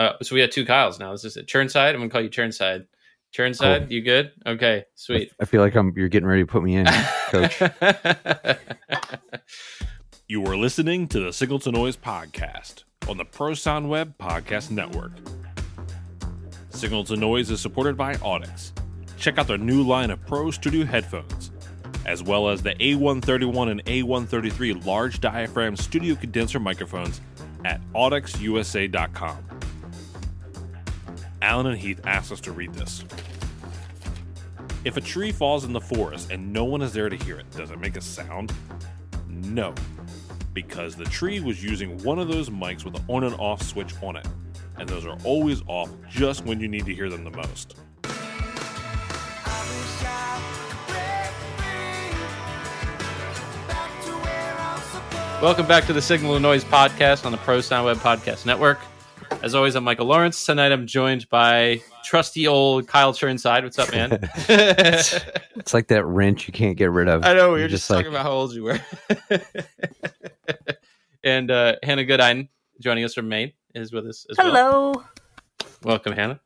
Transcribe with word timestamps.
Uh, 0.00 0.14
so 0.22 0.34
we 0.34 0.40
have 0.40 0.48
two 0.48 0.64
Kyles 0.64 0.98
now. 0.98 1.12
This 1.12 1.26
is 1.26 1.36
it. 1.36 1.46
Churnside. 1.46 1.90
I'm 1.90 1.98
gonna 1.98 2.08
call 2.08 2.22
you 2.22 2.30
Churnside. 2.30 2.86
Churnside, 3.36 3.80
Cool. 3.82 3.92
you 3.92 4.00
good? 4.00 4.32
Okay, 4.46 4.84
sweet. 4.94 5.30
I 5.38 5.44
feel 5.44 5.60
like 5.60 5.74
I'm. 5.76 5.92
You're 5.94 6.08
getting 6.08 6.26
ready 6.26 6.42
to 6.42 6.46
put 6.46 6.62
me 6.62 6.76
in, 6.76 6.86
coach. 7.28 7.60
You 10.26 10.46
are 10.46 10.56
listening 10.56 11.08
to 11.08 11.18
the 11.18 11.32
Signal 11.32 11.58
to 11.58 11.72
Noise 11.72 11.96
podcast 11.96 12.84
on 13.08 13.16
the 13.16 13.24
Pro 13.24 13.52
Sound 13.52 13.90
Web 13.90 14.14
Podcast 14.16 14.70
Network. 14.70 15.10
Signal 16.68 17.02
to 17.04 17.16
Noise 17.16 17.50
is 17.50 17.60
supported 17.60 17.96
by 17.96 18.14
Audix. 18.14 18.70
Check 19.16 19.38
out 19.38 19.48
their 19.48 19.58
new 19.58 19.82
line 19.82 20.12
of 20.12 20.24
Pro 20.26 20.52
Studio 20.52 20.86
headphones, 20.86 21.50
as 22.06 22.22
well 22.22 22.48
as 22.48 22.62
the 22.62 22.76
A131 22.76 23.70
and 23.72 23.84
A133 23.86 24.86
large 24.86 25.20
diaphragm 25.20 25.74
studio 25.74 26.14
condenser 26.14 26.60
microphones 26.60 27.20
at 27.64 27.80
audixusa.com. 27.92 29.38
Alan 31.42 31.66
and 31.66 31.78
Heath 31.78 32.00
asked 32.04 32.32
us 32.32 32.40
to 32.42 32.52
read 32.52 32.74
this. 32.74 33.02
If 34.84 34.96
a 34.96 35.00
tree 35.00 35.32
falls 35.32 35.64
in 35.64 35.72
the 35.72 35.80
forest 35.80 36.30
and 36.30 36.52
no 36.52 36.64
one 36.64 36.82
is 36.82 36.92
there 36.92 37.08
to 37.08 37.16
hear 37.16 37.38
it, 37.38 37.50
does 37.52 37.70
it 37.70 37.80
make 37.80 37.96
a 37.96 38.00
sound? 38.00 38.52
No, 39.26 39.74
because 40.52 40.96
the 40.96 41.04
tree 41.04 41.40
was 41.40 41.62
using 41.64 41.96
one 42.02 42.18
of 42.18 42.28
those 42.28 42.50
mics 42.50 42.84
with 42.84 42.94
an 42.94 43.04
on 43.08 43.24
and 43.24 43.34
off 43.36 43.62
switch 43.62 43.94
on 44.02 44.16
it, 44.16 44.26
and 44.76 44.86
those 44.86 45.06
are 45.06 45.16
always 45.24 45.62
off 45.66 45.90
just 46.10 46.44
when 46.44 46.60
you 46.60 46.68
need 46.68 46.84
to 46.84 46.94
hear 46.94 47.08
them 47.08 47.24
the 47.24 47.30
most. 47.30 47.76
Welcome 55.40 55.66
back 55.66 55.86
to 55.86 55.94
the 55.94 56.02
Signal 56.02 56.34
to 56.34 56.40
Noise 56.40 56.64
podcast 56.64 57.24
on 57.24 57.32
the 57.32 57.38
Pro 57.38 57.62
Sound 57.62 57.86
Web 57.86 57.96
Podcast 57.96 58.44
Network. 58.44 58.78
As 59.42 59.54
always, 59.54 59.74
I'm 59.74 59.84
Michael 59.84 60.06
Lawrence. 60.06 60.44
Tonight 60.44 60.70
I'm 60.72 60.86
joined 60.86 61.28
by 61.30 61.80
trusty 62.04 62.46
old 62.46 62.86
Kyle 62.86 63.12
Churnside. 63.14 63.62
What's 63.62 63.78
up, 63.78 63.90
man? 63.92 64.28
It's 65.56 65.74
like 65.74 65.88
that 65.88 66.04
wrench 66.06 66.46
you 66.46 66.52
can't 66.52 66.76
get 66.76 66.90
rid 66.90 67.08
of. 67.08 67.24
I 67.24 67.34
know 67.34 67.52
we 67.52 67.58
You're 67.60 67.64
were 67.66 67.68
just, 67.68 67.82
just 67.88 67.90
like- 67.90 68.04
talking 68.04 68.12
about 68.12 68.24
how 68.24 68.32
old 68.32 68.54
you 68.54 68.64
were. 68.64 68.80
and 71.24 71.50
uh, 71.50 71.76
Hannah 71.82 72.04
Goodine, 72.04 72.48
joining 72.80 73.04
us 73.04 73.14
from 73.14 73.28
Maine, 73.28 73.52
is 73.74 73.92
with 73.92 74.06
us 74.06 74.26
as 74.30 74.36
well. 74.38 74.46
Hello. 74.46 75.04
Welcome, 75.82 76.12
Hannah. 76.12 76.40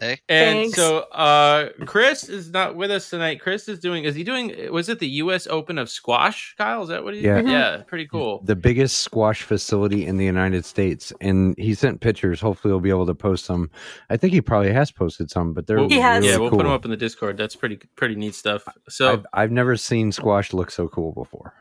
Hey. 0.00 0.20
And 0.28 0.58
Thanks. 0.60 0.76
so 0.76 0.98
uh, 1.12 1.68
Chris 1.86 2.28
is 2.28 2.50
not 2.50 2.76
with 2.76 2.90
us 2.90 3.10
tonight. 3.10 3.40
Chris 3.40 3.68
is 3.68 3.78
doing. 3.78 4.04
Is 4.04 4.14
he 4.14 4.24
doing? 4.24 4.54
Was 4.72 4.88
it 4.88 4.98
the 4.98 5.08
U.S. 5.08 5.46
Open 5.46 5.78
of 5.78 5.88
squash? 5.90 6.54
Kyle, 6.58 6.82
is 6.82 6.88
that 6.88 7.04
what 7.04 7.14
he? 7.14 7.20
Yeah. 7.20 7.40
Yeah. 7.40 7.82
Pretty 7.86 8.06
cool. 8.06 8.42
the 8.44 8.56
biggest 8.56 8.98
squash 8.98 9.42
facility 9.42 10.06
in 10.06 10.16
the 10.16 10.24
United 10.24 10.64
States, 10.64 11.12
and 11.20 11.54
he 11.58 11.74
sent 11.74 12.00
pictures. 12.00 12.40
Hopefully, 12.40 12.72
he'll 12.72 12.80
be 12.80 12.90
able 12.90 13.06
to 13.06 13.14
post 13.14 13.44
some. 13.44 13.70
I 14.10 14.16
think 14.16 14.32
he 14.32 14.40
probably 14.40 14.72
has 14.72 14.90
posted 14.90 15.30
some, 15.30 15.52
but 15.54 15.66
they're 15.66 15.78
Well, 15.78 15.88
He 15.88 15.98
has. 16.00 16.20
really 16.22 16.32
yeah, 16.32 16.38
we'll 16.38 16.50
cool. 16.50 16.58
put 16.58 16.64
them 16.64 16.72
up 16.72 16.84
in 16.84 16.90
the 16.90 16.96
Discord. 16.96 17.36
That's 17.36 17.56
pretty 17.56 17.76
pretty 17.96 18.14
neat 18.14 18.34
stuff. 18.34 18.66
So 18.88 19.12
I've, 19.12 19.26
I've 19.32 19.50
never 19.52 19.76
seen 19.76 20.12
squash 20.12 20.52
look 20.52 20.70
so 20.70 20.88
cool 20.88 21.12
before. 21.12 21.52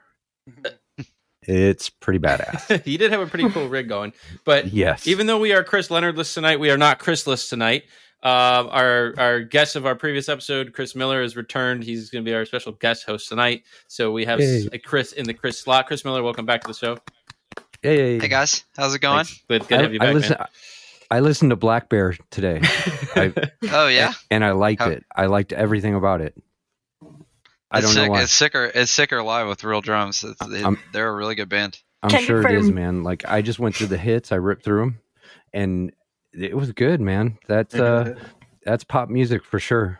It's 1.45 1.89
pretty 1.89 2.19
badass. 2.19 2.83
he 2.85 2.95
did 2.95 3.11
have 3.11 3.19
a 3.19 3.25
pretty 3.25 3.49
cool 3.49 3.67
rig 3.67 3.89
going, 3.89 4.13
but 4.45 4.67
yes, 4.73 5.07
even 5.07 5.27
though 5.27 5.39
we 5.39 5.51
are 5.51 5.61
Chris 5.61 5.89
Leonardless 5.89 6.33
tonight, 6.33 6.57
we 6.59 6.69
are 6.71 6.77
not 6.77 6.99
Chrisless 6.99 7.49
tonight. 7.49 7.83
Uh, 8.23 8.67
our 8.71 9.13
our 9.17 9.39
guest 9.41 9.75
of 9.75 9.85
our 9.85 9.95
previous 9.95 10.29
episode, 10.29 10.71
Chris 10.73 10.95
Miller, 10.95 11.21
has 11.21 11.35
returned. 11.35 11.83
He's 11.83 12.09
going 12.09 12.23
to 12.23 12.29
be 12.29 12.33
our 12.33 12.45
special 12.45 12.71
guest 12.71 13.05
host 13.05 13.27
tonight. 13.27 13.63
So 13.89 14.11
we 14.13 14.23
have 14.25 14.39
Yay. 14.39 14.69
a 14.71 14.79
Chris 14.79 15.11
in 15.11 15.25
the 15.25 15.33
Chris 15.33 15.59
slot. 15.59 15.87
Chris 15.87 16.05
Miller, 16.05 16.23
welcome 16.23 16.45
back 16.45 16.61
to 16.61 16.67
the 16.67 16.73
show. 16.73 16.97
Hey, 17.81 17.97
Hey 17.97 18.19
Hey 18.19 18.27
guys, 18.29 18.63
how's 18.77 18.95
it 18.95 18.99
going? 18.99 19.25
Thanks. 19.25 19.43
Good, 19.49 19.61
good 19.63 19.67
to 19.67 19.75
I, 19.75 19.81
have 19.81 19.93
you 19.93 19.99
I 20.01 20.05
back, 20.05 20.13
listen. 20.13 20.37
I 21.11 21.19
listened 21.19 21.49
to 21.49 21.57
Black 21.57 21.89
Bear 21.89 22.15
today. 22.31 22.59
I- 23.15 23.33
Oh 23.71 23.87
yeah, 23.87 24.13
and 24.31 24.45
I 24.45 24.51
liked 24.51 24.81
How- 24.81 24.89
it. 24.89 25.03
I 25.13 25.25
liked 25.25 25.51
everything 25.51 25.93
about 25.95 26.21
it. 26.21 26.33
I 27.71 27.79
it's 27.79 27.93
don't 27.93 28.05
know 28.05 28.11
why. 28.11 28.21
It's 28.21 28.31
sicker. 28.31 28.71
It's 28.73 28.91
sicker 28.91 29.21
live 29.23 29.47
with 29.47 29.63
real 29.63 29.81
drums. 29.81 30.23
It's, 30.23 30.39
it, 30.41 30.63
Um, 30.63 30.79
they're 30.93 31.09
a 31.09 31.13
really 31.15 31.35
good 31.35 31.49
band. 31.49 31.77
I'm 32.03 32.09
Can 32.11 32.21
sure 32.23 32.47
it 32.47 32.55
is, 32.55 32.69
man. 32.69 33.03
Like 33.03 33.25
I 33.27 33.41
just 33.41 33.59
went 33.59 33.75
through 33.75 33.87
the 33.87 33.97
hits, 33.97 34.31
I 34.31 34.35
ripped 34.35 34.63
through 34.63 34.79
them, 34.81 34.99
and 35.53 35.91
it 36.33 36.55
was 36.55 36.71
good, 36.71 37.01
man. 37.01 37.37
That's 37.47 37.75
uh, 37.75 38.15
that's 38.63 38.83
pop 38.83 39.09
music 39.09 39.43
for 39.43 39.59
sure. 39.59 39.99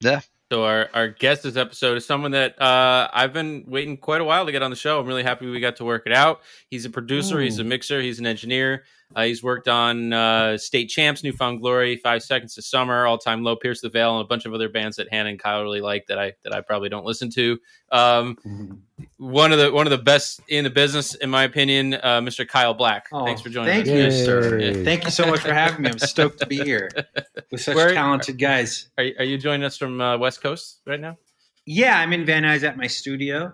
Yeah. 0.00 0.20
So 0.52 0.64
our, 0.64 0.88
our 0.94 1.08
guest 1.08 1.42
this 1.42 1.56
episode 1.56 1.96
is 1.96 2.06
someone 2.06 2.30
that 2.30 2.60
uh, 2.62 3.08
I've 3.12 3.32
been 3.32 3.64
waiting 3.66 3.96
quite 3.96 4.20
a 4.20 4.24
while 4.24 4.46
to 4.46 4.52
get 4.52 4.62
on 4.62 4.70
the 4.70 4.76
show. 4.76 5.00
I'm 5.00 5.06
really 5.06 5.24
happy 5.24 5.50
we 5.50 5.58
got 5.58 5.76
to 5.76 5.84
work 5.84 6.04
it 6.06 6.12
out. 6.12 6.42
He's 6.70 6.84
a 6.84 6.90
producer, 6.90 7.40
he's 7.40 7.58
a 7.58 7.64
mixer, 7.64 8.00
he's 8.00 8.20
an 8.20 8.26
engineer. 8.26 8.84
Uh, 9.14 9.24
he's 9.24 9.42
worked 9.42 9.68
on 9.68 10.12
uh, 10.12 10.58
State 10.58 10.88
Champs, 10.88 11.22
New 11.22 11.32
Found 11.32 11.60
Glory, 11.60 11.96
Five 11.96 12.22
Seconds 12.22 12.54
to 12.56 12.62
Summer, 12.62 13.06
All 13.06 13.16
Time 13.18 13.42
Low, 13.44 13.56
Pierce 13.56 13.80
the 13.80 13.88
Veil, 13.88 14.16
and 14.18 14.24
a 14.24 14.28
bunch 14.28 14.44
of 14.44 14.52
other 14.52 14.68
bands 14.68 14.96
that 14.96 15.08
Hannah 15.10 15.30
and 15.30 15.38
Kyle 15.38 15.62
really 15.62 15.80
like 15.80 16.06
that 16.08 16.18
I 16.18 16.32
that 16.42 16.52
I 16.54 16.60
probably 16.60 16.88
don't 16.88 17.06
listen 17.06 17.30
to. 17.30 17.58
Um, 17.92 18.36
one 19.16 19.52
of 19.52 19.58
the 19.58 19.72
one 19.72 19.86
of 19.86 19.90
the 19.90 19.98
best 19.98 20.40
in 20.48 20.64
the 20.64 20.70
business, 20.70 21.14
in 21.14 21.30
my 21.30 21.44
opinion, 21.44 21.94
uh, 21.94 22.20
Mr. 22.20 22.46
Kyle 22.46 22.74
Black. 22.74 23.06
Oh, 23.12 23.24
Thanks 23.24 23.40
for 23.42 23.48
joining 23.48 23.72
thank 23.72 23.86
us. 23.86 23.92
you, 23.92 23.98
Yay. 24.00 24.24
sir. 24.24 24.58
Yay. 24.58 24.84
Thank 24.84 25.04
you 25.04 25.10
so 25.10 25.26
much 25.26 25.40
for 25.40 25.54
having 25.54 25.82
me. 25.82 25.90
I'm 25.90 25.98
stoked 26.00 26.40
to 26.40 26.46
be 26.46 26.56
here 26.62 26.90
with 27.50 27.60
such 27.60 27.76
Where- 27.76 27.94
talented 27.94 28.38
guys. 28.38 28.88
Are, 28.98 29.04
are 29.18 29.24
you 29.24 29.38
joining 29.38 29.64
us 29.64 29.76
from 29.78 30.00
uh, 30.00 30.18
West 30.18 30.42
Coast 30.42 30.80
right 30.86 31.00
now? 31.00 31.16
Yeah, 31.64 31.98
I'm 31.98 32.12
in 32.12 32.26
Van 32.26 32.42
Nuys 32.42 32.64
at 32.64 32.76
my 32.76 32.86
studio. 32.86 33.52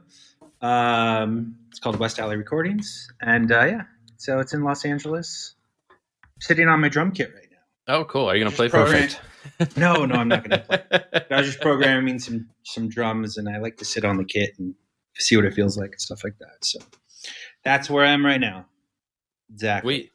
Um, 0.61 1.57
it's 1.71 1.79
called 1.81 1.99
West 1.99 2.19
Alley 2.19 2.37
Recordings, 2.37 3.09
and 3.21 3.51
uh, 3.51 3.65
yeah, 3.65 3.83
so 4.23 4.39
it's 4.39 4.55
in 4.55 4.63
Los 4.63 4.85
Angeles. 4.85 5.57
Sitting 6.39 6.69
on 6.69 6.81
my 6.81 6.89
drum 6.89 7.11
kit 7.11 7.33
right 7.35 7.49
now. 7.51 7.95
Oh, 7.97 8.05
cool. 8.05 8.31
Are 8.31 8.37
you 8.37 8.41
going 8.45 8.53
to 8.53 8.57
play 8.57 8.69
for 8.69 8.85
program- 8.85 9.05
us? 9.05 9.17
No, 9.77 10.05
no, 10.05 10.15
I'm 10.15 10.29
not 10.29 10.49
going 10.49 10.61
to 10.61 10.65
play. 10.65 11.25
I 11.33 11.37
was 11.39 11.47
just 11.47 11.61
programming 11.61 12.21
some 12.21 12.49
some 12.63 12.89
drums, 12.89 13.37
and 13.37 13.49
I 13.49 13.59
like 13.59 13.79
to 13.79 13.85
sit 13.85 14.05
on 14.05 14.17
the 14.17 14.25
kit 14.25 14.53
and 14.57 14.77
see 15.17 15.35
what 15.35 15.45
it 15.45 15.55
feels 15.55 15.77
like 15.77 15.91
and 15.91 16.01
stuff 16.01 16.23
like 16.23 16.39
that. 16.39 16.65
So 16.65 16.79
that's 17.65 17.91
where 17.91 18.05
I 18.05 18.11
am 18.11 18.25
right 18.25 18.41
now. 18.41 18.67
Exactly. 19.53 19.95
We, 19.95 20.11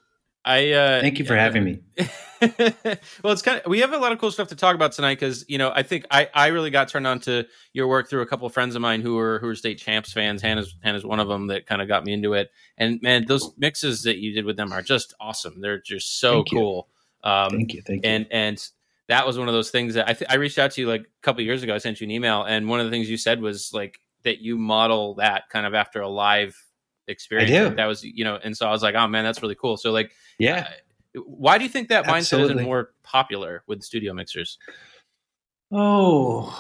I 0.48 0.72
uh, 0.72 1.02
Thank 1.02 1.20
you 1.20 1.26
for 1.26 1.36
having 1.36 1.64
me. 1.66 1.80
well, 2.42 3.34
it's 3.34 3.42
kind 3.42 3.60
of 3.60 3.70
we 3.70 3.80
have 3.80 3.92
a 3.92 3.98
lot 3.98 4.14
of 4.14 4.20
cool 4.20 4.32
stuff 4.32 4.48
to 4.48 4.56
talk 4.56 4.76
about 4.76 4.94
tonight 4.94 5.16
because 5.16 5.44
you 5.50 5.58
know 5.58 5.72
I 5.76 5.84
think 5.84 6.06
I 6.10 6.30
I 6.34 6.48
really 6.48 6.70
got 6.70 6.88
turned 6.88 7.06
on 7.06 7.20
to 7.22 7.46
your 7.74 7.88
work 7.88 8.10
through 8.10 8.22
a 8.22 8.26
couple 8.26 8.48
of 8.48 8.54
friends 8.54 8.76
of 8.76 8.82
mine 8.82 9.02
who 9.02 9.16
were 9.16 9.40
who 9.40 9.50
are 9.50 9.56
state 9.56 9.78
champs 9.78 10.14
fans. 10.14 10.42
Hannah's 10.42 10.74
Hannah's 10.82 11.04
one 11.04 11.20
of 11.20 11.28
them 11.28 11.48
that 11.48 11.66
kind 11.66 11.82
of 11.82 11.90
got 11.90 12.06
me 12.06 12.14
into 12.14 12.34
it. 12.34 12.50
And 12.78 13.02
man, 13.02 13.26
those 13.28 13.52
mixes 13.58 14.04
that 14.04 14.18
you 14.18 14.34
did 14.34 14.46
with 14.46 14.56
them 14.56 14.72
are 14.72 14.82
just 14.82 15.14
awesome. 15.20 15.60
They're 15.60 15.82
just 15.82 16.20
so 16.20 16.36
Thank 16.36 16.52
cool. 16.52 16.88
Um, 17.26 17.50
Thank 17.50 17.74
you. 17.74 17.82
Thank 17.82 18.06
you. 18.06 18.10
and 18.10 18.28
and 18.32 18.68
that 19.10 19.28
was 19.28 19.38
one 19.38 19.50
of 19.50 19.54
those 19.54 19.70
things 19.70 19.96
that 19.96 20.08
I 20.08 20.14
th- 20.14 20.32
I 20.32 20.36
reached 20.36 20.60
out 20.60 20.72
to 20.72 20.82
you 20.82 20.88
like 20.88 21.02
a 21.02 21.22
couple 21.24 21.42
of 21.42 21.46
years 21.46 21.62
ago. 21.62 21.76
I 21.76 21.80
sent 21.80 22.00
you 22.00 22.06
an 22.06 22.12
email, 22.12 22.44
and 22.44 22.70
one 22.70 22.80
of 22.80 22.86
the 22.86 22.92
things 22.92 23.10
you 23.10 23.18
said 23.18 23.42
was 23.42 23.72
like 23.74 24.00
that 24.24 24.40
you 24.40 24.58
model 24.58 25.16
that 25.16 25.50
kind 25.50 25.66
of 25.66 25.74
after 25.74 26.02
a 26.02 26.08
live 26.08 26.56
experience. 27.08 27.52
Like, 27.52 27.76
that 27.78 27.86
was 27.86 28.04
you 28.04 28.24
know, 28.24 28.40
and 28.44 28.56
so 28.56 28.68
I 28.68 28.72
was 28.72 28.84
like, 28.84 28.96
oh 28.96 29.08
man, 29.08 29.24
that's 29.24 29.42
really 29.42 29.56
cool. 29.56 29.78
So 29.78 29.92
like, 29.92 30.12
yeah. 30.40 30.68
uh, 31.16 31.22
why 31.26 31.58
do 31.58 31.64
you 31.64 31.70
think 31.70 31.90
that 31.90 32.06
mindset 32.06 32.42
isn't 32.42 32.62
more 32.62 32.92
popular 33.04 33.64
with 33.68 33.84
studio 33.84 34.14
mixers? 34.14 34.58
Oh, 35.72 36.54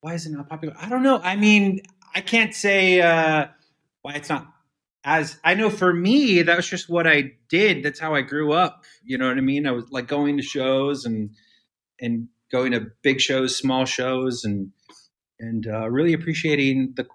why 0.00 0.14
is 0.14 0.26
it 0.26 0.30
not 0.30 0.48
popular? 0.48 0.74
I 0.80 0.88
don't 0.88 1.02
know. 1.02 1.18
I 1.18 1.36
mean, 1.36 1.82
I 2.14 2.20
can't 2.20 2.54
say 2.54 3.00
uh, 3.00 3.48
why 4.02 4.14
it's 4.14 4.28
not 4.28 4.46
as. 5.04 5.38
I 5.44 5.54
know 5.54 5.70
for 5.70 5.92
me, 5.92 6.42
that 6.42 6.56
was 6.56 6.66
just 6.66 6.88
what 6.88 7.06
I 7.06 7.32
did. 7.48 7.82
That's 7.82 8.00
how 8.00 8.14
I 8.14 8.22
grew 8.22 8.52
up. 8.52 8.84
You 9.04 9.18
know 9.18 9.28
what 9.28 9.38
I 9.38 9.42
mean? 9.42 9.66
I 9.66 9.72
was 9.72 9.90
like 9.90 10.08
going 10.08 10.36
to 10.36 10.42
shows 10.42 11.04
and 11.04 11.30
and 12.00 12.28
going 12.50 12.72
to 12.72 12.90
big 13.02 13.20
shows, 13.20 13.56
small 13.56 13.84
shows, 13.84 14.44
and 14.44 14.72
and 15.38 15.66
uh, 15.66 15.88
really 15.90 16.12
appreciating 16.12 16.94
the 16.96 17.06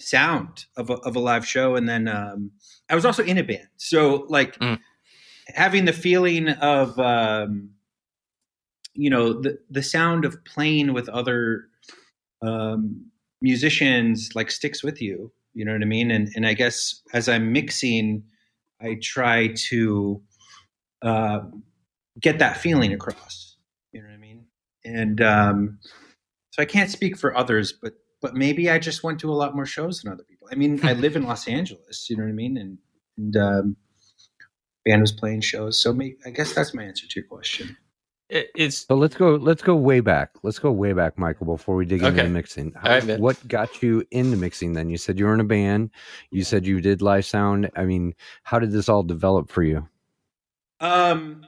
sound 0.00 0.66
of 0.76 0.90
a, 0.90 0.94
of 0.94 1.16
a 1.16 1.20
live 1.20 1.46
show. 1.46 1.76
And 1.76 1.88
then 1.88 2.08
um, 2.08 2.50
I 2.88 2.94
was 2.94 3.04
also 3.04 3.24
in 3.24 3.38
a 3.38 3.42
band, 3.44 3.68
so 3.76 4.26
like 4.28 4.58
Mm. 4.58 4.78
having 5.48 5.84
the 5.84 5.92
feeling 5.92 6.48
of. 6.48 6.98
Um, 6.98 7.70
you 8.96 9.10
know 9.10 9.32
the 9.32 9.58
the 9.70 9.82
sound 9.82 10.24
of 10.24 10.44
playing 10.44 10.92
with 10.92 11.08
other 11.08 11.64
um, 12.42 13.06
musicians 13.42 14.30
like 14.34 14.50
sticks 14.50 14.82
with 14.82 15.02
you. 15.02 15.32
You 15.52 15.64
know 15.64 15.72
what 15.72 15.82
I 15.82 15.86
mean? 15.86 16.10
And 16.10 16.30
and 16.36 16.46
I 16.46 16.54
guess 16.54 17.02
as 17.12 17.28
I'm 17.28 17.52
mixing, 17.52 18.22
I 18.80 18.98
try 19.02 19.48
to 19.68 20.22
uh, 21.02 21.40
get 22.20 22.38
that 22.38 22.56
feeling 22.58 22.92
across. 22.92 23.56
You 23.92 24.02
know 24.02 24.08
what 24.08 24.14
I 24.14 24.18
mean? 24.18 24.44
And 24.84 25.20
um, 25.20 25.78
so 26.50 26.62
I 26.62 26.64
can't 26.66 26.90
speak 26.90 27.18
for 27.18 27.36
others, 27.36 27.72
but 27.72 27.94
but 28.24 28.34
maybe 28.34 28.70
I 28.70 28.78
just 28.78 29.04
went 29.04 29.20
to 29.20 29.30
a 29.30 29.36
lot 29.42 29.54
more 29.54 29.66
shows 29.66 30.00
than 30.00 30.10
other 30.10 30.24
people. 30.24 30.48
I 30.50 30.54
mean, 30.54 30.80
I 30.82 30.94
live 30.94 31.14
in 31.14 31.24
Los 31.30 31.46
Angeles. 31.46 32.08
You 32.08 32.16
know 32.16 32.22
what 32.24 32.30
I 32.30 32.32
mean? 32.32 32.56
And 32.56 32.78
and 33.18 33.36
um, 33.36 33.76
band 34.86 35.02
was 35.02 35.12
playing 35.12 35.42
shows, 35.42 35.80
so 35.80 35.92
maybe, 35.92 36.16
I 36.26 36.30
guess 36.30 36.54
that's 36.54 36.72
my 36.74 36.82
answer 36.84 37.06
to 37.06 37.20
your 37.20 37.28
question. 37.28 37.76
It, 38.30 38.48
it's 38.56 38.86
So 38.86 38.94
let's 38.94 39.14
go. 39.14 39.34
Let's 39.36 39.60
go 39.62 39.76
way 39.76 40.00
back. 40.00 40.30
Let's 40.42 40.58
go 40.58 40.72
way 40.72 40.94
back, 40.94 41.18
Michael. 41.18 41.44
Before 41.46 41.76
we 41.76 41.84
dig 41.84 42.00
into 42.02 42.12
Okay. 42.18 42.22
the 42.26 42.30
mixing, 42.30 42.72
How- 42.72 42.88
All 42.88 42.94
right, 42.94 43.04
man. 43.04 43.20
what 43.20 43.36
got 43.46 43.82
you 43.82 44.02
into 44.10 44.38
mixing? 44.38 44.72
Then 44.72 44.88
you 44.88 44.96
said 44.96 45.18
you 45.18 45.26
were 45.26 45.34
in 45.34 45.40
a 45.40 45.44
band. 45.44 45.90
You 46.32 46.44
said 46.44 46.64
you 46.66 46.80
did 46.80 47.02
live 47.02 47.26
sound. 47.26 47.70
I 47.76 47.84
mean, 47.84 48.14
how 48.42 48.58
did 48.58 48.72
this 48.72 48.88
all 48.88 49.02
develop 49.02 49.50
for 49.50 49.62
you? 49.62 49.86
Um. 50.80 51.46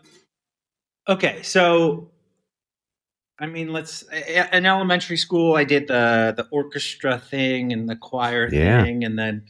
Okay, 1.09 1.41
so 1.43 2.11
I 3.39 3.47
mean, 3.47 3.73
let's 3.73 4.03
in 4.53 4.65
elementary 4.67 5.17
school. 5.17 5.57
I 5.57 5.65
did 5.65 5.89
the 5.89 6.33
the 6.37 6.47
orchestra 6.51 7.19
thing 7.19 7.73
and 7.73 7.89
the 7.89 7.97
choir 7.97 8.49
Yeah. 8.51 8.83
thing, 8.85 9.05
and 9.05 9.19
then 9.19 9.45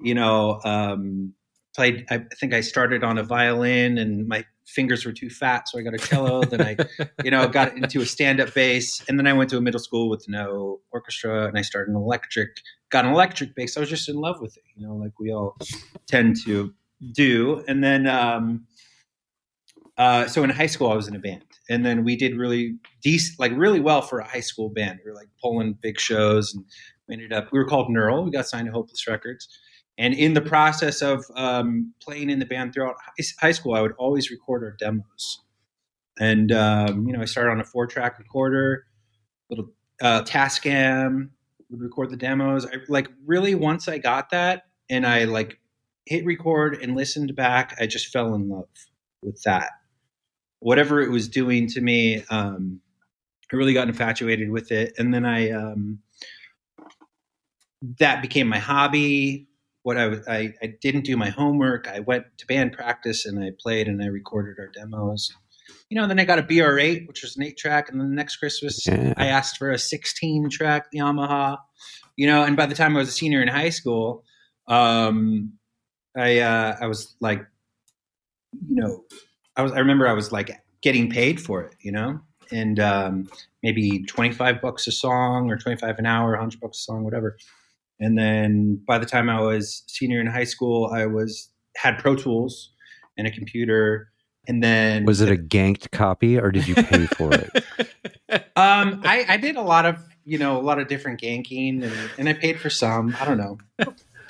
you 0.00 0.14
know 0.14 0.60
um, 0.64 1.34
played. 1.76 2.06
I 2.10 2.24
think 2.40 2.54
I 2.54 2.60
started 2.62 3.04
on 3.04 3.18
a 3.18 3.22
violin, 3.22 3.98
and 3.98 4.26
my 4.26 4.44
fingers 4.66 5.04
were 5.04 5.12
too 5.12 5.30
fat, 5.30 5.68
so 5.68 5.78
I 5.78 5.82
got 5.82 5.94
a 5.94 5.98
cello. 5.98 6.42
then 6.44 6.60
I, 6.62 6.76
you 7.24 7.30
know, 7.30 7.48
got 7.48 7.76
into 7.76 8.00
a 8.00 8.06
stand 8.06 8.40
up 8.40 8.54
bass, 8.54 9.02
and 9.08 9.18
then 9.18 9.26
I 9.26 9.32
went 9.34 9.50
to 9.50 9.58
a 9.58 9.60
middle 9.60 9.80
school 9.80 10.08
with 10.08 10.24
no 10.28 10.80
orchestra, 10.90 11.46
and 11.48 11.58
I 11.58 11.62
started 11.62 11.90
an 11.90 11.96
electric. 11.96 12.48
Got 12.90 13.04
an 13.04 13.12
electric 13.12 13.54
bass. 13.54 13.76
I 13.76 13.80
was 13.80 13.90
just 13.90 14.08
in 14.08 14.16
love 14.16 14.40
with 14.40 14.56
it, 14.56 14.62
you 14.74 14.86
know, 14.86 14.94
like 14.94 15.12
we 15.20 15.30
all 15.32 15.58
tend 16.06 16.36
to 16.46 16.72
do. 17.12 17.62
And 17.68 17.84
then, 17.84 18.06
um, 18.06 18.66
uh, 19.98 20.26
so 20.26 20.42
in 20.44 20.48
high 20.50 20.66
school, 20.66 20.90
I 20.90 20.94
was 20.94 21.06
in 21.08 21.14
a 21.14 21.18
band, 21.18 21.44
and 21.68 21.84
then 21.84 22.04
we 22.04 22.16
did 22.16 22.36
really 22.36 22.76
decent, 23.02 23.38
like 23.38 23.52
really 23.54 23.80
well 23.80 24.02
for 24.02 24.20
a 24.20 24.26
high 24.26 24.40
school 24.40 24.70
band. 24.70 25.00
We 25.04 25.10
were 25.10 25.16
like 25.16 25.28
pulling 25.42 25.74
big 25.80 26.00
shows, 26.00 26.54
and 26.54 26.64
we 27.06 27.14
ended 27.14 27.32
up. 27.32 27.48
We 27.52 27.58
were 27.58 27.66
called 27.66 27.90
Neural. 27.90 28.24
We 28.24 28.30
got 28.30 28.46
signed 28.46 28.66
to 28.66 28.72
Hopeless 28.72 29.06
Records, 29.06 29.48
and 29.98 30.14
in 30.14 30.34
the 30.34 30.40
process 30.40 31.02
of 31.02 31.24
um, 31.36 31.92
playing 32.02 32.30
in 32.30 32.38
the 32.38 32.46
band 32.46 32.72
throughout 32.72 32.96
high 33.40 33.52
school, 33.52 33.74
I 33.74 33.82
would 33.82 33.92
always 33.98 34.30
record 34.30 34.64
our 34.64 34.76
demos. 34.78 35.42
And 36.18 36.50
um, 36.52 37.06
you 37.06 37.12
know, 37.12 37.20
I 37.20 37.26
started 37.26 37.50
on 37.50 37.60
a 37.60 37.64
four-track 37.64 38.18
recorder, 38.18 38.84
little 39.50 39.70
uh, 40.00 40.22
Tascam. 40.22 41.30
Would 41.70 41.82
record 41.82 42.08
the 42.08 42.16
demos. 42.16 42.64
I 42.64 42.76
like 42.88 43.08
really 43.26 43.54
once 43.54 43.88
I 43.88 43.98
got 43.98 44.30
that, 44.30 44.62
and 44.88 45.06
I 45.06 45.24
like 45.24 45.60
hit 46.06 46.24
record 46.24 46.78
and 46.82 46.96
listened 46.96 47.36
back. 47.36 47.76
I 47.78 47.86
just 47.86 48.06
fell 48.06 48.34
in 48.34 48.48
love 48.48 48.68
with 49.22 49.42
that 49.42 49.68
whatever 50.60 51.00
it 51.00 51.10
was 51.10 51.28
doing 51.28 51.68
to 51.68 51.80
me, 51.80 52.24
um, 52.30 52.80
I 53.52 53.56
really 53.56 53.72
got 53.72 53.88
infatuated 53.88 54.50
with 54.50 54.70
it. 54.72 54.94
And 54.98 55.12
then 55.14 55.24
I, 55.24 55.50
um, 55.50 56.00
that 57.98 58.22
became 58.22 58.48
my 58.48 58.58
hobby. 58.58 59.48
What 59.82 59.96
I, 59.96 60.06
was- 60.08 60.26
I, 60.28 60.52
I 60.62 60.74
didn't 60.80 61.04
do 61.04 61.16
my 61.16 61.30
homework. 61.30 61.88
I 61.88 62.00
went 62.00 62.26
to 62.38 62.46
band 62.46 62.72
practice 62.72 63.24
and 63.24 63.42
I 63.42 63.52
played 63.58 63.88
and 63.88 64.02
I 64.02 64.06
recorded 64.06 64.56
our 64.58 64.66
demos. 64.68 65.32
You 65.90 65.98
know, 66.00 66.06
then 66.06 66.18
I 66.18 66.24
got 66.24 66.38
a 66.38 66.42
BR8, 66.42 67.06
which 67.08 67.22
was 67.22 67.36
an 67.36 67.42
eight 67.44 67.56
track. 67.56 67.90
And 67.90 68.00
then 68.00 68.10
the 68.10 68.14
next 68.16 68.36
Christmas, 68.36 68.86
Yeah. 68.86 69.14
I 69.16 69.26
asked 69.26 69.56
for 69.58 69.70
a 69.70 69.78
16 69.78 70.50
track 70.50 70.86
Yamaha, 70.94 71.58
you 72.16 72.26
know, 72.26 72.42
and 72.42 72.56
by 72.56 72.66
the 72.66 72.74
time 72.74 72.96
I 72.96 72.98
was 73.00 73.08
a 73.08 73.12
senior 73.12 73.40
in 73.40 73.48
high 73.48 73.70
school, 73.70 74.24
um, 74.66 75.52
I, 76.16 76.40
uh, 76.40 76.76
I 76.80 76.86
was 76.86 77.14
like, 77.20 77.46
you 78.68 78.76
know, 78.82 79.04
I 79.58 79.62
was 79.62 79.72
I 79.72 79.80
remember 79.80 80.06
I 80.08 80.12
was 80.12 80.32
like 80.32 80.50
getting 80.80 81.10
paid 81.10 81.40
for 81.40 81.60
it, 81.62 81.74
you 81.80 81.92
know, 81.92 82.20
and 82.50 82.78
um, 82.80 83.28
maybe 83.62 84.04
twenty 84.04 84.32
five 84.32 84.62
bucks 84.62 84.86
a 84.86 84.92
song 84.92 85.50
or 85.50 85.58
twenty 85.58 85.76
five 85.76 85.98
an 85.98 86.06
hour, 86.06 86.36
hundred 86.36 86.60
bucks 86.60 86.78
a 86.78 86.82
song, 86.82 87.04
whatever. 87.04 87.36
And 88.00 88.16
then 88.16 88.80
by 88.86 88.98
the 88.98 89.06
time 89.06 89.28
I 89.28 89.40
was 89.40 89.82
senior 89.88 90.20
in 90.20 90.28
high 90.28 90.44
school, 90.44 90.86
I 90.92 91.06
was 91.06 91.50
had 91.76 91.98
Pro 91.98 92.14
Tools 92.14 92.70
and 93.16 93.26
a 93.26 93.30
computer, 93.30 94.12
and 94.46 94.62
then 94.62 95.04
Was 95.04 95.20
it 95.20 95.28
a 95.28 95.36
ganked 95.36 95.90
copy 95.90 96.38
or 96.38 96.52
did 96.52 96.68
you 96.68 96.76
pay 96.76 97.06
for 97.06 97.34
it? 97.34 97.64
Um, 98.56 99.00
I, 99.04 99.24
I 99.26 99.36
did 99.38 99.56
a 99.56 99.62
lot 99.62 99.86
of 99.86 99.98
you 100.26 100.36
know 100.36 100.58
a 100.58 100.60
lot 100.60 100.78
of 100.78 100.88
different 100.88 101.20
ganking, 101.20 101.82
and, 101.82 102.10
and 102.18 102.28
I 102.28 102.34
paid 102.34 102.60
for 102.60 102.68
some. 102.68 103.16
I 103.18 103.24
don't 103.24 103.38
know. 103.38 103.56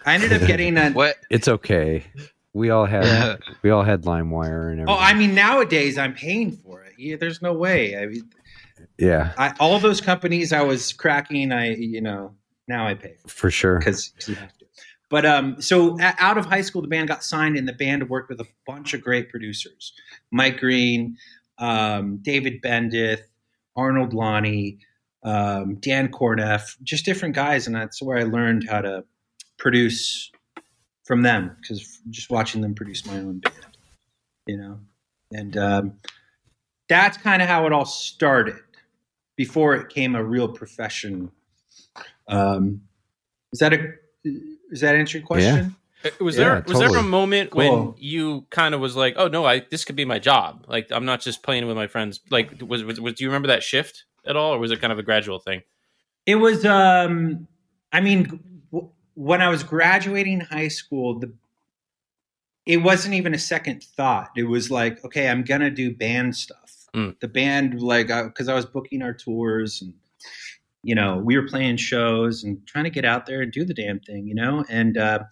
I 0.06 0.14
ended 0.14 0.32
up 0.32 0.46
getting 0.46 0.76
a. 0.76 0.90
What? 0.92 1.16
It's 1.30 1.48
okay. 1.48 2.04
We 2.54 2.70
all 2.70 2.86
had 2.86 3.40
we 3.62 3.70
all 3.70 3.82
had 3.82 4.02
LimeWire 4.02 4.72
and 4.72 4.80
everything. 4.80 4.88
Oh, 4.88 4.96
I 4.98 5.14
mean, 5.14 5.34
nowadays 5.34 5.98
I'm 5.98 6.14
paying 6.14 6.52
for 6.52 6.82
it. 6.82 6.94
Yeah, 6.98 7.16
there's 7.16 7.42
no 7.42 7.52
way. 7.52 7.96
I 7.96 8.06
mean, 8.06 8.28
yeah, 8.98 9.32
I, 9.38 9.54
all 9.60 9.78
those 9.78 10.00
companies 10.00 10.52
I 10.52 10.62
was 10.62 10.92
cracking, 10.92 11.52
I 11.52 11.74
you 11.74 12.00
know 12.00 12.34
now 12.66 12.86
I 12.86 12.94
pay 12.94 13.16
for 13.26 13.50
sure. 13.50 13.78
because 13.78 14.12
you 14.26 14.34
have 14.34 14.56
to. 14.58 14.66
But 15.10 15.24
um, 15.24 15.60
so 15.60 15.98
a- 16.00 16.14
out 16.18 16.36
of 16.36 16.46
high 16.46 16.60
school, 16.60 16.82
the 16.82 16.88
band 16.88 17.08
got 17.08 17.24
signed, 17.24 17.56
and 17.56 17.66
the 17.66 17.72
band 17.72 18.08
worked 18.10 18.28
with 18.28 18.40
a 18.40 18.46
bunch 18.66 18.94
of 18.94 19.00
great 19.00 19.30
producers: 19.30 19.92
Mike 20.30 20.58
Green, 20.58 21.16
um, 21.58 22.18
David 22.22 22.60
Bendeth, 22.60 23.22
Arnold 23.76 24.12
Lanni, 24.14 24.78
um, 25.22 25.76
Dan 25.76 26.08
Korneff, 26.08 26.76
just 26.82 27.04
different 27.04 27.34
guys, 27.34 27.66
and 27.66 27.74
that's 27.74 28.02
where 28.02 28.18
I 28.18 28.24
learned 28.24 28.68
how 28.68 28.80
to 28.80 29.04
produce 29.58 30.30
from 31.08 31.22
them 31.22 31.56
because 31.58 32.00
just 32.10 32.28
watching 32.28 32.60
them 32.60 32.74
produce 32.74 33.06
my 33.06 33.16
own 33.16 33.38
band, 33.38 33.78
you 34.46 34.58
know, 34.58 34.78
and 35.32 35.56
um, 35.56 35.92
that's 36.86 37.16
kind 37.16 37.40
of 37.40 37.48
how 37.48 37.64
it 37.64 37.72
all 37.72 37.86
started 37.86 38.56
before 39.34 39.74
it 39.74 39.88
came 39.88 40.14
a 40.14 40.22
real 40.22 40.48
profession. 40.48 41.30
Um, 42.28 42.82
is 43.54 43.60
that 43.60 43.72
a 43.72 43.94
is 44.70 44.82
that 44.82 44.94
answer 44.94 45.16
your 45.16 45.26
question? 45.26 45.74
Was 46.20 46.36
Yeah, 46.36 46.44
there 46.44 46.64
was 46.66 46.78
there 46.78 46.88
a 46.88 46.92
totally. 46.92 47.08
moment 47.08 47.54
when 47.54 47.94
you 47.96 48.46
kind 48.50 48.74
of 48.74 48.80
was 48.82 48.94
like, 48.94 49.14
oh 49.16 49.28
no, 49.28 49.46
I 49.46 49.60
this 49.70 49.86
could 49.86 49.96
be 49.96 50.04
my 50.04 50.18
job. 50.18 50.66
Like 50.68 50.88
I'm 50.92 51.06
not 51.06 51.22
just 51.22 51.42
playing 51.42 51.66
with 51.66 51.74
my 51.74 51.86
friends. 51.86 52.20
Like 52.30 52.50
was 52.60 52.84
was, 52.84 53.00
was 53.00 53.14
do 53.14 53.24
you 53.24 53.30
remember 53.30 53.48
that 53.48 53.62
shift 53.62 54.04
at 54.26 54.36
all, 54.36 54.52
or 54.54 54.58
was 54.58 54.70
it 54.70 54.80
kind 54.82 54.92
of 54.92 54.98
a 54.98 55.02
gradual 55.02 55.38
thing? 55.38 55.62
It 56.26 56.36
was. 56.36 56.66
Um, 56.66 57.48
I 57.92 58.02
mean, 58.02 58.24
w- 58.24 58.42
when 59.18 59.42
I 59.42 59.48
was 59.48 59.64
graduating 59.64 60.38
high 60.38 60.68
school, 60.68 61.18
the 61.18 61.32
it 62.64 62.76
wasn't 62.76 63.14
even 63.14 63.34
a 63.34 63.38
second 63.38 63.82
thought. 63.82 64.30
It 64.36 64.44
was 64.44 64.70
like, 64.70 65.04
okay, 65.04 65.28
I'm 65.28 65.42
gonna 65.42 65.70
do 65.70 65.92
band 65.92 66.36
stuff. 66.36 66.86
Mm. 66.94 67.18
The 67.18 67.26
band, 67.26 67.82
like, 67.82 68.06
because 68.06 68.48
I 68.48 68.54
was 68.54 68.64
booking 68.64 69.02
our 69.02 69.12
tours 69.12 69.82
and 69.82 69.92
you 70.84 70.94
know 70.94 71.16
we 71.16 71.36
were 71.36 71.48
playing 71.48 71.78
shows 71.78 72.44
and 72.44 72.64
trying 72.64 72.84
to 72.84 72.90
get 72.90 73.04
out 73.04 73.26
there 73.26 73.42
and 73.42 73.50
do 73.50 73.64
the 73.64 73.74
damn 73.74 73.98
thing, 73.98 74.28
you 74.28 74.36
know. 74.36 74.64
And 74.68 74.96
uh, 74.96 75.24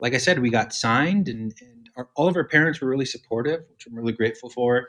like 0.00 0.14
I 0.14 0.18
said, 0.18 0.40
we 0.40 0.50
got 0.50 0.72
signed, 0.72 1.28
and, 1.28 1.54
and 1.60 1.90
our, 1.96 2.08
all 2.16 2.26
of 2.26 2.34
our 2.34 2.48
parents 2.48 2.80
were 2.80 2.88
really 2.88 3.06
supportive, 3.06 3.60
which 3.70 3.86
I'm 3.86 3.94
really 3.94 4.12
grateful 4.12 4.48
for. 4.50 4.88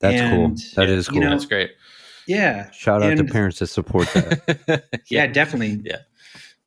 That's 0.00 0.18
and, 0.18 0.56
cool. 0.56 0.56
That 0.76 0.88
is 0.88 1.06
you 1.08 1.14
cool. 1.14 1.20
know, 1.20 1.30
That's 1.30 1.44
great. 1.44 1.72
Yeah, 2.26 2.70
Shout 2.70 3.02
out 3.02 3.10
and- 3.10 3.26
to 3.26 3.30
parents 3.30 3.58
that 3.58 3.66
support 3.66 4.06
that. 4.14 4.84
yeah, 5.10 5.26
definitely. 5.26 5.82
Yeah. 5.84 5.98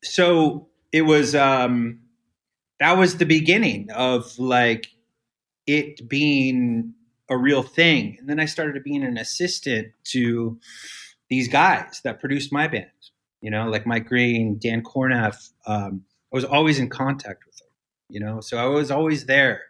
So 0.04 0.68
it 0.92 1.02
was 1.02 1.34
um 1.34 2.00
that 2.78 2.98
was 2.98 3.16
the 3.16 3.26
beginning 3.26 3.90
of 3.92 4.38
like 4.38 4.88
it 5.66 6.08
being 6.08 6.94
a 7.30 7.36
real 7.36 7.62
thing. 7.62 8.16
And 8.18 8.28
then 8.28 8.40
I 8.40 8.44
started 8.44 8.82
being 8.84 9.04
an 9.04 9.16
assistant 9.16 9.88
to 10.04 10.58
these 11.30 11.48
guys 11.48 12.00
that 12.04 12.20
produced 12.20 12.52
my 12.52 12.68
band. 12.68 12.90
You 13.40 13.50
know, 13.50 13.68
like 13.68 13.86
Mike 13.86 14.06
Green, 14.06 14.58
Dan 14.60 14.82
Korneff. 14.82 15.50
Um, 15.66 16.04
I 16.32 16.36
was 16.36 16.44
always 16.44 16.78
in 16.78 16.88
contact 16.88 17.44
with 17.46 17.56
them. 17.56 17.68
You 18.08 18.20
know, 18.20 18.40
so 18.40 18.58
I 18.58 18.66
was 18.66 18.90
always 18.90 19.26
there 19.26 19.62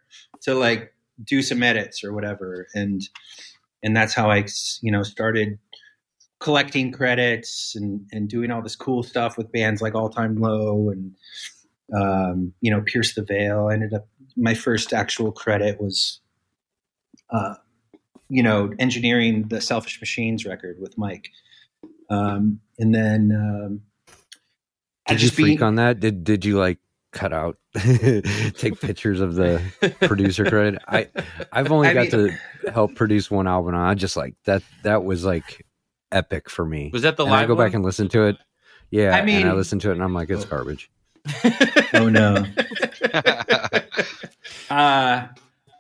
to 0.43 0.55
like 0.55 0.93
do 1.25 1.41
some 1.41 1.63
edits 1.63 2.03
or 2.05 2.13
whatever, 2.13 2.67
and 2.75 3.01
and 3.83 3.97
that's 3.97 4.13
how 4.15 4.31
I 4.31 4.47
you 4.83 4.91
know 4.91 5.03
started 5.03 5.59
collecting 6.43 6.91
credits 6.91 7.77
and, 7.77 8.05
and 8.13 8.29
doing 8.29 8.51
all 8.51 8.61
this 8.61 8.75
cool 8.75 9.03
stuff 9.05 9.39
with 9.39 9.51
bands 9.53 9.81
like 9.81 9.95
All 9.95 10.11
Time 10.11 10.37
Low 10.37 10.91
and 10.91 11.15
um, 11.95 12.53
you 12.61 12.71
know 12.71 12.81
Pierce 12.83 13.15
the 13.15 13.23
Veil. 13.23 13.69
I 13.69 13.75
ended 13.75 13.95
up 13.95 14.09
my 14.37 14.55
first 14.55 14.93
actual 14.93 15.31
credit 15.31 15.81
was 15.81 16.21
uh, 17.31 17.55
you 18.29 18.43
know 18.43 18.73
engineering 18.79 19.47
the 19.49 19.61
Selfish 19.61 20.01
Machines 20.01 20.45
record 20.45 20.79
with 20.81 20.99
Mike, 20.99 21.29
um, 22.11 22.61
and 22.79 22.95
then 22.95 23.31
um, 23.35 23.81
I 25.09 25.13
Did 25.13 25.23
you 25.23 25.27
just 25.29 25.35
freak 25.35 25.47
being- 25.47 25.63
on 25.63 25.77
that? 25.77 26.01
Did 26.01 26.25
did 26.25 26.45
you 26.45 26.59
like 26.59 26.79
cut 27.13 27.33
out, 27.33 27.59
take 28.57 28.81
pictures 28.81 29.21
of 29.21 29.35
the 29.35 29.61
producer 30.01 30.45
credit? 30.47 30.81
I 30.89 31.09
I've 31.53 31.71
only 31.71 31.89
I 31.89 31.95
got 31.95 32.13
mean- 32.13 32.37
to 32.65 32.71
help 32.73 32.95
produce 32.97 33.31
one 33.31 33.47
album. 33.47 33.75
and 33.75 33.83
I 33.85 33.95
just 33.95 34.17
like 34.17 34.35
that. 34.45 34.63
That 34.83 35.05
was 35.05 35.25
like 35.25 35.65
epic 36.13 36.49
for 36.51 36.65
me. 36.65 36.91
Was 36.93 37.03
that 37.03 37.17
the 37.17 37.25
and 37.25 37.35
I 37.35 37.41
live? 37.41 37.49
go 37.49 37.57
back 37.57 37.75
and 37.75 37.85
listen 37.85 38.09
to 38.11 38.25
it. 38.25 38.37
Yeah, 38.91 39.15
I 39.17 39.21
and 39.21 39.49
I 39.49 39.53
listen 39.53 39.79
to 39.81 39.91
it 39.91 39.95
and 39.95 40.03
I'm 40.03 40.13
like, 40.15 40.31
it's 40.31 40.45
garbage. 40.45 40.91
Oh 41.95 42.09
no. 42.09 42.45
Uh, 44.71 45.27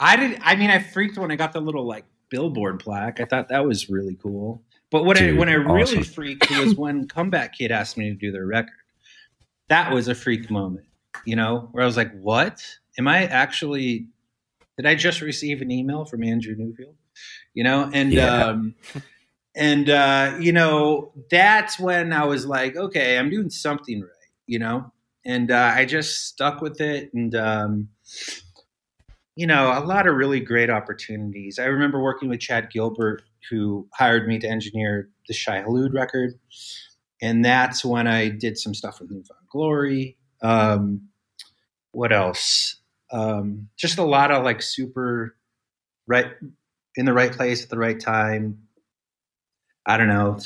I 0.01 0.17
did. 0.17 0.39
I 0.43 0.57
mean, 0.57 0.71
I 0.71 0.79
freaked 0.81 1.17
when 1.17 1.31
I 1.31 1.37
got 1.37 1.53
the 1.53 1.61
little 1.61 1.87
like 1.87 2.05
billboard 2.29 2.81
plaque. 2.81 3.21
I 3.21 3.25
thought 3.25 3.49
that 3.49 3.65
was 3.65 3.89
really 3.89 4.17
cool. 4.23 4.63
But 4.91 5.05
what 5.05 5.21
I, 5.21 5.33
when 5.33 5.49
I 5.49 5.55
really 5.55 5.83
awesome. 5.83 6.05
freaked 6.05 6.51
was 6.51 6.75
when 6.75 7.09
Comeback 7.09 7.57
Kid 7.57 7.71
asked 7.73 7.97
me 7.97 8.11
to 8.11 8.15
do 8.15 8.31
their 8.31 8.47
record. 8.47 8.73
That 9.69 9.93
was 9.93 10.09
a 10.09 10.15
freak 10.15 10.51
moment, 10.51 10.85
you 11.25 11.37
know, 11.37 11.69
where 11.73 11.83
I 11.83 11.87
was 11.87 11.97
like, 11.97 12.13
"What? 12.21 12.63
Am 12.99 13.09
I 13.09 13.25
actually? 13.27 14.07
Did 14.77 14.87
I 14.87 14.95
just 14.95 15.23
receive 15.23 15.63
an 15.63 15.71
email 15.71 16.05
from 16.05 16.23
Andrew 16.23 16.55
Neufeld? 16.55 16.95
You 17.55 17.65
know?" 17.65 17.91
And 17.95 18.13
Yeah. 18.13 18.45
um, 18.49 18.75
and 19.55 19.91
uh, 19.91 20.37
you 20.41 20.53
know, 20.53 21.13
that's 21.31 21.79
when 21.79 22.13
I 22.13 22.25
was 22.25 22.47
like, 22.47 22.77
"Okay, 22.77 23.19
I'm 23.19 23.31
doing 23.31 23.51
something 23.51 24.01
right," 24.01 24.11
you 24.47 24.59
know. 24.59 24.93
And 25.25 25.51
uh, 25.51 25.73
I 25.75 25.85
just 25.85 26.27
stuck 26.27 26.61
with 26.61 26.81
it, 26.81 27.13
and 27.15 27.35
um, 27.35 27.89
you 29.37 29.47
know, 29.47 29.73
a 29.77 29.85
lot 29.85 30.07
of 30.07 30.17
really 30.17 30.41
great 30.41 30.71
opportunities. 30.71 31.59
I 31.59 31.65
remember 31.65 32.01
working 32.01 32.29
with 32.29 32.41
Chad 32.41 32.71
Gilbert, 32.71 33.23
who 33.51 33.89
hired 33.95 34.27
me 34.27 34.39
to 34.39 34.49
engineer 34.49 35.11
the 35.29 35.35
Shai 35.35 35.63
Hulud 35.63 35.93
record, 35.93 36.39
and 37.21 37.45
that's 37.45 37.85
when 37.85 38.07
I 38.07 38.29
did 38.31 38.59
some 38.59 38.75
stuff 38.75 39.01
with 39.01 39.11
New 39.11 39.23
Found 39.23 39.49
Glory. 39.51 40.17
Um, 40.43 41.09
what 41.93 42.13
else? 42.13 42.77
Um, 43.11 43.69
just 43.77 43.99
a 43.99 44.05
lot 44.05 44.31
of 44.31 44.45
like 44.45 44.63
super 44.63 45.37
right 46.07 46.27
in 46.97 47.05
the 47.05 47.13
right 47.13 47.33
place 47.33 47.63
at 47.63 47.71
the 47.71 47.79
right 47.79 48.01
time. 48.01 48.59
I 49.87 49.97
don't 49.97 50.09
know, 50.09 50.39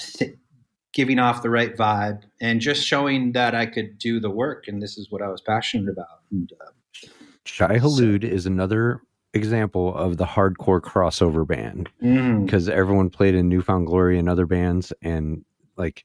giving 0.93 1.19
off 1.19 1.43
the 1.43 1.51
right 1.51 1.77
vibe 1.77 2.23
and 2.41 2.61
just 2.61 2.87
showing 2.87 3.33
that 3.33 3.55
I 3.55 3.67
could 3.67 3.99
do 3.99 4.19
the 4.19 4.31
work. 4.31 4.67
And 4.67 4.83
this 4.83 4.97
is 4.97 5.11
what 5.11 5.23
I 5.23 5.29
was 5.29 5.41
passionate 5.41 5.91
about. 5.91 6.23
And, 6.31 6.51
uh, 6.61 7.09
Shai 7.45 7.79
Hulud 7.79 8.23
so, 8.23 8.29
is 8.29 8.47
another 8.47 9.03
example 9.35 9.95
of 9.95 10.17
the 10.17 10.25
hardcore 10.25 10.81
crossover 10.81 11.47
band 11.47 11.91
because 12.01 12.69
mm. 12.69 12.73
everyone 12.73 13.11
played 13.11 13.35
in 13.35 13.49
New 13.49 13.61
Found 13.63 13.87
Glory 13.87 14.19
and 14.19 14.29
other 14.29 14.47
bands. 14.47 14.93
And 15.03 15.45
like, 15.77 16.05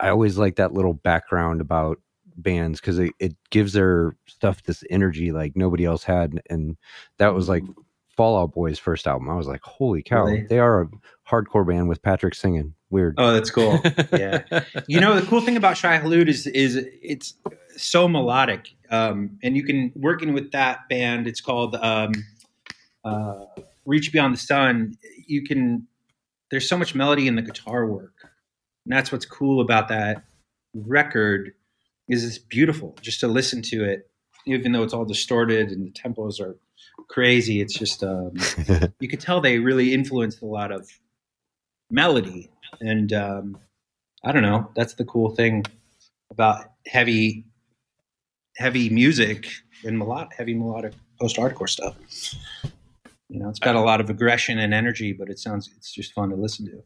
I 0.00 0.08
always 0.08 0.36
like 0.36 0.56
that 0.56 0.74
little 0.74 0.92
background 0.92 1.60
about 1.60 1.98
bands 2.36 2.80
because 2.80 2.98
it, 2.98 3.12
it 3.18 3.36
gives 3.50 3.72
their 3.72 4.16
stuff 4.26 4.62
this 4.64 4.84
energy 4.90 5.32
like 5.32 5.56
nobody 5.56 5.84
else 5.84 6.02
had. 6.02 6.42
And 6.50 6.76
that 7.18 7.32
was 7.32 7.48
like 7.48 7.62
Fall 8.16 8.38
Out 8.40 8.54
Boy's 8.54 8.78
first 8.78 9.06
album. 9.06 9.28
I 9.28 9.34
was 9.34 9.46
like, 9.46 9.62
holy 9.62 10.02
cow, 10.02 10.24
really? 10.24 10.46
they 10.48 10.58
are 10.58 10.82
a 10.82 10.88
hardcore 11.28 11.66
band 11.66 11.88
with 11.88 12.02
Patrick 12.02 12.34
singing. 12.34 12.74
Weird. 12.88 13.14
Oh, 13.18 13.32
that's 13.32 13.50
cool. 13.50 13.80
yeah. 14.12 14.42
you 14.86 15.00
know, 15.00 15.18
the 15.18 15.26
cool 15.26 15.40
thing 15.40 15.56
about 15.56 15.76
Shai 15.76 15.98
Hulud 15.98 16.28
is 16.28 16.46
is 16.46 16.76
it's 17.02 17.34
so 17.76 18.08
melodic. 18.08 18.68
Um, 18.90 19.38
and 19.42 19.56
you 19.56 19.64
can 19.64 19.92
working 19.96 20.32
with 20.32 20.52
that 20.52 20.88
band, 20.88 21.26
it's 21.26 21.40
called 21.40 21.74
um, 21.74 22.12
uh, 23.04 23.46
Reach 23.84 24.12
Beyond 24.12 24.34
the 24.34 24.38
Sun. 24.38 24.96
You 25.26 25.42
can 25.42 25.86
there's 26.50 26.68
so 26.68 26.78
much 26.78 26.94
melody 26.94 27.26
in 27.26 27.34
the 27.34 27.42
guitar 27.42 27.86
work. 27.86 28.14
And 28.84 28.96
that's 28.96 29.10
what's 29.10 29.26
cool 29.26 29.60
about 29.60 29.88
that 29.88 30.22
record 30.74 31.52
is 32.08 32.24
it's 32.24 32.38
beautiful 32.38 32.96
just 33.00 33.20
to 33.20 33.28
listen 33.28 33.62
to 33.62 33.84
it, 33.84 34.08
even 34.46 34.72
though 34.72 34.84
it's 34.84 34.94
all 34.94 35.04
distorted 35.04 35.70
and 35.70 35.86
the 35.86 35.90
tempos 35.90 36.40
are 36.40 36.56
crazy. 37.08 37.60
It's 37.60 37.74
just 37.74 38.02
um, 38.02 38.32
you 39.00 39.08
could 39.08 39.20
tell 39.20 39.40
they 39.40 39.58
really 39.58 39.92
influenced 39.92 40.42
a 40.42 40.46
lot 40.46 40.72
of 40.72 40.88
melody, 41.90 42.50
and 42.80 43.12
um, 43.12 43.58
I 44.24 44.32
don't 44.32 44.42
know. 44.42 44.70
That's 44.74 44.94
the 44.94 45.04
cool 45.04 45.34
thing 45.34 45.64
about 46.30 46.64
heavy, 46.86 47.44
heavy 48.56 48.88
music 48.90 49.48
and 49.84 49.98
melodic, 49.98 50.32
heavy 50.36 50.54
melodic 50.54 50.92
post-hardcore 51.20 51.68
stuff. 51.68 51.96
You 53.28 53.40
know, 53.40 53.48
it's 53.48 53.58
got 53.58 53.74
a 53.74 53.80
lot 53.80 54.00
of 54.00 54.08
aggression 54.10 54.58
and 54.58 54.72
energy, 54.72 55.12
but 55.12 55.28
it 55.28 55.38
sounds 55.38 55.70
it's 55.76 55.92
just 55.92 56.12
fun 56.12 56.30
to 56.30 56.36
listen 56.36 56.66
to. 56.66 56.82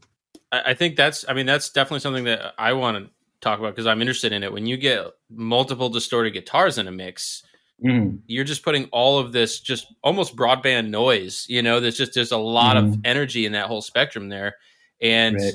I 0.51 0.73
think 0.73 0.95
that's. 0.97 1.23
I 1.29 1.33
mean, 1.33 1.45
that's 1.45 1.69
definitely 1.69 1.99
something 1.99 2.25
that 2.25 2.53
I 2.57 2.73
want 2.73 2.97
to 2.97 3.11
talk 3.39 3.59
about 3.59 3.73
because 3.73 3.87
I'm 3.87 4.01
interested 4.01 4.33
in 4.33 4.43
it. 4.43 4.51
When 4.51 4.65
you 4.65 4.77
get 4.77 5.05
multiple 5.29 5.89
distorted 5.89 6.31
guitars 6.31 6.77
in 6.77 6.87
a 6.87 6.91
mix, 6.91 7.43
Mm. 7.83 8.19
You're 8.27 8.43
just 8.43 8.63
putting 8.63 8.85
all 8.91 9.17
of 9.19 9.31
this 9.31 9.59
just 9.59 9.87
almost 10.03 10.35
broadband 10.35 10.89
noise, 10.89 11.45
you 11.49 11.61
know, 11.61 11.79
there's 11.79 11.97
just 11.97 12.13
there's 12.13 12.31
a 12.31 12.37
lot 12.37 12.77
mm. 12.77 12.93
of 12.93 12.99
energy 13.03 13.45
in 13.45 13.53
that 13.53 13.67
whole 13.67 13.81
spectrum 13.81 14.29
there. 14.29 14.57
And 15.01 15.35
right. 15.35 15.53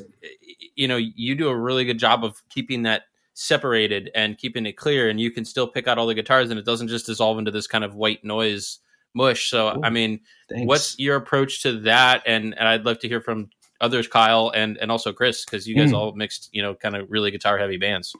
you 0.74 0.88
know, 0.88 0.96
you 0.96 1.34
do 1.36 1.48
a 1.48 1.56
really 1.56 1.84
good 1.84 1.98
job 1.98 2.24
of 2.24 2.42
keeping 2.48 2.82
that 2.82 3.04
separated 3.34 4.10
and 4.14 4.38
keeping 4.38 4.66
it 4.66 4.72
clear 4.72 5.08
and 5.08 5.20
you 5.20 5.30
can 5.30 5.44
still 5.44 5.68
pick 5.68 5.86
out 5.86 5.98
all 5.98 6.06
the 6.06 6.14
guitars 6.14 6.50
and 6.50 6.58
it 6.58 6.64
doesn't 6.64 6.88
just 6.88 7.06
dissolve 7.06 7.38
into 7.38 7.50
this 7.50 7.66
kind 7.66 7.84
of 7.84 7.94
white 7.94 8.24
noise 8.24 8.80
mush. 9.14 9.50
So 9.50 9.68
Ooh, 9.68 9.80
I 9.84 9.90
mean, 9.90 10.20
thanks. 10.48 10.66
what's 10.66 10.98
your 10.98 11.16
approach 11.16 11.62
to 11.62 11.80
that? 11.80 12.22
And, 12.26 12.58
and 12.58 12.66
I'd 12.66 12.84
love 12.84 12.98
to 13.00 13.08
hear 13.08 13.20
from 13.20 13.50
others, 13.80 14.08
Kyle 14.08 14.50
and 14.54 14.78
and 14.78 14.90
also 14.90 15.12
Chris, 15.12 15.44
because 15.44 15.66
you 15.66 15.76
guys 15.76 15.90
mm. 15.90 15.96
all 15.96 16.12
mixed, 16.12 16.48
you 16.52 16.62
know, 16.62 16.74
kind 16.74 16.96
of 16.96 17.10
really 17.10 17.30
guitar 17.30 17.58
heavy 17.58 17.76
bands. 17.76 18.14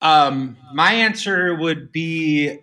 Um, 0.00 0.56
my 0.74 0.92
answer 0.92 1.54
would 1.54 1.90
be 1.90 2.58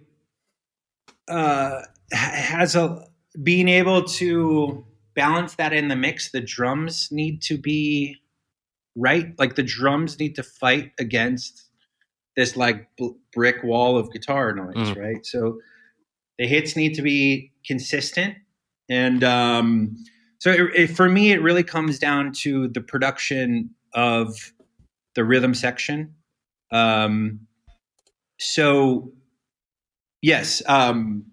uh, 1.28 1.82
has 2.12 2.76
a 2.76 3.08
being 3.42 3.68
able 3.68 4.04
to 4.04 4.86
balance 5.16 5.56
that 5.56 5.74
in 5.74 5.88
the 5.88 5.96
mix. 5.96 6.32
The 6.32 6.42
drums 6.42 7.10
need 7.12 7.42
to 7.44 7.58
be 7.58 8.18
right. 8.96 9.34
Like 9.40 9.56
the 9.56 9.64
drums 9.64 10.20
need 10.20 10.36
to 10.36 10.44
fight 10.44 10.92
against 11.00 11.70
this 12.36 12.56
like 12.56 12.88
b- 12.98 13.16
brick 13.34 13.64
wall 13.64 13.98
of 13.98 14.12
guitar 14.12 14.54
noise, 14.54 14.90
mm. 14.90 14.98
right? 14.98 15.26
So 15.26 15.60
the 16.38 16.48
hits 16.48 16.76
need 16.76 16.94
to 16.96 17.02
be 17.02 17.52
consistent, 17.66 18.36
and 18.90 19.24
um, 19.24 19.98
so 20.40 20.52
it, 20.52 20.76
it, 20.76 20.88
for 20.88 21.08
me, 21.08 21.32
it 21.32 21.42
really 21.42 21.64
comes 21.64 22.00
down 22.00 22.34
to 22.42 22.68
the 22.68 22.82
production 22.82 23.72
of 23.94 24.54
the 25.16 25.24
rhythm 25.24 25.54
section 25.54 26.16
um, 26.74 27.42
so 28.40 29.14
yes, 30.22 30.62
um, 30.68 31.26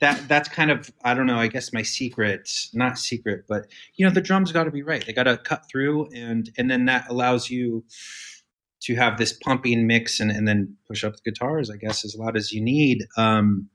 that 0.00 0.26
that's 0.28 0.48
kind 0.48 0.70
of 0.70 0.90
I 1.04 1.14
don't 1.14 1.26
know. 1.26 1.38
I 1.38 1.48
guess 1.48 1.72
my 1.72 1.82
secret, 1.82 2.50
not 2.72 2.98
secret, 2.98 3.44
but 3.46 3.66
you 3.96 4.06
know, 4.06 4.12
the 4.12 4.22
drums 4.22 4.50
got 4.50 4.64
to 4.64 4.70
be 4.70 4.82
right. 4.82 5.04
They 5.04 5.12
got 5.12 5.24
to 5.24 5.36
cut 5.36 5.66
through, 5.70 6.08
and 6.14 6.50
and 6.56 6.70
then 6.70 6.86
that 6.86 7.08
allows 7.10 7.50
you 7.50 7.84
to 8.82 8.94
have 8.96 9.18
this 9.18 9.34
pumping 9.34 9.86
mix, 9.86 10.20
and 10.20 10.30
and 10.30 10.48
then 10.48 10.76
push 10.88 11.04
up 11.04 11.14
the 11.16 11.30
guitars. 11.30 11.70
I 11.70 11.76
guess 11.76 12.04
as 12.04 12.16
loud 12.16 12.36
as 12.36 12.50
you 12.50 12.62
need. 12.62 13.06
Um, 13.18 13.68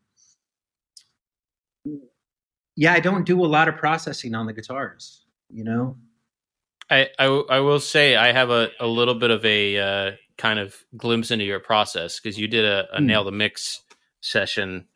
yeah, 2.75 2.93
I 2.93 2.99
don't 2.99 3.25
do 3.25 3.45
a 3.45 3.45
lot 3.45 3.67
of 3.67 3.77
processing 3.77 4.33
on 4.33 4.47
the 4.47 4.53
guitars. 4.53 5.23
You 5.49 5.63
know, 5.63 5.97
I 6.89 7.09
I, 7.19 7.25
I 7.25 7.59
will 7.59 7.79
say 7.79 8.15
I 8.15 8.31
have 8.31 8.49
a, 8.49 8.69
a 8.79 8.87
little 8.87 9.15
bit 9.15 9.29
of 9.29 9.45
a 9.45 9.77
uh, 9.77 10.11
kind 10.37 10.59
of 10.59 10.75
glimpse 10.97 11.31
into 11.31 11.45
your 11.45 11.59
process 11.59 12.19
because 12.19 12.37
you 12.37 12.47
did 12.47 12.65
a, 12.65 12.85
a 12.93 12.99
mm. 12.99 13.05
nail 13.05 13.23
the 13.23 13.31
mix 13.31 13.81
session 14.21 14.87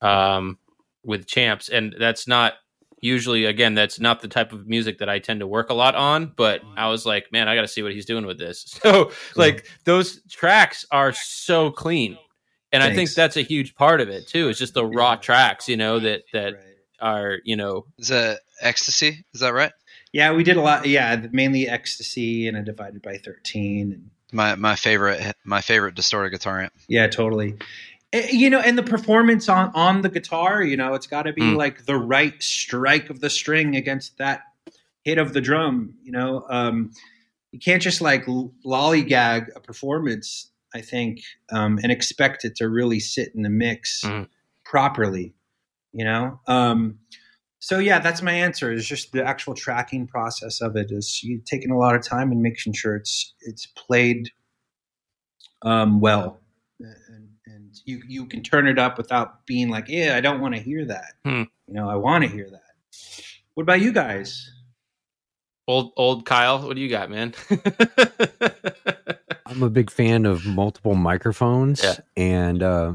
um, 0.00 0.58
with 1.04 1.26
champs, 1.26 1.68
and 1.68 1.94
that's 1.98 2.28
not 2.28 2.54
usually 3.00 3.44
again 3.44 3.74
that's 3.74 4.00
not 4.00 4.20
the 4.20 4.28
type 4.28 4.52
of 4.52 4.66
music 4.66 4.98
that 4.98 5.08
I 5.08 5.18
tend 5.18 5.40
to 5.40 5.46
work 5.46 5.70
a 5.70 5.74
lot 5.74 5.94
on. 5.94 6.32
But 6.36 6.62
I 6.76 6.88
was 6.88 7.06
like, 7.06 7.30
man, 7.32 7.48
I 7.48 7.54
got 7.54 7.62
to 7.62 7.68
see 7.68 7.82
what 7.82 7.92
he's 7.92 8.06
doing 8.06 8.26
with 8.26 8.38
this. 8.38 8.78
So 8.86 9.10
like 9.34 9.66
those 9.84 10.22
tracks 10.30 10.84
are 10.90 11.12
so 11.12 11.70
clean, 11.70 12.18
and 12.72 12.82
Thanks. 12.82 12.92
I 12.92 12.96
think 12.96 13.10
that's 13.10 13.36
a 13.36 13.42
huge 13.42 13.74
part 13.74 14.00
of 14.00 14.08
it 14.08 14.28
too. 14.28 14.48
It's 14.48 14.58
just 14.58 14.74
the 14.74 14.86
raw 14.86 15.16
tracks, 15.16 15.68
you 15.68 15.76
know, 15.76 15.98
that 16.00 16.22
that 16.32 16.54
right. 16.54 16.62
are 17.00 17.38
you 17.44 17.56
know. 17.56 17.86
Is 17.98 18.08
that 18.08 18.40
ecstasy? 18.60 19.24
Is 19.34 19.40
that 19.40 19.54
right? 19.54 19.72
Yeah, 20.12 20.32
we 20.32 20.44
did 20.44 20.56
a 20.56 20.62
lot. 20.62 20.86
Yeah, 20.86 21.26
mainly 21.32 21.68
ecstasy 21.68 22.48
and 22.48 22.56
a 22.56 22.62
divided 22.62 23.02
by 23.02 23.18
thirteen. 23.18 23.92
And 23.92 24.10
my 24.32 24.54
my 24.54 24.76
favorite 24.76 25.34
my 25.44 25.60
favorite 25.60 25.94
distorted 25.94 26.30
guitar 26.30 26.62
amp. 26.62 26.72
Yeah, 26.88 27.06
totally. 27.06 27.56
Eh, 28.12 28.28
you 28.30 28.50
know, 28.50 28.60
and 28.60 28.76
the 28.76 28.82
performance 28.82 29.48
on 29.48 29.70
on 29.74 30.02
the 30.02 30.08
guitar, 30.08 30.62
you 30.62 30.76
know, 30.76 30.94
it's 30.94 31.06
got 31.06 31.22
to 31.22 31.32
be 31.32 31.42
mm. 31.42 31.56
like 31.56 31.86
the 31.86 31.96
right 31.96 32.40
strike 32.42 33.10
of 33.10 33.20
the 33.20 33.30
string 33.30 33.76
against 33.76 34.18
that 34.18 34.42
hit 35.04 35.18
of 35.18 35.32
the 35.32 35.40
drum. 35.40 35.94
You 36.02 36.12
know, 36.12 36.44
um, 36.48 36.92
you 37.52 37.58
can't 37.58 37.82
just 37.82 38.00
like 38.00 38.26
lollygag 38.26 39.48
a 39.54 39.60
performance. 39.60 40.50
I 40.74 40.80
think 40.80 41.22
um, 41.50 41.78
and 41.82 41.90
expect 41.90 42.44
it 42.44 42.56
to 42.56 42.68
really 42.68 43.00
sit 43.00 43.34
in 43.34 43.42
the 43.42 43.50
mix 43.50 44.02
mm. 44.04 44.28
properly. 44.64 45.34
You 45.92 46.04
know, 46.04 46.40
um, 46.46 46.98
so 47.58 47.78
yeah, 47.78 47.98
that's 47.98 48.22
my 48.22 48.32
answer. 48.32 48.72
Is 48.72 48.86
just 48.86 49.12
the 49.12 49.24
actual 49.24 49.54
tracking 49.54 50.06
process 50.06 50.60
of 50.60 50.76
it. 50.76 50.90
Is 50.90 51.22
you 51.22 51.40
taking 51.44 51.70
a 51.70 51.78
lot 51.78 51.94
of 51.94 52.02
time 52.02 52.32
and 52.32 52.42
making 52.42 52.74
sure 52.74 52.96
it's 52.96 53.34
it's 53.40 53.66
played 53.66 54.30
um, 55.62 56.00
well, 56.00 56.40
and, 56.78 57.28
and, 57.46 57.80
you 57.84 58.02
you 58.06 58.26
can 58.26 58.42
turn 58.42 58.66
it 58.68 58.78
up 58.78 58.98
without 58.98 59.46
being 59.46 59.68
like, 59.68 59.88
yeah, 59.88 60.16
I 60.16 60.20
don't 60.20 60.40
want 60.40 60.54
to 60.54 60.60
hear 60.60 60.84
that. 60.84 61.14
Hmm. 61.24 61.42
You 61.66 61.74
know, 61.74 61.88
I 61.88 61.96
want 61.96 62.24
to 62.24 62.30
hear 62.30 62.48
that. 62.50 62.60
What 63.54 63.62
about 63.62 63.80
you 63.80 63.92
guys? 63.92 64.50
Old 65.66 65.92
old 65.96 66.24
Kyle, 66.26 66.64
what 66.64 66.76
do 66.76 66.82
you 66.82 66.88
got, 66.88 67.10
man? 67.10 67.34
I'm 69.46 69.62
a 69.62 69.70
big 69.70 69.90
fan 69.90 70.26
of 70.26 70.44
multiple 70.44 70.94
microphones 70.94 71.82
yeah. 71.82 71.96
and 72.16 72.62
uh, 72.62 72.92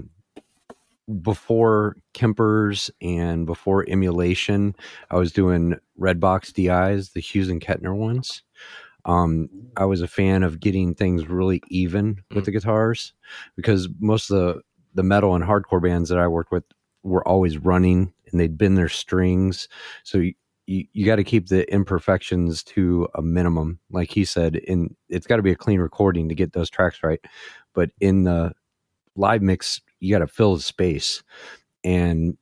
before 1.22 1.98
Kempers 2.14 2.90
and 3.02 3.46
before 3.46 3.86
emulation, 3.88 4.76
I 5.10 5.18
was 5.18 5.32
doing 5.32 5.76
Redbox 6.00 6.54
DIs, 6.54 7.12
the 7.12 7.20
Hughes 7.20 7.50
and 7.50 7.62
Kettner 7.62 7.96
ones. 7.96 8.44
Um, 9.06 9.50
I 9.78 9.86
was 9.86 10.02
a 10.02 10.08
fan 10.08 10.44
of 10.44 10.60
getting 10.60 10.94
things 10.94 11.28
really 11.28 11.62
even 11.70 12.24
with 12.30 12.44
mm. 12.44 12.46
the 12.46 12.52
guitars 12.52 13.14
because 13.56 13.90
most 14.00 14.30
of 14.30 14.38
the 14.38 14.62
the 14.94 15.04
metal 15.04 15.36
and 15.36 15.44
hardcore 15.44 15.82
bands 15.82 16.10
that 16.10 16.18
I 16.18 16.28
worked 16.28 16.52
with 16.52 16.66
were 17.04 17.26
always 17.28 17.58
running 17.58 18.14
and 18.30 18.40
they'd 18.40 18.58
bend 18.58 18.78
their 18.78 18.90
strings. 18.90 19.68
So 20.04 20.20
you, 20.20 20.34
you, 20.68 20.86
you 20.94 21.06
got 21.06 21.16
to 21.16 21.24
keep 21.24 21.48
the 21.48 21.72
imperfections 21.74 22.64
to 22.64 23.08
a 23.16 23.22
minimum. 23.22 23.80
Like 23.90 24.12
he 24.12 24.26
said, 24.26 24.56
in 24.56 24.96
it's 25.10 25.28
got 25.28 25.38
to 25.38 25.42
be 25.42 25.52
a 25.52 25.56
clean 25.56 25.80
recording 25.80 26.30
to 26.30 26.36
get 26.36 26.54
those 26.54 26.70
tracks 26.70 27.00
right. 27.04 27.20
But 27.74 27.92
in 28.00 28.24
the 28.24 28.54
live 29.16 29.42
mix, 29.42 29.82
you 30.02 30.14
got 30.14 30.20
to 30.20 30.28
fill 30.28 30.56
the 30.56 30.62
space. 30.62 31.24
and 31.84 32.38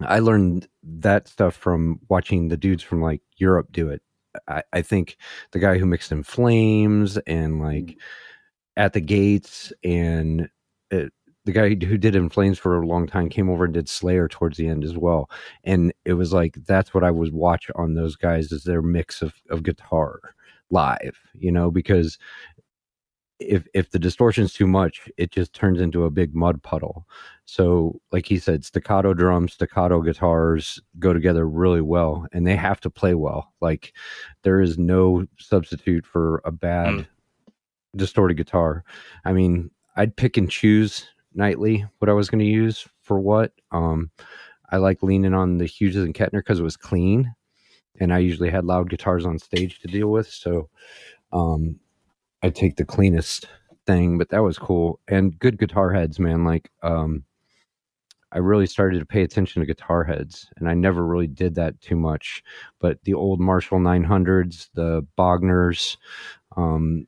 I 0.00 0.18
learned 0.18 0.68
that 0.82 1.28
stuff 1.28 1.54
from 1.54 2.00
watching 2.08 2.48
the 2.48 2.56
dudes 2.56 2.82
from 2.82 3.00
like 3.00 3.22
Europe 3.36 3.68
do 3.70 3.88
it. 3.88 4.02
I, 4.48 4.62
I 4.72 4.82
think 4.82 5.16
the 5.52 5.60
guy 5.60 5.78
who 5.78 5.86
mixed 5.86 6.12
in 6.12 6.24
Flames 6.24 7.16
and 7.26 7.60
like 7.60 7.86
mm-hmm. 7.86 7.98
at 8.76 8.92
the 8.92 9.00
gates 9.00 9.72
and 9.84 10.48
it, 10.90 11.12
the 11.44 11.52
guy 11.52 11.68
who 11.68 11.98
did 11.98 12.16
in 12.16 12.28
flames 12.30 12.58
for 12.58 12.80
a 12.80 12.86
long 12.86 13.06
time 13.06 13.28
came 13.28 13.50
over 13.50 13.64
and 13.64 13.74
did 13.74 13.88
slayer 13.88 14.28
towards 14.28 14.56
the 14.56 14.66
end 14.66 14.82
as 14.82 14.96
well 14.96 15.30
and 15.64 15.92
it 16.04 16.14
was 16.14 16.32
like 16.32 16.56
that's 16.66 16.94
what 16.94 17.04
i 17.04 17.10
was 17.10 17.30
watch 17.30 17.70
on 17.74 17.94
those 17.94 18.16
guys 18.16 18.50
is 18.50 18.64
their 18.64 18.82
mix 18.82 19.22
of, 19.22 19.34
of 19.50 19.62
guitar 19.62 20.20
live 20.70 21.18
you 21.34 21.52
know 21.52 21.70
because 21.70 22.18
if 23.48 23.66
if 23.74 23.90
the 23.90 23.98
distortion's 23.98 24.52
too 24.52 24.66
much 24.66 25.08
it 25.16 25.30
just 25.30 25.52
turns 25.52 25.80
into 25.80 26.04
a 26.04 26.10
big 26.10 26.34
mud 26.34 26.62
puddle. 26.62 27.06
So 27.46 28.00
like 28.12 28.26
he 28.26 28.38
said 28.38 28.64
staccato 28.64 29.14
drums 29.14 29.54
staccato 29.54 30.00
guitars 30.00 30.80
go 30.98 31.12
together 31.12 31.48
really 31.48 31.80
well 31.80 32.26
and 32.32 32.46
they 32.46 32.56
have 32.56 32.80
to 32.80 32.90
play 32.90 33.14
well. 33.14 33.52
Like 33.60 33.94
there 34.42 34.60
is 34.60 34.78
no 34.78 35.26
substitute 35.38 36.06
for 36.06 36.40
a 36.44 36.50
bad 36.50 36.88
mm. 36.88 37.06
distorted 37.96 38.36
guitar. 38.36 38.84
I 39.24 39.32
mean 39.32 39.70
i'd 39.96 40.16
pick 40.16 40.36
and 40.36 40.50
choose 40.50 41.06
nightly 41.34 41.84
what 41.98 42.08
i 42.08 42.12
was 42.12 42.28
going 42.28 42.40
to 42.40 42.44
use 42.44 42.88
for 43.02 43.18
what. 43.18 43.52
Um 43.70 44.10
i 44.70 44.76
like 44.76 45.02
leaning 45.02 45.34
on 45.34 45.58
the 45.58 45.66
hughes 45.66 45.96
and 45.96 46.14
kettner 46.14 46.38
because 46.38 46.60
it 46.60 46.64
was 46.64 46.76
clean 46.76 47.34
and 48.00 48.12
i 48.12 48.18
usually 48.18 48.50
had 48.50 48.64
loud 48.64 48.90
guitars 48.90 49.24
on 49.24 49.38
stage 49.38 49.80
to 49.80 49.88
deal 49.88 50.08
with. 50.08 50.28
So 50.28 50.68
um 51.32 51.78
I 52.44 52.50
take 52.50 52.76
the 52.76 52.84
cleanest 52.84 53.46
thing, 53.86 54.18
but 54.18 54.28
that 54.28 54.42
was 54.42 54.58
cool. 54.58 55.00
And 55.08 55.38
good 55.38 55.58
guitar 55.58 55.90
heads, 55.94 56.18
man. 56.18 56.44
Like, 56.44 56.70
um, 56.82 57.24
I 58.32 58.38
really 58.38 58.66
started 58.66 58.98
to 58.98 59.06
pay 59.06 59.22
attention 59.22 59.60
to 59.62 59.66
guitar 59.66 60.04
heads, 60.04 60.46
and 60.58 60.68
I 60.68 60.74
never 60.74 61.06
really 61.06 61.26
did 61.26 61.54
that 61.54 61.80
too 61.80 61.96
much. 61.96 62.42
But 62.80 63.02
the 63.04 63.14
old 63.14 63.40
Marshall 63.40 63.78
900s, 63.78 64.68
the 64.74 65.06
Bogners, 65.16 65.96
um, 66.54 67.06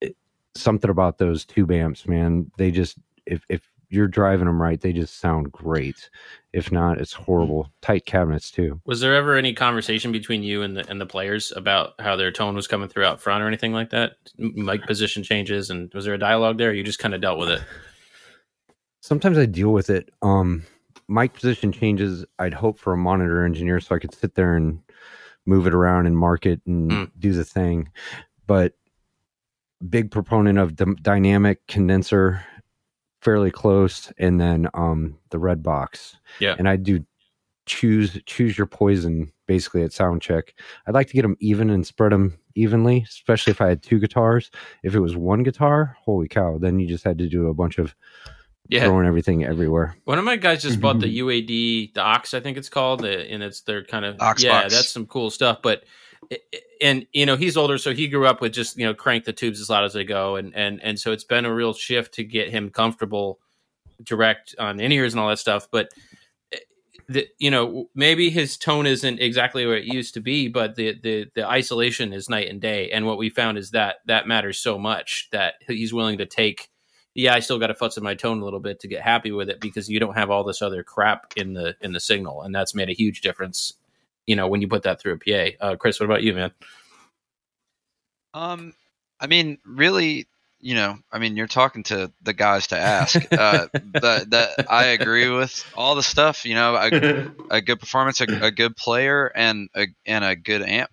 it, 0.00 0.16
something 0.54 0.90
about 0.90 1.18
those 1.18 1.44
tube 1.44 1.70
amps, 1.70 2.08
man. 2.08 2.50
They 2.56 2.70
just 2.70 2.96
if 3.26 3.44
if 3.50 3.68
you're 3.92 4.08
driving 4.08 4.46
them 4.46 4.60
right, 4.60 4.80
they 4.80 4.92
just 4.92 5.20
sound 5.20 5.52
great. 5.52 6.10
If 6.52 6.72
not, 6.72 6.98
it's 6.98 7.12
horrible. 7.12 7.70
Tight 7.80 8.06
cabinets 8.06 8.50
too. 8.50 8.80
Was 8.84 9.00
there 9.00 9.14
ever 9.14 9.36
any 9.36 9.52
conversation 9.54 10.12
between 10.12 10.42
you 10.42 10.62
and 10.62 10.76
the 10.76 10.88
and 10.90 11.00
the 11.00 11.06
players 11.06 11.52
about 11.54 11.94
how 11.98 12.16
their 12.16 12.32
tone 12.32 12.54
was 12.54 12.66
coming 12.66 12.88
through 12.88 13.04
out 13.04 13.20
front 13.20 13.42
or 13.42 13.48
anything 13.48 13.72
like 13.72 13.90
that? 13.90 14.12
Mic 14.38 14.86
position 14.86 15.22
changes, 15.22 15.70
and 15.70 15.92
was 15.94 16.04
there 16.04 16.14
a 16.14 16.18
dialogue 16.18 16.58
there? 16.58 16.72
you 16.72 16.82
just 16.82 16.98
kind 16.98 17.14
of 17.14 17.20
dealt 17.20 17.38
with 17.38 17.50
it. 17.50 17.62
Sometimes 19.00 19.36
I 19.36 19.46
deal 19.46 19.72
with 19.72 19.90
it. 19.90 20.10
Um, 20.22 20.64
mic 21.08 21.34
position 21.34 21.72
changes. 21.72 22.24
I'd 22.38 22.54
hope 22.54 22.78
for 22.78 22.92
a 22.92 22.96
monitor 22.96 23.44
engineer 23.44 23.80
so 23.80 23.94
I 23.94 23.98
could 23.98 24.14
sit 24.14 24.34
there 24.34 24.54
and 24.54 24.80
move 25.44 25.66
it 25.66 25.74
around 25.74 26.06
and 26.06 26.16
mark 26.16 26.46
it 26.46 26.60
and 26.66 26.90
mm. 26.90 27.10
do 27.18 27.32
the 27.32 27.44
thing. 27.44 27.88
But 28.46 28.74
big 29.88 30.10
proponent 30.10 30.58
of 30.58 30.76
the 30.76 30.94
dynamic 31.02 31.66
condenser 31.66 32.44
fairly 33.22 33.50
close, 33.50 34.12
and 34.18 34.40
then 34.40 34.68
um 34.74 35.18
the 35.30 35.38
red 35.38 35.62
box. 35.62 36.16
Yeah, 36.40 36.56
and 36.58 36.68
I 36.68 36.76
do 36.76 37.04
choose 37.64 38.20
choose 38.26 38.58
your 38.58 38.66
poison 38.66 39.32
basically 39.46 39.82
at 39.82 39.92
sound 39.92 40.22
check. 40.22 40.54
I'd 40.86 40.94
like 40.94 41.08
to 41.08 41.14
get 41.14 41.22
them 41.22 41.36
even 41.40 41.70
and 41.70 41.86
spread 41.86 42.12
them 42.12 42.38
evenly, 42.54 43.04
especially 43.08 43.52
if 43.52 43.60
I 43.60 43.68
had 43.68 43.82
two 43.82 43.98
guitars. 43.98 44.50
If 44.82 44.94
it 44.94 45.00
was 45.00 45.16
one 45.16 45.42
guitar, 45.42 45.96
holy 46.00 46.28
cow, 46.28 46.58
then 46.58 46.78
you 46.78 46.86
just 46.86 47.04
had 47.04 47.18
to 47.18 47.28
do 47.28 47.48
a 47.48 47.54
bunch 47.54 47.78
of 47.78 47.94
yeah. 48.68 48.84
throwing 48.84 49.06
everything 49.06 49.44
everywhere. 49.44 49.96
One 50.04 50.18
of 50.18 50.24
my 50.24 50.36
guys 50.36 50.62
just 50.62 50.80
bought 50.80 51.00
the 51.00 51.18
UAD, 51.18 51.94
the 51.94 52.00
Ox, 52.00 52.34
I 52.34 52.40
think 52.40 52.56
it's 52.56 52.68
called, 52.68 53.04
and 53.04 53.42
it's 53.42 53.62
their 53.62 53.84
kind 53.84 54.04
of 54.04 54.20
Ox 54.20 54.42
yeah, 54.42 54.62
box. 54.62 54.74
that's 54.74 54.88
some 54.90 55.06
cool 55.06 55.30
stuff. 55.30 55.58
But 55.62 55.84
and 56.80 57.06
you 57.12 57.26
know 57.26 57.36
he's 57.36 57.56
older, 57.56 57.78
so 57.78 57.92
he 57.92 58.08
grew 58.08 58.26
up 58.26 58.40
with 58.40 58.52
just 58.52 58.76
you 58.76 58.84
know 58.84 58.94
crank 58.94 59.24
the 59.24 59.32
tubes 59.32 59.60
as 59.60 59.70
loud 59.70 59.84
as 59.84 59.92
they 59.92 60.04
go, 60.04 60.36
and 60.36 60.54
and 60.54 60.82
and 60.82 60.98
so 60.98 61.12
it's 61.12 61.24
been 61.24 61.44
a 61.44 61.54
real 61.54 61.72
shift 61.72 62.14
to 62.14 62.24
get 62.24 62.50
him 62.50 62.70
comfortable 62.70 63.40
direct 64.02 64.54
on 64.58 64.80
in 64.80 64.92
ears 64.92 65.12
and 65.12 65.20
all 65.20 65.28
that 65.28 65.38
stuff. 65.38 65.68
But 65.70 65.90
eh, 66.52 66.58
the, 67.08 67.28
you 67.38 67.50
know 67.50 67.88
maybe 67.94 68.30
his 68.30 68.56
tone 68.56 68.86
isn't 68.86 69.20
exactly 69.20 69.66
where 69.66 69.76
it 69.76 69.84
used 69.84 70.14
to 70.14 70.20
be, 70.20 70.48
but 70.48 70.76
the 70.76 70.98
the 71.02 71.26
the 71.34 71.48
isolation 71.48 72.12
is 72.12 72.28
night 72.28 72.48
and 72.48 72.60
day. 72.60 72.90
And 72.90 73.06
what 73.06 73.18
we 73.18 73.30
found 73.30 73.58
is 73.58 73.70
that 73.70 73.96
that 74.06 74.26
matters 74.26 74.58
so 74.58 74.78
much 74.78 75.28
that 75.32 75.54
he's 75.66 75.94
willing 75.94 76.18
to 76.18 76.26
take. 76.26 76.68
Yeah, 77.14 77.34
I 77.34 77.40
still 77.40 77.58
got 77.58 77.66
to 77.66 77.74
futz 77.74 77.98
in 77.98 78.02
my 78.02 78.14
tone 78.14 78.40
a 78.40 78.44
little 78.44 78.58
bit 78.58 78.80
to 78.80 78.88
get 78.88 79.02
happy 79.02 79.32
with 79.32 79.50
it 79.50 79.60
because 79.60 79.90
you 79.90 80.00
don't 80.00 80.16
have 80.16 80.30
all 80.30 80.44
this 80.44 80.62
other 80.62 80.82
crap 80.82 81.34
in 81.36 81.52
the 81.52 81.76
in 81.80 81.92
the 81.92 82.00
signal, 82.00 82.42
and 82.42 82.54
that's 82.54 82.74
made 82.74 82.88
a 82.88 82.94
huge 82.94 83.20
difference 83.20 83.74
you 84.26 84.36
know, 84.36 84.48
when 84.48 84.60
you 84.60 84.68
put 84.68 84.84
that 84.84 85.00
through 85.00 85.14
a 85.14 85.18
PA. 85.18 85.64
Uh, 85.64 85.76
Chris, 85.76 85.98
what 85.98 86.06
about 86.06 86.22
you, 86.22 86.34
man? 86.34 86.52
Um, 88.34 88.74
I 89.20 89.26
mean, 89.26 89.58
really, 89.64 90.26
you 90.60 90.74
know, 90.74 90.98
I 91.10 91.18
mean, 91.18 91.36
you're 91.36 91.48
talking 91.48 91.82
to 91.84 92.12
the 92.22 92.32
guys 92.32 92.68
to 92.68 92.78
ask. 92.78 93.20
Uh, 93.32 93.66
but 94.00 94.30
that 94.30 94.66
I 94.70 94.86
agree 94.86 95.28
with 95.28 95.64
all 95.76 95.94
the 95.94 96.02
stuff. 96.02 96.44
You 96.44 96.54
know, 96.54 96.76
a, 96.76 97.56
a 97.56 97.60
good 97.60 97.80
performance, 97.80 98.20
a, 98.20 98.24
a, 98.24 98.50
good 98.50 98.76
player, 98.76 99.30
and 99.34 99.68
a 99.74 99.88
and 100.06 100.24
a 100.24 100.36
good 100.36 100.62
amp 100.62 100.92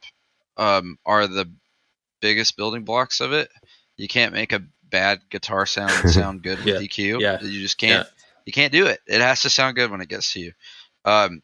um, 0.57 0.97
are 1.05 1.27
the 1.27 1.51
biggest 2.21 2.57
building 2.57 2.83
blocks 2.83 3.21
of 3.21 3.31
it. 3.31 3.49
You 3.97 4.07
can't 4.07 4.33
make 4.33 4.51
a 4.51 4.63
bad 4.89 5.21
guitar 5.29 5.65
sound 5.65 6.09
sound 6.09 6.41
good 6.41 6.57
with 6.63 6.67
yeah. 6.81 6.87
EQ. 6.87 7.21
Yeah. 7.21 7.41
You 7.41 7.61
just 7.61 7.77
can't. 7.77 8.07
Yeah. 8.07 8.13
You 8.45 8.53
can't 8.53 8.73
do 8.73 8.87
it. 8.87 8.99
It 9.05 9.21
has 9.21 9.43
to 9.43 9.49
sound 9.49 9.75
good 9.75 9.91
when 9.91 10.01
it 10.01 10.09
gets 10.09 10.33
to 10.33 10.39
you. 10.39 10.53
Um, 11.05 11.41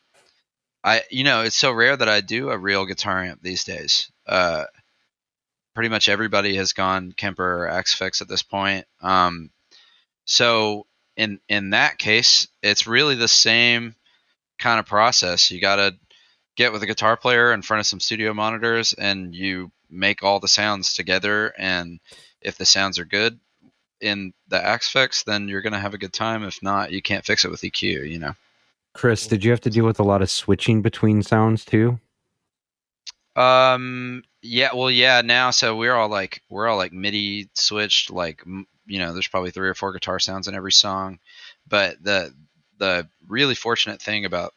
I 0.85 1.01
you 1.09 1.23
know 1.23 1.41
it's 1.41 1.57
so 1.57 1.71
rare 1.71 1.97
that 1.97 2.07
I 2.07 2.21
do 2.21 2.51
a 2.51 2.57
real 2.57 2.85
guitar 2.85 3.23
amp 3.23 3.41
these 3.41 3.63
days. 3.63 4.11
Uh, 4.27 4.65
pretty 5.73 5.89
much 5.89 6.07
everybody 6.07 6.55
has 6.55 6.73
gone 6.73 7.11
Kemper 7.11 7.63
or 7.63 7.67
Axe-Fx 7.67 8.21
at 8.21 8.29
this 8.29 8.43
point. 8.43 8.85
Um, 9.01 9.49
so 10.25 10.85
in 11.17 11.39
in 11.49 11.71
that 11.71 11.97
case, 11.97 12.47
it's 12.61 12.87
really 12.87 13.15
the 13.15 13.27
same 13.27 13.95
kind 14.59 14.79
of 14.79 14.85
process. 14.85 15.49
You 15.49 15.59
got 15.59 15.77
to 15.77 15.95
get 16.55 16.71
with 16.71 16.83
a 16.83 16.87
guitar 16.87 17.17
player 17.17 17.51
in 17.51 17.63
front 17.63 17.79
of 17.79 17.87
some 17.87 17.99
studio 17.99 18.33
monitors, 18.33 18.93
and 18.93 19.33
you 19.33 19.71
make 19.89 20.23
all 20.23 20.39
the 20.39 20.47
sounds 20.47 20.93
together. 20.93 21.53
And 21.57 21.99
if 22.41 22.57
the 22.57 22.65
sounds 22.65 22.99
are 22.99 23.05
good 23.05 23.39
in 24.01 24.33
the 24.49 24.63
Axe-Fx, 24.63 25.23
then 25.25 25.47
you're 25.47 25.61
gonna 25.61 25.79
have 25.79 25.95
a 25.95 25.99
good 25.99 26.13
time. 26.13 26.43
If 26.43 26.61
not, 26.61 26.91
you 26.91 27.01
can't 27.01 27.25
fix 27.25 27.43
it 27.43 27.49
with 27.51 27.61
EQ. 27.61 28.07
You 28.07 28.19
know. 28.19 28.35
Chris, 28.95 29.27
did 29.27 29.43
you 29.43 29.51
have 29.51 29.61
to 29.61 29.69
deal 29.69 29.85
with 29.85 29.99
a 29.99 30.03
lot 30.03 30.21
of 30.21 30.31
switching 30.31 30.81
between 30.81 31.21
sounds 31.21 31.65
too? 31.65 31.99
Um. 33.35 34.23
Yeah. 34.41 34.69
Well. 34.73 34.89
Yeah. 34.89 35.21
Now, 35.21 35.51
so 35.51 35.75
we're 35.75 35.93
all 35.93 36.07
like 36.07 36.41
we're 36.49 36.67
all 36.67 36.77
like 36.77 36.93
MIDI 36.93 37.49
switched. 37.53 38.09
Like 38.09 38.41
you 38.87 38.99
know, 38.99 39.11
there's 39.13 39.27
probably 39.27 39.51
three 39.51 39.67
or 39.67 39.73
four 39.73 39.91
guitar 39.91 40.19
sounds 40.19 40.47
in 40.47 40.55
every 40.55 40.71
song. 40.71 41.19
But 41.67 42.01
the 42.01 42.33
the 42.77 43.07
really 43.27 43.55
fortunate 43.55 44.01
thing 44.01 44.23
about 44.25 44.53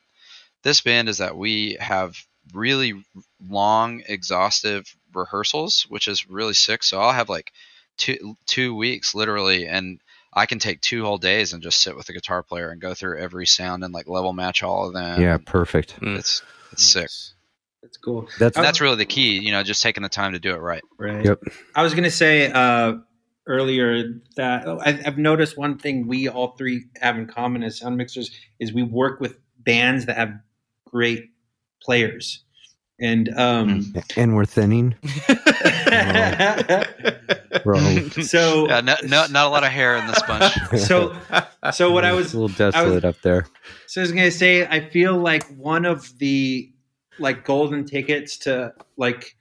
this 0.62 0.80
band 0.80 1.08
is 1.08 1.18
that 1.18 1.36
we 1.36 1.76
have 1.80 2.16
really 2.52 3.04
long, 3.48 4.02
exhaustive 4.06 4.94
rehearsals, 5.12 5.86
which 5.88 6.08
is 6.08 6.28
really 6.28 6.54
sick. 6.54 6.82
So 6.84 7.00
I'll 7.00 7.12
have 7.12 7.28
like 7.28 7.52
two 7.96 8.36
two 8.46 8.74
weeks 8.74 9.14
literally, 9.14 9.66
and 9.66 10.00
I 10.38 10.46
can 10.46 10.58
take 10.58 10.80
two 10.80 11.04
whole 11.04 11.18
days 11.18 11.52
and 11.52 11.62
just 11.62 11.80
sit 11.80 11.96
with 11.96 12.08
a 12.08 12.12
guitar 12.12 12.42
player 12.42 12.70
and 12.70 12.80
go 12.80 12.94
through 12.94 13.18
every 13.18 13.46
sound 13.46 13.82
and 13.84 13.92
like 13.92 14.08
level 14.08 14.32
match 14.32 14.62
all 14.62 14.86
of 14.86 14.94
them. 14.94 15.20
Yeah, 15.20 15.38
perfect. 15.38 16.00
Mm. 16.00 16.18
It's 16.18 16.42
it's 16.72 16.82
sick. 16.82 17.10
That's 17.82 17.96
cool. 17.96 18.28
That's 18.38 18.56
that's 18.56 18.80
really 18.80 18.96
the 18.96 19.06
key. 19.06 19.38
You 19.38 19.52
know, 19.52 19.62
just 19.62 19.82
taking 19.82 20.02
the 20.02 20.08
time 20.08 20.32
to 20.32 20.38
do 20.38 20.54
it 20.54 20.58
right. 20.58 20.82
Right. 20.98 21.24
Yep. 21.24 21.40
I 21.74 21.82
was 21.82 21.94
gonna 21.94 22.10
say 22.10 22.50
uh, 22.50 22.94
earlier 23.48 24.20
that 24.36 24.66
oh, 24.66 24.80
I've 24.84 25.18
noticed 25.18 25.56
one 25.56 25.78
thing 25.78 26.06
we 26.06 26.28
all 26.28 26.56
three 26.56 26.84
have 27.00 27.16
in 27.16 27.26
common 27.26 27.64
as 27.64 27.78
sound 27.78 27.96
mixers 27.96 28.30
is 28.60 28.72
we 28.72 28.82
work 28.82 29.20
with 29.20 29.38
bands 29.58 30.06
that 30.06 30.16
have 30.16 30.34
great 30.84 31.30
players 31.82 32.44
and 33.00 33.28
um 33.36 33.94
and 34.16 34.34
we're 34.34 34.44
thinning 34.44 34.94
bro 37.64 37.78
so 38.08 38.68
yeah, 38.68 38.80
no, 38.80 38.94
no, 39.04 39.26
not 39.26 39.46
a 39.46 39.48
lot 39.48 39.64
of 39.64 39.70
hair 39.70 39.96
in 39.96 40.06
this 40.06 40.22
bunch 40.28 40.52
so 40.78 41.16
so 41.72 41.90
what 41.90 42.04
i 42.04 42.12
was 42.12 42.34
a 42.34 42.38
little 42.38 42.56
desolate 42.56 43.04
was, 43.04 43.04
up 43.04 43.20
there. 43.22 43.46
So 43.86 44.00
i 44.00 44.02
was 44.02 44.12
gonna 44.12 44.30
say 44.30 44.66
i 44.66 44.80
feel 44.80 45.16
like 45.16 45.44
one 45.56 45.84
of 45.84 46.18
the 46.18 46.72
like 47.18 47.44
golden 47.44 47.84
tickets 47.84 48.38
to 48.38 48.72
like 48.96 49.36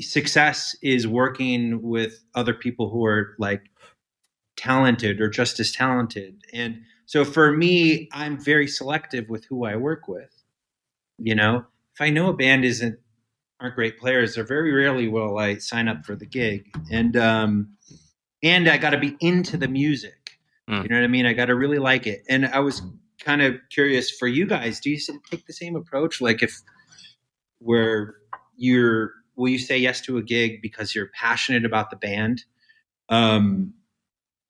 success 0.00 0.76
is 0.82 1.06
working 1.06 1.82
with 1.82 2.22
other 2.34 2.54
people 2.54 2.90
who 2.90 3.04
are 3.04 3.34
like 3.38 3.62
talented 4.56 5.20
or 5.20 5.28
just 5.28 5.58
as 5.58 5.72
talented. 5.72 6.42
And 6.52 6.82
so 7.06 7.24
for 7.24 7.52
me 7.52 8.08
i'm 8.12 8.38
very 8.38 8.68
selective 8.68 9.28
with 9.28 9.44
who 9.46 9.64
i 9.64 9.76
work 9.76 10.06
with. 10.06 10.30
You 11.18 11.34
know 11.34 11.64
if 11.94 12.00
I 12.00 12.10
know 12.10 12.28
a 12.28 12.34
band 12.34 12.64
isn't 12.64 12.98
aren't 13.60 13.74
great 13.74 13.98
players, 13.98 14.34
they're 14.34 14.44
very 14.44 14.72
rarely 14.72 15.08
will 15.08 15.38
I 15.38 15.58
sign 15.58 15.88
up 15.88 16.04
for 16.04 16.16
the 16.16 16.26
gig. 16.26 16.66
And 16.90 17.16
um, 17.16 17.76
and 18.42 18.68
I 18.68 18.78
got 18.78 18.90
to 18.90 18.98
be 18.98 19.16
into 19.20 19.56
the 19.56 19.68
music. 19.68 20.38
Mm. 20.68 20.82
You 20.82 20.88
know 20.88 20.96
what 20.96 21.04
I 21.04 21.08
mean? 21.08 21.26
I 21.26 21.32
got 21.32 21.46
to 21.46 21.54
really 21.54 21.78
like 21.78 22.06
it. 22.06 22.22
And 22.28 22.46
I 22.46 22.60
was 22.60 22.82
kind 23.22 23.42
of 23.42 23.56
curious 23.70 24.10
for 24.10 24.26
you 24.26 24.46
guys. 24.46 24.80
Do 24.80 24.90
you 24.90 24.98
take 25.30 25.46
the 25.46 25.52
same 25.52 25.76
approach? 25.76 26.20
Like 26.20 26.42
if 26.42 26.58
where 27.58 28.14
you're, 28.56 29.12
will 29.36 29.48
you 29.48 29.58
say 29.58 29.78
yes 29.78 30.00
to 30.02 30.16
a 30.16 30.22
gig 30.22 30.62
because 30.62 30.94
you're 30.94 31.10
passionate 31.14 31.64
about 31.64 31.90
the 31.90 31.96
band? 31.96 32.44
Um, 33.08 33.74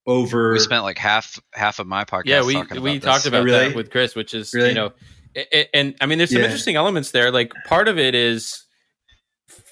over 0.06 0.52
we 0.52 0.58
spent 0.58 0.82
like 0.82 0.98
half 0.98 1.38
half 1.52 1.78
of 1.78 1.86
my 1.86 2.04
podcast. 2.04 2.26
Yeah, 2.26 2.42
we 2.44 2.56
we 2.80 2.96
about 2.96 3.02
talked 3.02 3.26
about 3.26 3.42
oh, 3.42 3.44
really? 3.44 3.68
that 3.68 3.76
with 3.76 3.90
Chris, 3.90 4.14
which 4.14 4.34
is 4.34 4.52
really? 4.54 4.70
you 4.70 4.74
know, 4.74 4.92
and, 5.52 5.68
and 5.72 5.94
I 6.00 6.06
mean, 6.06 6.18
there's 6.18 6.30
some 6.30 6.40
yeah. 6.40 6.46
interesting 6.46 6.76
elements 6.76 7.10
there. 7.10 7.30
Like 7.30 7.52
part 7.66 7.86
of 7.86 7.98
it 7.98 8.14
is 8.14 8.64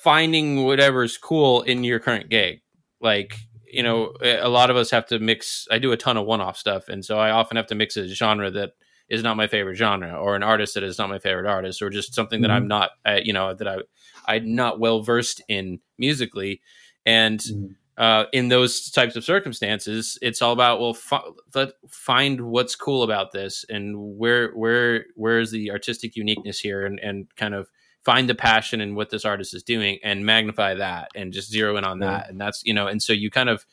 finding 0.03 0.65
whatever's 0.65 1.17
cool 1.17 1.63
in 1.63 1.85
your 1.85 1.99
current 1.99 2.29
gig. 2.29 2.61
Like 3.01 3.37
you 3.71 3.83
know, 3.83 4.15
a 4.23 4.49
lot 4.49 4.71
of 4.71 4.77
us 4.77 4.91
have 4.91 5.07
to 5.07 5.19
mix. 5.19 5.67
I 5.71 5.79
do 5.79 5.93
a 5.93 5.97
ton 5.97 6.17
of 6.17 6.27
one-off 6.27 6.57
stuff, 6.57 6.89
and 6.89 7.05
so 7.05 7.19
I 7.19 7.31
often 7.31 7.57
have 7.57 7.67
to 7.67 7.75
mix 7.75 7.97
a 7.97 8.09
genre 8.09 8.51
that 8.51 8.73
is 9.09 9.23
not 9.23 9.37
my 9.37 9.47
favorite 9.47 9.77
genre, 9.77 10.13
or 10.13 10.37
an 10.37 10.43
artist 10.43 10.75
that 10.75 10.83
is 10.83 10.99
not 10.99 11.09
my 11.09 11.19
favorite 11.19 11.47
artist, 11.47 11.83
or 11.83 11.91
just 11.91 12.15
something 12.15 12.41
that 12.43 12.49
mm-hmm. 12.49 12.57
I'm 12.57 12.69
not, 12.69 12.91
uh, 13.05 13.21
you 13.23 13.33
know, 13.33 13.55
that 13.55 13.69
I 13.69 13.79
I'm 14.27 14.55
not 14.55 14.81
well 14.81 15.03
versed 15.03 15.43
in 15.49 15.81
musically, 15.99 16.61
and. 17.05 17.41
Mm-hmm 17.41 17.67
uh, 17.99 18.27
in 18.33 18.47
those 18.47 18.91
types 18.93 19.17
of 19.17 19.25
circumstances, 19.25 20.19
it's 20.23 20.41
all 20.41 20.53
about 20.53 20.81
well, 20.81 20.97
f- 20.97 21.73
find 21.89 22.43
what's 22.43 22.77
cool 22.77 23.03
about 23.03 23.33
this 23.33 23.65
and 23.69 23.97
where 23.99 24.53
where 24.53 25.07
where 25.17 25.41
is 25.41 25.51
the 25.51 25.73
artistic 25.73 26.15
uniqueness 26.15 26.61
here, 26.61 26.87
and 26.87 27.01
and 27.01 27.27
kind 27.35 27.55
of 27.55 27.69
find 28.09 28.27
the 28.27 28.35
passion 28.35 28.81
in 28.81 28.95
what 28.95 29.11
this 29.11 29.27
artist 29.27 29.53
is 29.53 29.63
doing 29.63 29.99
and 30.03 30.25
magnify 30.25 30.73
that 30.73 31.11
and 31.15 31.31
just 31.31 31.51
zero 31.51 31.77
in 31.77 31.85
on 31.85 31.99
that, 31.99 32.31
and 32.31 32.41
that's 32.41 32.65
you 32.65 32.73
know, 32.73 32.87
and 32.87 33.03
so 33.03 33.13
you 33.13 33.31
kind 33.31 33.51
of 33.51 33.67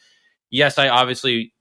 yes, 0.49 0.77
I 0.77 0.89
obviously 0.89 1.53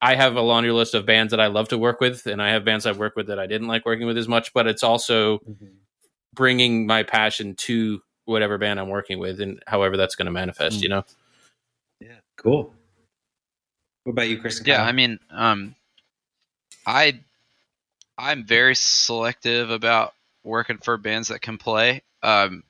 I 0.00 0.14
have 0.14 0.34
a 0.36 0.40
laundry 0.40 0.72
list 0.72 0.94
of 0.94 1.04
bands 1.04 1.32
that 1.32 1.40
I 1.40 1.48
love 1.48 1.68
to 1.68 1.76
work 1.76 2.00
with, 2.00 2.26
and 2.26 2.40
I 2.40 2.52
have 2.52 2.64
bands 2.64 2.86
I've 2.86 2.96
worked 2.96 3.16
with 3.16 3.26
that 3.26 3.38
I 3.38 3.46
didn't 3.46 3.68
like 3.68 3.84
working 3.84 4.06
with 4.06 4.16
as 4.16 4.28
much, 4.28 4.54
but 4.54 4.66
it's 4.66 4.82
also 4.82 5.40
mm-hmm. 5.40 5.66
bringing 6.32 6.86
my 6.86 7.02
passion 7.02 7.54
to 7.66 8.00
whatever 8.24 8.56
band 8.56 8.80
I'm 8.80 8.88
working 8.88 9.18
with, 9.18 9.38
and 9.42 9.62
however 9.66 9.98
that's 9.98 10.14
going 10.14 10.24
to 10.24 10.32
manifest, 10.32 10.76
mm-hmm. 10.76 10.82
you 10.84 10.88
know. 10.88 11.04
Yeah. 12.00 12.20
Cool. 12.38 12.72
What 14.04 14.12
about 14.12 14.30
you, 14.30 14.40
Chris? 14.40 14.62
Yeah, 14.64 14.82
I 14.82 14.92
mean, 14.92 15.18
um, 15.30 15.74
I 16.86 17.20
I'm 18.16 18.46
very 18.46 18.74
selective 18.74 19.70
about 19.70 20.14
working 20.42 20.78
for 20.78 20.96
bands 20.96 21.28
that 21.28 21.40
can 21.40 21.58
play, 21.58 22.02
um, 22.22 22.62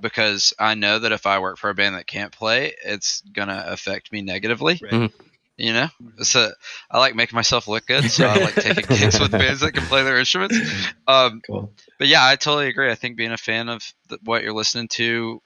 because 0.00 0.52
I 0.58 0.74
know 0.74 0.98
that 0.98 1.12
if 1.12 1.26
I 1.26 1.38
work 1.38 1.58
for 1.58 1.70
a 1.70 1.74
band 1.74 1.94
that 1.94 2.06
can't 2.06 2.32
play, 2.32 2.74
it's 2.84 3.22
gonna 3.32 3.64
affect 3.68 4.12
me 4.12 4.22
negatively. 4.22 4.80
Right. 4.82 4.92
Mm-hmm. 4.92 5.26
You 5.56 5.72
know, 5.72 5.88
so 6.22 6.50
I 6.90 6.98
like 6.98 7.14
making 7.14 7.36
myself 7.36 7.68
look 7.68 7.86
good, 7.86 8.10
so 8.10 8.26
I 8.26 8.34
like 8.38 8.54
taking 8.56 8.86
gigs 8.88 9.20
with 9.20 9.30
bands 9.30 9.60
that 9.60 9.70
can 9.70 9.84
play 9.84 10.02
their 10.02 10.18
instruments. 10.18 10.58
Um, 11.06 11.42
cool. 11.46 11.72
But 11.96 12.08
yeah, 12.08 12.26
I 12.26 12.34
totally 12.34 12.66
agree. 12.66 12.90
I 12.90 12.96
think 12.96 13.16
being 13.16 13.30
a 13.30 13.36
fan 13.36 13.68
of 13.68 13.84
the, 14.08 14.18
what 14.24 14.42
you're 14.42 14.52
listening 14.52 14.88
to 14.88 15.40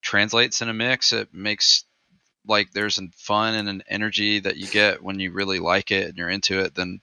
translates 0.00 0.62
in 0.62 0.68
a 0.68 0.74
mix. 0.74 1.12
It 1.12 1.32
makes 1.32 1.84
like 2.46 2.72
there's 2.72 2.98
a 2.98 3.08
fun 3.16 3.54
and 3.54 3.68
an 3.68 3.82
energy 3.88 4.40
that 4.40 4.56
you 4.56 4.66
get 4.66 5.02
when 5.02 5.20
you 5.20 5.32
really 5.32 5.58
like 5.58 5.90
it 5.90 6.08
and 6.08 6.16
you're 6.16 6.28
into 6.30 6.60
it 6.60 6.74
than 6.74 7.00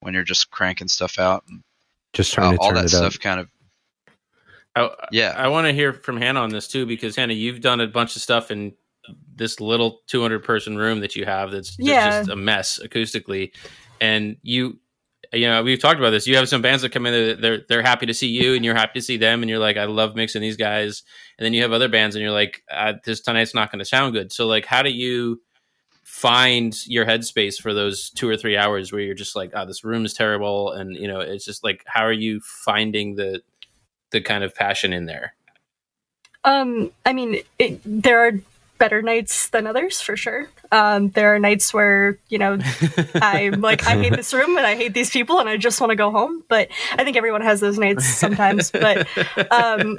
when 0.00 0.14
you're 0.14 0.24
just 0.24 0.50
cranking 0.50 0.88
stuff 0.88 1.18
out 1.18 1.44
and 1.48 1.62
just 2.12 2.32
trying 2.32 2.54
uh, 2.54 2.56
to 2.56 2.58
all 2.60 2.74
that 2.74 2.88
stuff 2.88 3.16
up. 3.16 3.20
kind 3.20 3.40
of 3.40 3.48
I, 4.76 4.90
yeah. 5.10 5.34
I 5.36 5.48
want 5.48 5.66
to 5.66 5.72
hear 5.72 5.92
from 5.92 6.18
hannah 6.18 6.40
on 6.40 6.50
this 6.50 6.68
too 6.68 6.86
because 6.86 7.16
hannah 7.16 7.32
you've 7.32 7.60
done 7.60 7.80
a 7.80 7.86
bunch 7.86 8.14
of 8.14 8.22
stuff 8.22 8.50
in 8.50 8.74
this 9.34 9.60
little 9.60 10.00
200 10.06 10.42
person 10.42 10.76
room 10.76 11.00
that 11.00 11.16
you 11.16 11.24
have 11.24 11.50
that's 11.50 11.76
yeah. 11.78 12.18
just 12.20 12.30
a 12.30 12.36
mess 12.36 12.80
acoustically. 12.82 13.52
And 14.00 14.36
you 14.42 14.78
you 15.32 15.46
know 15.46 15.62
we've 15.62 15.80
talked 15.80 15.98
about 15.98 16.10
this. 16.10 16.26
You 16.26 16.36
have 16.36 16.48
some 16.48 16.62
bands 16.62 16.82
that 16.82 16.92
come 16.92 17.06
in 17.06 17.40
they're 17.40 17.62
they're 17.68 17.82
happy 17.82 18.06
to 18.06 18.14
see 18.14 18.28
you 18.28 18.54
and 18.54 18.64
you're 18.64 18.74
happy 18.74 19.00
to 19.00 19.04
see 19.04 19.16
them 19.16 19.42
and 19.42 19.50
you're 19.50 19.58
like 19.58 19.76
i 19.76 19.84
love 19.84 20.14
mixing 20.14 20.42
these 20.42 20.56
guys. 20.56 21.02
And 21.38 21.44
then 21.44 21.52
you 21.52 21.62
have 21.62 21.72
other 21.72 21.88
bands 21.88 22.16
and 22.16 22.22
you're 22.22 22.32
like 22.32 22.62
uh, 22.70 22.94
this 23.04 23.20
tonight's 23.20 23.54
not 23.54 23.70
going 23.70 23.80
to 23.80 23.84
sound 23.84 24.14
good. 24.14 24.32
So 24.32 24.46
like 24.46 24.66
how 24.66 24.82
do 24.82 24.90
you 24.90 25.40
find 26.04 26.74
your 26.86 27.04
headspace 27.04 27.60
for 27.60 27.74
those 27.74 28.10
two 28.10 28.28
or 28.28 28.36
three 28.36 28.56
hours 28.56 28.92
where 28.92 29.00
you're 29.00 29.14
just 29.14 29.36
like 29.36 29.50
oh 29.54 29.66
this 29.66 29.84
room 29.84 30.04
is 30.04 30.14
terrible. 30.14 30.72
And 30.72 30.96
you 30.96 31.08
know 31.08 31.20
it's 31.20 31.44
just 31.44 31.64
like 31.64 31.82
how 31.86 32.02
are 32.02 32.12
you 32.12 32.40
finding 32.40 33.16
the 33.16 33.42
the 34.10 34.20
kind 34.20 34.44
of 34.44 34.54
passion 34.54 34.92
in 34.92 35.06
there 35.06 35.34
um 36.44 36.90
i 37.04 37.12
mean 37.12 37.40
it, 37.58 37.80
there 37.84 38.26
are 38.26 38.32
better 38.78 39.02
nights 39.02 39.48
than 39.50 39.66
others 39.66 40.00
for 40.00 40.16
sure. 40.16 40.48
Um, 40.72 41.10
there 41.10 41.34
are 41.34 41.38
nights 41.38 41.72
where 41.72 42.18
you 42.28 42.38
know 42.38 42.58
I'm 43.14 43.60
like 43.60 43.86
I 43.86 43.96
hate 43.96 44.16
this 44.16 44.32
room 44.32 44.56
and 44.56 44.66
I 44.66 44.74
hate 44.74 44.94
these 44.94 45.10
people 45.10 45.38
and 45.38 45.48
I 45.48 45.56
just 45.56 45.80
want 45.80 45.90
to 45.90 45.96
go 45.96 46.10
home. 46.10 46.44
But 46.48 46.68
I 46.92 47.04
think 47.04 47.16
everyone 47.16 47.42
has 47.42 47.60
those 47.60 47.78
nights 47.78 48.06
sometimes. 48.06 48.70
but 48.70 49.06
um, 49.50 49.98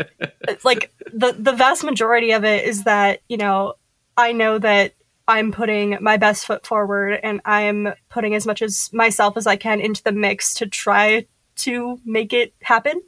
like 0.63 0.93
the 1.13 1.33
the 1.37 1.53
vast 1.53 1.83
majority 1.83 2.31
of 2.31 2.43
it 2.43 2.65
is 2.65 2.83
that 2.83 3.21
you 3.27 3.37
know 3.37 3.75
I 4.15 4.31
know 4.31 4.59
that 4.59 4.93
I'm 5.27 5.51
putting 5.51 5.97
my 6.01 6.17
best 6.17 6.45
foot 6.45 6.65
forward 6.65 7.19
and 7.21 7.41
I'm 7.43 7.93
putting 8.09 8.33
as 8.33 8.45
much 8.45 8.61
as 8.61 8.91
myself 8.93 9.37
as 9.37 9.45
I 9.45 9.57
can 9.57 9.81
into 9.81 10.03
the 10.03 10.13
mix 10.13 10.53
to 10.55 10.67
try 10.67 11.25
to 11.57 11.99
make 12.05 12.33
it 12.33 12.53
happen. 12.61 13.01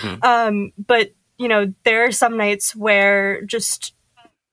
Mm. 0.00 0.24
Um, 0.24 0.72
but 0.78 1.12
you 1.38 1.48
know 1.48 1.72
there 1.84 2.04
are 2.04 2.12
some 2.12 2.36
nights 2.36 2.74
where 2.74 3.42
just 3.42 3.94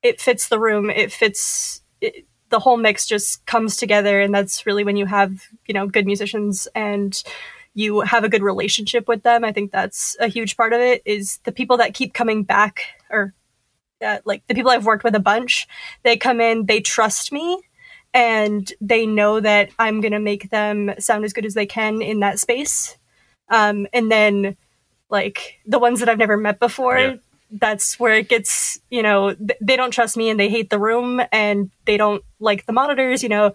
it 0.02 0.20
fits 0.20 0.50
the 0.50 0.60
room. 0.60 0.90
It 0.90 1.12
fits 1.12 1.82
it, 2.02 2.26
the 2.50 2.60
whole 2.60 2.78
mix 2.78 3.08
just 3.08 3.46
comes 3.46 3.78
together, 3.78 4.22
and 4.22 4.34
that's 4.34 4.66
really 4.66 4.84
when 4.84 4.98
you 4.98 5.06
have 5.06 5.44
you 5.66 5.74
know 5.74 5.88
good 5.88 6.06
musicians 6.06 6.68
and 6.76 7.24
you 7.74 8.02
have 8.02 8.24
a 8.24 8.30
good 8.30 8.44
relationship 8.44 9.08
with 9.08 9.24
them. 9.24 9.44
I 9.44 9.52
think 9.52 9.72
that's 9.72 10.16
a 10.20 10.28
huge 10.28 10.56
part 10.56 10.74
of 10.74 10.80
it. 10.80 11.02
Is 11.06 11.40
the 11.46 11.52
people 11.52 11.78
that 11.78 11.94
keep 11.94 12.14
coming 12.14 12.44
back 12.44 12.82
or 13.10 13.34
uh, 14.04 14.20
like 14.26 14.46
the 14.48 14.54
people 14.54 14.72
I've 14.72 14.86
worked 14.86 15.04
with 15.04 15.16
a 15.16 15.20
bunch, 15.20 15.68
they 16.04 16.18
come 16.18 16.42
in, 16.42 16.66
they 16.66 16.82
trust 16.82 17.32
me, 17.32 17.62
and 18.14 18.72
they 18.82 19.06
know 19.06 19.40
that 19.40 19.70
I'm 19.80 20.02
gonna 20.02 20.20
make 20.20 20.50
them 20.50 20.94
sound 21.00 21.26
as 21.26 21.34
good 21.34 21.46
as 21.46 21.54
they 21.54 21.66
can 21.66 22.02
in 22.02 22.20
that 22.20 22.40
space. 22.40 22.98
Um, 23.54 23.86
and 23.94 24.12
then 24.12 24.58
like 25.10 25.60
the 25.68 25.78
ones 25.78 26.00
that 26.00 26.10
I've 26.10 26.18
never 26.18 26.36
met 26.36 26.60
before, 26.60 26.98
yeah. 26.98 27.16
that's 27.52 28.00
where 28.00 28.16
it 28.16 28.28
gets 28.28 28.80
you 28.90 29.04
know 29.04 29.36
th- 29.36 29.60
they 29.62 29.76
don't 29.78 29.92
trust 29.92 30.18
me 30.18 30.32
and 30.32 30.40
they 30.40 30.50
hate 30.50 30.72
the 30.72 30.80
room 30.80 31.22
and 31.32 31.70
they 31.86 31.96
don't 31.96 32.24
like 32.40 32.66
the 32.66 32.74
monitors 32.74 33.22
you 33.22 33.30
know 33.30 33.54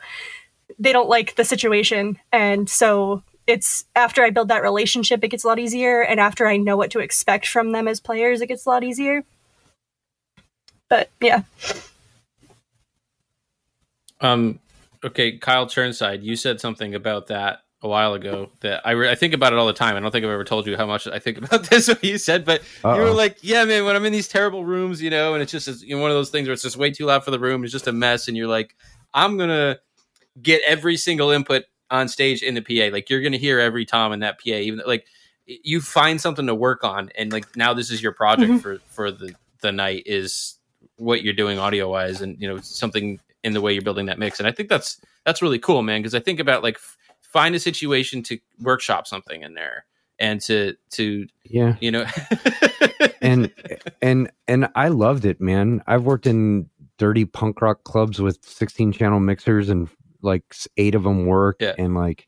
they 0.78 0.92
don't 0.92 1.08
like 1.08 1.34
the 1.34 1.44
situation. 1.44 2.18
And 2.30 2.70
so 2.70 3.24
it's 3.46 3.86
after 3.96 4.22
i 4.22 4.28
build 4.28 4.48
that 4.48 4.62
relationship 4.62 5.24
it 5.24 5.28
gets 5.28 5.42
a 5.42 5.48
lot 5.48 5.58
easier. 5.58 6.00
And 6.02 6.20
after 6.20 6.46
i 6.46 6.56
know 6.56 6.76
what 6.76 6.92
to 6.92 7.00
expect 7.00 7.48
from 7.48 7.72
them 7.72 7.88
as 7.88 7.98
players 7.98 8.40
it 8.40 8.46
gets 8.46 8.66
a 8.66 8.68
lot 8.68 8.84
easier. 8.84 9.24
But 10.88 11.10
yeah. 11.20 11.42
Um 14.20 14.60
okay 15.02 15.38
kyle 15.38 15.66
churnside 15.66 16.22
you 16.22 16.36
said 16.36 16.60
something 16.60 16.94
about 16.94 17.28
that 17.28 17.62
a 17.80 17.88
while 17.88 18.14
ago 18.14 18.50
that 18.60 18.84
I, 18.84 18.92
re- 18.92 19.10
I 19.10 19.14
think 19.14 19.34
about 19.34 19.52
it 19.52 19.58
all 19.58 19.66
the 19.66 19.72
time. 19.72 19.96
I 19.96 20.00
don't 20.00 20.10
think 20.10 20.24
I've 20.24 20.30
ever 20.30 20.44
told 20.44 20.66
you 20.66 20.76
how 20.76 20.86
much 20.86 21.06
I 21.06 21.18
think 21.18 21.38
about 21.38 21.64
this. 21.70 21.88
What 21.88 22.02
you 22.02 22.18
said, 22.18 22.44
but 22.44 22.62
Uh-oh. 22.82 22.96
you 22.96 23.02
were 23.02 23.10
like, 23.10 23.38
"Yeah, 23.42 23.64
man, 23.64 23.84
when 23.84 23.94
I'm 23.94 24.04
in 24.04 24.12
these 24.12 24.28
terrible 24.28 24.64
rooms, 24.64 25.00
you 25.00 25.10
know, 25.10 25.34
and 25.34 25.42
it's 25.42 25.52
just 25.52 25.82
you 25.82 25.94
know, 25.94 26.02
one 26.02 26.10
of 26.10 26.16
those 26.16 26.30
things 26.30 26.48
where 26.48 26.52
it's 26.52 26.62
just 26.62 26.76
way 26.76 26.90
too 26.90 27.06
loud 27.06 27.24
for 27.24 27.30
the 27.30 27.38
room. 27.38 27.62
It's 27.62 27.72
just 27.72 27.86
a 27.86 27.92
mess, 27.92 28.28
and 28.28 28.36
you're 28.36 28.48
like, 28.48 28.74
I'm 29.14 29.38
gonna 29.38 29.78
get 30.40 30.60
every 30.66 30.96
single 30.96 31.30
input 31.30 31.64
on 31.90 32.08
stage 32.08 32.42
in 32.42 32.54
the 32.54 32.60
PA. 32.60 32.92
Like 32.92 33.08
you're 33.10 33.22
gonna 33.22 33.36
hear 33.36 33.60
every 33.60 33.84
tom 33.84 34.12
in 34.12 34.20
that 34.20 34.40
PA, 34.40 34.50
even 34.50 34.82
like 34.86 35.06
you 35.46 35.80
find 35.80 36.20
something 36.20 36.46
to 36.46 36.54
work 36.54 36.84
on, 36.84 37.10
and 37.16 37.32
like 37.32 37.56
now 37.56 37.74
this 37.74 37.90
is 37.90 38.02
your 38.02 38.12
project 38.12 38.50
mm-hmm. 38.50 38.58
for 38.58 38.78
for 38.88 39.10
the 39.10 39.34
the 39.60 39.72
night 39.72 40.02
is 40.06 40.56
what 40.96 41.22
you're 41.22 41.34
doing 41.34 41.58
audio 41.58 41.88
wise, 41.90 42.20
and 42.20 42.40
you 42.40 42.48
know 42.48 42.58
something 42.58 43.20
in 43.44 43.52
the 43.52 43.60
way 43.60 43.72
you're 43.72 43.82
building 43.82 44.06
that 44.06 44.18
mix. 44.18 44.40
And 44.40 44.48
I 44.48 44.52
think 44.52 44.68
that's 44.68 45.00
that's 45.24 45.42
really 45.42 45.58
cool, 45.58 45.82
man. 45.82 46.00
Because 46.00 46.14
I 46.14 46.20
think 46.20 46.40
about 46.40 46.62
like 46.62 46.78
find 47.32 47.54
a 47.54 47.60
situation 47.60 48.22
to 48.22 48.38
workshop 48.60 49.06
something 49.06 49.42
in 49.42 49.54
there 49.54 49.84
and 50.18 50.40
to 50.40 50.74
to 50.90 51.26
yeah 51.44 51.76
you 51.80 51.90
know 51.90 52.04
and 53.22 53.52
and 54.02 54.30
and 54.46 54.68
i 54.74 54.88
loved 54.88 55.24
it 55.24 55.40
man 55.40 55.82
i've 55.86 56.04
worked 56.04 56.26
in 56.26 56.68
dirty 56.96 57.24
punk 57.24 57.60
rock 57.60 57.84
clubs 57.84 58.20
with 58.20 58.38
16 58.44 58.92
channel 58.92 59.20
mixers 59.20 59.68
and 59.68 59.88
like 60.22 60.42
eight 60.76 60.94
of 60.94 61.04
them 61.04 61.26
work 61.26 61.56
yeah. 61.60 61.74
and 61.78 61.94
like 61.94 62.26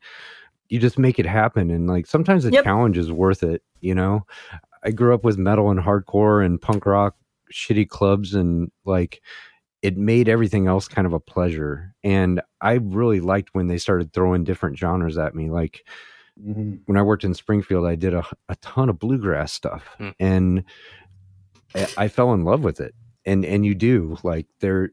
you 0.68 0.78
just 0.78 0.98
make 0.98 1.18
it 1.18 1.26
happen 1.26 1.70
and 1.70 1.88
like 1.88 2.06
sometimes 2.06 2.44
the 2.44 2.52
yep. 2.52 2.62
challenge 2.62 2.96
is 2.96 3.10
worth 3.10 3.42
it 3.42 3.62
you 3.80 3.94
know 3.94 4.24
i 4.84 4.90
grew 4.90 5.12
up 5.12 5.24
with 5.24 5.38
metal 5.38 5.70
and 5.70 5.80
hardcore 5.80 6.44
and 6.44 6.62
punk 6.62 6.86
rock 6.86 7.16
shitty 7.52 7.88
clubs 7.88 8.34
and 8.34 8.70
like 8.84 9.20
it 9.82 9.96
made 9.96 10.28
everything 10.28 10.66
else 10.66 10.88
kind 10.88 11.06
of 11.06 11.12
a 11.12 11.20
pleasure. 11.20 11.94
And 12.04 12.40
I 12.60 12.74
really 12.74 13.20
liked 13.20 13.50
when 13.52 13.66
they 13.66 13.78
started 13.78 14.12
throwing 14.12 14.44
different 14.44 14.78
genres 14.78 15.16
at 15.16 15.34
me. 15.34 15.50
Like 15.50 15.84
mm-hmm. 16.38 16.76
when 16.86 16.98
I 16.98 17.02
worked 17.02 17.24
in 17.24 17.34
Springfield, 17.34 17.86
I 17.86 17.94
did 17.94 18.14
a, 18.14 18.24
a 18.48 18.56
ton 18.56 18.88
of 18.88 18.98
bluegrass 18.98 19.52
stuff 19.52 19.84
mm. 19.98 20.14
and 20.20 20.64
I 21.96 22.08
fell 22.08 22.34
in 22.34 22.44
love 22.44 22.62
with 22.62 22.80
it. 22.80 22.94
And, 23.24 23.44
and 23.44 23.64
you 23.64 23.74
do 23.74 24.18
like 24.22 24.46
there, 24.60 24.90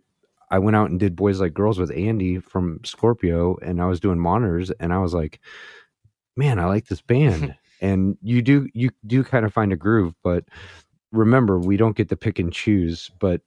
I 0.49 0.59
went 0.59 0.77
out 0.77 0.89
and 0.89 0.99
did 0.99 1.15
Boys 1.15 1.39
Like 1.39 1.53
Girls 1.53 1.79
with 1.79 1.91
Andy 1.91 2.39
from 2.39 2.79
Scorpio, 2.85 3.57
and 3.61 3.81
I 3.81 3.85
was 3.85 3.99
doing 3.99 4.19
monitors, 4.19 4.71
and 4.79 4.93
I 4.93 4.99
was 4.99 5.13
like, 5.13 5.39
man, 6.35 6.59
I 6.59 6.65
like 6.65 6.87
this 6.87 7.01
band. 7.01 7.55
and 7.81 8.17
you 8.21 8.41
do 8.41 8.67
you 8.73 8.91
do 9.05 9.23
kind 9.23 9.45
of 9.45 9.53
find 9.53 9.73
a 9.73 9.77
groove, 9.77 10.13
but 10.23 10.45
remember, 11.11 11.59
we 11.59 11.77
don't 11.77 11.95
get 11.95 12.09
to 12.09 12.15
pick 12.15 12.39
and 12.39 12.53
choose, 12.53 13.11
but 13.19 13.41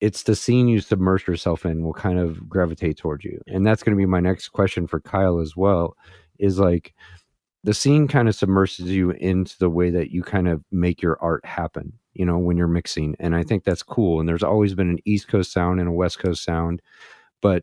it's 0.00 0.24
the 0.24 0.36
scene 0.36 0.68
you 0.68 0.80
submerge 0.80 1.26
yourself 1.26 1.64
in 1.64 1.82
will 1.82 1.94
kind 1.94 2.18
of 2.18 2.48
gravitate 2.48 2.98
towards 2.98 3.24
you. 3.24 3.40
And 3.46 3.66
that's 3.66 3.82
going 3.82 3.96
to 3.96 4.00
be 4.00 4.06
my 4.06 4.20
next 4.20 4.48
question 4.48 4.86
for 4.86 5.00
Kyle 5.00 5.38
as 5.38 5.56
well. 5.56 5.96
Is 6.38 6.58
like 6.58 6.94
the 7.64 7.74
scene 7.74 8.06
kind 8.06 8.28
of 8.28 8.34
submerges 8.34 8.86
you 8.86 9.10
into 9.10 9.58
the 9.58 9.70
way 9.70 9.90
that 9.90 10.10
you 10.10 10.22
kind 10.22 10.48
of 10.48 10.62
make 10.70 11.02
your 11.02 11.18
art 11.20 11.44
happen 11.44 11.92
you 12.16 12.24
know 12.24 12.38
when 12.38 12.56
you're 12.56 12.66
mixing 12.66 13.14
and 13.20 13.36
i 13.36 13.42
think 13.42 13.64
that's 13.64 13.82
cool 13.82 14.18
and 14.18 14.28
there's 14.28 14.42
always 14.42 14.74
been 14.74 14.88
an 14.88 14.98
east 15.04 15.28
coast 15.28 15.52
sound 15.52 15.78
and 15.78 15.88
a 15.88 15.92
west 15.92 16.18
coast 16.18 16.42
sound 16.42 16.80
but 17.42 17.62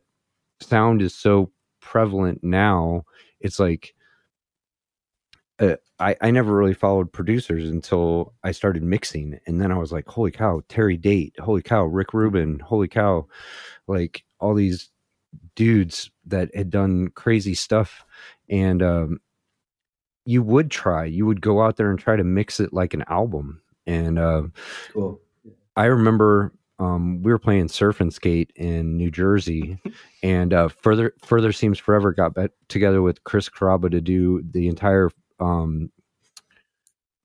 sound 0.60 1.02
is 1.02 1.14
so 1.14 1.50
prevalent 1.80 2.42
now 2.42 3.02
it's 3.40 3.58
like 3.58 3.94
uh, 5.60 5.76
I, 5.98 6.16
I 6.20 6.30
never 6.30 6.54
really 6.54 6.74
followed 6.74 7.12
producers 7.12 7.68
until 7.70 8.34
I 8.42 8.52
started 8.52 8.82
mixing. 8.82 9.38
And 9.46 9.60
then 9.60 9.70
I 9.70 9.78
was 9.78 9.92
like, 9.92 10.08
holy 10.08 10.30
cow, 10.30 10.62
Terry 10.68 10.96
Date, 10.96 11.34
holy 11.38 11.62
cow, 11.62 11.84
Rick 11.84 12.12
Rubin, 12.12 12.58
holy 12.58 12.88
cow, 12.88 13.26
like 13.86 14.24
all 14.40 14.54
these 14.54 14.90
dudes 15.54 16.10
that 16.26 16.54
had 16.54 16.70
done 16.70 17.08
crazy 17.08 17.54
stuff. 17.54 18.04
And 18.48 18.82
um, 18.82 19.20
you 20.26 20.42
would 20.42 20.70
try, 20.70 21.04
you 21.04 21.26
would 21.26 21.40
go 21.40 21.62
out 21.62 21.76
there 21.76 21.90
and 21.90 21.98
try 21.98 22.16
to 22.16 22.24
mix 22.24 22.58
it 22.58 22.72
like 22.72 22.94
an 22.94 23.04
album. 23.08 23.60
And 23.86 24.18
uh, 24.18 24.44
Cool. 24.92 25.20
I 25.76 25.84
remember 25.86 26.52
um, 26.78 27.22
we 27.22 27.30
were 27.30 27.38
playing 27.38 27.68
surf 27.68 28.00
and 28.00 28.12
skate 28.12 28.50
in 28.56 28.96
New 28.96 29.10
Jersey, 29.10 29.78
and 30.22 30.52
uh, 30.52 30.68
further 30.68 31.14
further 31.24 31.52
seems 31.52 31.78
forever 31.78 32.12
got 32.12 32.32
together 32.68 33.02
with 33.02 33.22
Chris 33.24 33.48
Carrabba 33.48 33.90
to 33.90 34.00
do 34.00 34.42
the 34.50 34.68
entire 34.68 35.10
um, 35.40 35.90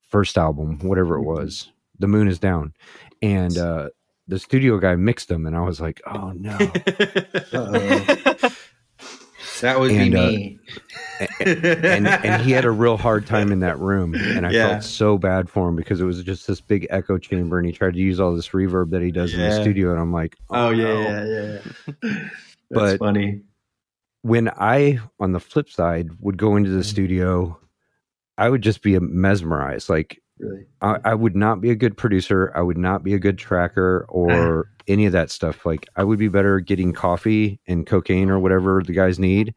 first 0.09 0.37
album, 0.37 0.79
whatever 0.79 1.15
it 1.17 1.23
was. 1.23 1.71
The 1.99 2.07
Moon 2.07 2.27
is 2.27 2.39
Down, 2.39 2.73
and 3.21 3.57
uh, 3.57 3.89
the 4.27 4.39
studio 4.39 4.77
guy 4.79 4.95
mixed 4.95 5.27
them, 5.27 5.45
and 5.45 5.55
I 5.55 5.61
was 5.61 5.81
like, 5.81 6.01
oh 6.07 6.31
no. 6.31 6.57
That 9.61 9.77
would 9.77 9.91
And, 9.91 10.11
be 10.13 10.17
uh, 10.17 10.27
me. 10.29 10.59
and 11.41 12.07
and 12.07 12.41
he 12.43 12.51
had 12.51 12.63
a 12.63 12.71
real 12.71 12.95
hard 12.95 13.25
time 13.27 13.51
in 13.51 13.59
that 13.59 13.77
room 13.77 14.15
and 14.15 14.47
i 14.47 14.51
Yeah. 14.51 14.69
felt 14.69 14.83
so 14.83 15.17
bad 15.17 15.49
for 15.49 15.67
him 15.67 15.75
because 15.75 15.99
it 15.99 16.05
was 16.05 16.23
just 16.23 16.47
this 16.47 16.61
big 16.61 16.87
echo 16.89 17.17
chamber 17.17 17.57
and 17.57 17.65
he 17.67 17.73
tried 17.73 17.93
to 17.95 17.99
use 17.99 18.21
all 18.21 18.33
this 18.33 18.47
reverb 18.49 18.89
that 18.91 19.01
he 19.01 19.11
does 19.11 19.33
in 19.33 19.41
the 19.41 19.51
studio 19.61 19.91
and 19.91 19.99
i'm 19.99 20.13
like 20.13 20.37
oh, 20.49 20.67
Oh, 20.67 20.69
yeah, 20.69 20.83
no. 20.85 21.01
yeah, 21.01 21.25
yeah, 21.25 21.59
yeah. 22.03 22.09
That's 22.69 22.91
But- 22.93 22.99
funny. 22.99 23.41
when 24.21 24.49
i 24.57 24.99
on 25.19 25.33
the 25.33 25.41
flip 25.41 25.69
side 25.69 26.07
would 26.21 26.37
go 26.37 26.55
into 26.55 26.69
the 26.69 26.79
Mhm. 26.79 26.85
studio 26.85 27.59
i 28.39 28.49
would 28.49 28.61
just 28.63 28.81
be 28.81 28.97
mesmerized 28.99 29.89
like 29.89 30.19
Really. 30.41 30.67
I, 30.81 30.97
I 31.03 31.13
would 31.15 31.35
not 31.35 31.59
be 31.59 31.69
a 31.69 31.75
good 31.75 31.97
producer 31.97 32.51
i 32.55 32.61
would 32.61 32.77
not 32.77 33.03
be 33.03 33.13
a 33.13 33.19
good 33.19 33.37
tracker 33.37 34.05
or 34.07 34.69
any 34.87 35.05
of 35.05 35.11
that 35.11 35.29
stuff 35.31 35.65
like 35.65 35.85
i 35.97 36.03
would 36.05 36.17
be 36.17 36.29
better 36.29 36.61
getting 36.61 36.93
coffee 36.93 37.59
and 37.67 37.85
cocaine 37.85 38.29
or 38.29 38.39
whatever 38.39 38.81
the 38.81 38.93
guys 38.93 39.19
need 39.19 39.53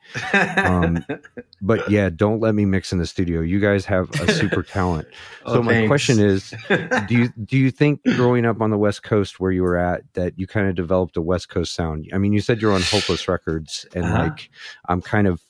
Um, 0.56 1.06
but 1.62 1.88
yeah 1.88 2.10
don't 2.10 2.40
let 2.40 2.56
me 2.56 2.64
mix 2.64 2.92
in 2.92 2.98
the 2.98 3.06
studio 3.06 3.42
you 3.42 3.60
guys 3.60 3.84
have 3.84 4.10
a 4.20 4.32
super 4.34 4.62
talent 4.64 5.06
Oh, 5.46 5.54
so 5.54 5.62
my 5.62 5.72
thanks. 5.72 5.86
question 5.88 6.18
is 6.18 6.52
do 7.06 7.14
you 7.14 7.28
do 7.44 7.56
you 7.56 7.70
think 7.70 8.00
growing 8.16 8.44
up 8.44 8.60
on 8.60 8.70
the 8.70 8.78
west 8.78 9.04
coast 9.04 9.38
where 9.38 9.52
you 9.52 9.62
were 9.62 9.76
at 9.76 10.02
that 10.14 10.36
you 10.36 10.48
kind 10.48 10.66
of 10.68 10.74
developed 10.74 11.16
a 11.16 11.22
west 11.22 11.48
coast 11.48 11.74
sound 11.76 12.08
i 12.12 12.18
mean 12.18 12.32
you 12.32 12.40
said 12.40 12.60
you're 12.60 12.72
on 12.72 12.82
hopeless 12.82 13.28
records 13.28 13.86
and 13.94 14.04
Uh-huh. 14.06 14.24
like 14.24 14.50
i'm 14.88 15.00
kind 15.00 15.28
of 15.28 15.40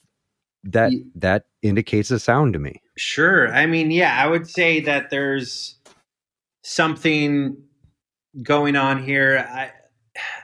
that 0.64 0.92
that 1.14 1.46
indicates 1.62 2.10
a 2.10 2.18
sound 2.18 2.52
to 2.52 2.58
me 2.58 2.81
Sure. 2.96 3.52
I 3.52 3.66
mean, 3.66 3.90
yeah, 3.90 4.22
I 4.22 4.26
would 4.26 4.48
say 4.48 4.80
that 4.80 5.10
there's 5.10 5.76
something 6.62 7.56
going 8.42 8.76
on 8.76 9.02
here. 9.02 9.46
I 9.48 9.70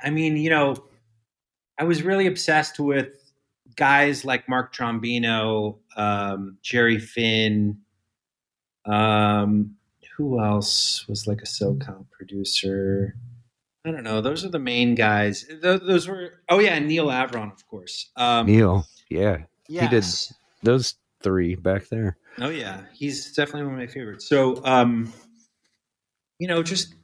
I 0.03 0.11
mean, 0.11 0.37
you 0.37 0.51
know, 0.51 0.77
I 1.79 1.85
was 1.85 2.03
really 2.03 2.27
obsessed 2.27 2.81
with 2.81 3.09
guys 3.77 4.25
like 4.25 4.49
Mark 4.49 4.75
Trombino, 4.75 5.79
um, 5.97 6.59
Jerry 6.63 6.99
Finn, 6.99 7.79
um, 8.87 9.77
who 10.17 10.41
else 10.41 11.07
was 11.07 11.27
like 11.27 11.43
a 11.43 11.47
SoCal 11.47 12.07
producer? 12.11 13.15
I 13.85 13.93
don't 13.93 14.03
know. 14.03 14.21
Those 14.21 14.45
are 14.45 14.49
the 14.49 14.59
main 14.59 14.95
guys. 14.95 15.45
Th- 15.45 15.81
those 15.81 16.09
were. 16.09 16.41
Oh 16.49 16.59
yeah, 16.59 16.75
and 16.75 16.89
Neal 16.89 17.07
Avron, 17.07 17.53
of 17.53 17.67
course. 17.69 18.11
Um, 18.17 18.47
neal 18.47 18.87
yeah 19.11 19.39
he 19.67 19.79
did. 19.81 19.93
yes. 19.93 20.35
those 20.63 20.95
three 21.23 21.55
back 21.55 21.89
there 21.89 22.17
Oh 22.41 22.51
yeah, 22.51 22.83
he's 22.95 23.33
definitely 23.33 23.65
one 23.65 23.75
of 23.75 23.81
my 23.81 23.87
favorites. 23.87 24.29
So, 24.29 24.65
um, 24.65 25.13
you 26.39 26.47
know, 26.47 26.63
just 26.63 26.95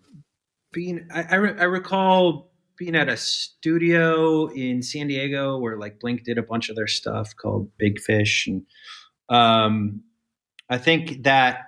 being, 0.72 1.08
I, 1.12 1.22
I, 1.30 1.34
re- 1.36 1.58
I 1.58 1.64
recall 1.64 2.52
being 2.76 2.94
at 2.94 3.08
a 3.08 3.16
studio 3.16 4.46
in 4.46 4.82
San 4.82 5.08
Diego 5.08 5.58
where 5.58 5.78
like 5.78 6.00
Blink 6.00 6.24
did 6.24 6.38
a 6.38 6.42
bunch 6.42 6.68
of 6.68 6.76
their 6.76 6.86
stuff 6.86 7.34
called 7.36 7.70
Big 7.78 8.00
Fish, 8.00 8.46
and 8.46 8.62
um, 9.28 10.02
I 10.70 10.78
think 10.78 11.24
that, 11.24 11.66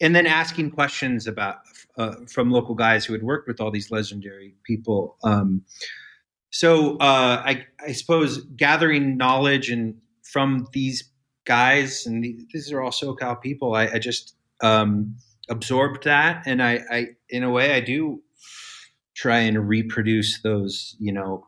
and 0.00 0.16
then 0.16 0.26
asking 0.26 0.70
questions 0.70 1.26
about 1.26 1.56
uh, 1.96 2.14
from 2.28 2.50
local 2.50 2.74
guys 2.74 3.04
who 3.04 3.12
had 3.12 3.22
worked 3.22 3.46
with 3.46 3.60
all 3.60 3.70
these 3.70 3.90
legendary 3.90 4.54
people. 4.64 5.16
Um, 5.22 5.62
so 6.50 6.96
uh, 6.96 7.42
I, 7.44 7.66
I 7.80 7.92
suppose 7.92 8.42
gathering 8.56 9.16
knowledge 9.16 9.70
and 9.70 9.96
from 10.22 10.66
these 10.72 11.11
guys, 11.44 12.06
and 12.06 12.22
these 12.52 12.72
are 12.72 12.80
all 12.82 12.90
SoCal 12.90 13.40
people. 13.40 13.74
I, 13.74 13.86
I 13.88 13.98
just 13.98 14.34
um, 14.62 15.16
absorbed 15.48 16.04
that, 16.04 16.42
and 16.46 16.62
I, 16.62 16.80
I, 16.90 17.06
in 17.28 17.42
a 17.42 17.50
way, 17.50 17.74
I 17.74 17.80
do 17.80 18.22
try 19.14 19.38
and 19.40 19.68
reproduce 19.68 20.40
those, 20.42 20.96
you 20.98 21.12
know, 21.12 21.46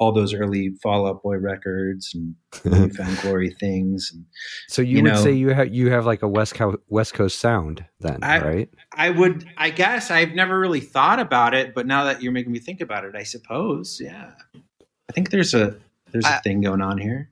all 0.00 0.12
those 0.12 0.32
early 0.32 0.70
Fall 0.80 1.08
Out 1.08 1.22
Boy 1.24 1.36
records 1.38 2.14
and 2.14 2.34
New 2.64 2.88
Found 2.90 3.18
Glory 3.20 3.50
things. 3.50 4.10
And 4.14 4.24
so 4.68 4.80
you, 4.80 4.98
You 4.98 5.02
would 5.02 5.12
know- 5.14 5.22
say 5.22 5.32
you 5.32 5.48
have 5.48 5.74
you 5.74 5.90
have 5.90 6.06
like 6.06 6.22
a 6.22 6.28
west 6.28 6.54
coast 6.54 6.78
west 6.88 7.14
coast 7.14 7.40
sound 7.40 7.84
then 7.98 8.20
I- 8.22 8.40
right 8.40 8.70
I 8.92 9.10
would, 9.10 9.44
I 9.56 9.70
guess, 9.70 10.10
I've 10.12 10.34
never 10.34 10.58
really 10.58 10.78
thought 10.80 11.18
about 11.18 11.52
it, 11.52 11.74
but 11.74 11.86
now 11.86 12.04
that 12.04 12.22
you're 12.22 12.30
making 12.32 12.52
me 12.52 12.60
think 12.60 12.80
about 12.80 13.04
it, 13.04 13.16
I 13.16 13.24
suppose, 13.24 14.00
yeah. 14.00 14.30
I 14.54 15.12
think 15.12 15.30
there's 15.30 15.52
a 15.52 15.76
there's 16.12 16.24
a 16.24 16.36
I- 16.36 16.40
thing 16.42 16.60
going 16.60 16.80
on 16.80 16.98
here. 16.98 17.30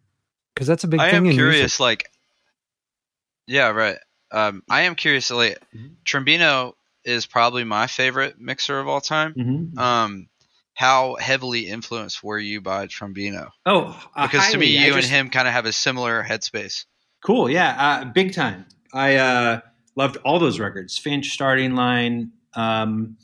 Because 0.56 0.66
that's 0.66 0.84
a 0.84 0.88
big 0.88 0.98
thing. 1.00 1.06
I 1.06 1.10
thing 1.10 1.18
am 1.18 1.26
in 1.26 1.32
curious, 1.34 1.60
music. 1.60 1.80
like, 1.80 2.10
yeah, 3.46 3.68
right. 3.68 3.98
Um, 4.32 4.62
I 4.70 4.82
am 4.82 4.94
curious, 4.94 5.30
like, 5.30 5.60
Mhm. 5.76 5.96
Trombino 6.06 6.72
is 7.04 7.26
probably 7.26 7.62
my 7.62 7.86
favorite 7.86 8.40
mixer 8.40 8.80
of 8.80 8.88
all 8.88 9.02
time. 9.02 9.34
Mm-hmm. 9.34 9.78
Um, 9.78 10.28
how 10.74 11.16
heavily 11.16 11.68
influenced 11.68 12.22
were 12.22 12.38
you 12.38 12.60
by 12.62 12.86
Trombino? 12.86 13.50
Oh, 13.66 14.02
uh, 14.16 14.26
Because 14.26 14.50
to 14.50 14.58
me, 14.58 14.74
highly. 14.74 14.84
I 14.84 14.86
you 14.88 14.94
and 14.96 15.04
him 15.04 15.30
kind 15.30 15.46
of 15.46 15.52
have 15.52 15.66
a 15.66 15.72
similar 15.72 16.24
headspace. 16.24 16.86
Cool, 17.22 17.50
yeah, 17.50 17.76
uh, 17.78 18.04
big 18.06 18.32
time. 18.34 18.64
I 18.94 19.16
uh, 19.16 19.60
loved 19.94 20.16
all 20.24 20.38
those 20.38 20.58
records. 20.58 20.96
Finch, 20.98 21.30
Starting 21.32 21.74
Line. 21.74 22.32
Um, 22.54 23.18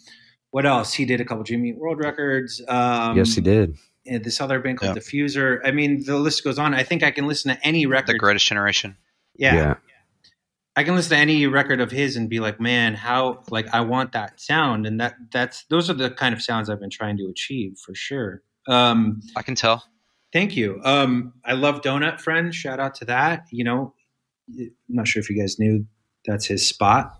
what 0.51 0.67
else? 0.67 0.93
He 0.93 1.07
did 1.07 1.21
a 1.21 1.25
couple 1.25 1.45
Jimmy 1.45 1.73
World 1.73 1.99
records. 1.99 2.61
Um, 2.69 3.17
yes 3.17 3.35
he 3.35 3.41
did 3.41 3.71
and 3.71 3.79
This 4.05 4.41
other 4.41 4.59
band 4.61 4.79
called 4.79 4.97
Yeah. 4.97 5.03
Diffuser. 5.03 5.61
I 5.65 5.71
mean, 5.71 6.05
the 6.05 6.17
list 6.17 6.43
goes 6.45 6.59
on. 6.59 6.75
I 6.75 6.83
think 6.83 7.03
I 7.03 7.11
can 7.11 7.27
listen 7.27 7.55
to 7.55 7.67
any 7.67 7.87
record. 7.87 8.15
The. 8.15 8.19
Greatest 8.19 8.47
Generation. 8.47 8.97
yeah, 9.37 9.75
I 10.75 10.85
can 10.85 10.95
listen 10.95 11.11
to 11.11 11.19
any 11.19 11.47
record 11.47 11.81
of 11.81 11.91
his 11.91 12.17
and 12.17 12.29
be 12.31 12.41
like, 12.41 12.61
man, 12.61 12.95
how 12.95 13.43
like 13.51 13.67
I 13.75 13.81
want 13.83 14.13
that 14.13 14.41
sound, 14.41 14.87
and 14.87 15.01
that 15.01 15.15
that's 15.31 15.65
those 15.65 15.91
are 15.91 15.95
the 15.95 16.11
kind 16.11 16.35
of 16.35 16.43
sounds 16.43 16.71
I've 16.71 16.81
been 16.81 16.91
trying 16.91 17.17
to 17.19 17.27
achieve 17.29 17.77
for 17.79 17.95
sure. 17.95 18.43
Um, 18.69 19.21
I 19.37 19.43
can 19.43 19.55
tell. 19.55 19.85
Thank 20.33 20.57
you. 20.57 20.81
Um, 20.83 21.35
I 21.45 21.53
love 21.53 21.83
Donut 21.83 22.21
Friend. 22.21 22.55
Shout 22.55 22.81
out 22.81 22.95
to 22.97 23.05
that. 23.05 23.45
You 23.51 23.65
know, 23.65 23.95
I'm 24.59 24.71
not 24.89 25.07
sure 25.07 25.21
if 25.21 25.29
you 25.29 25.39
guys 25.39 25.59
knew 25.59 25.87
that's 26.25 26.47
his 26.47 26.67
spot. 26.67 27.13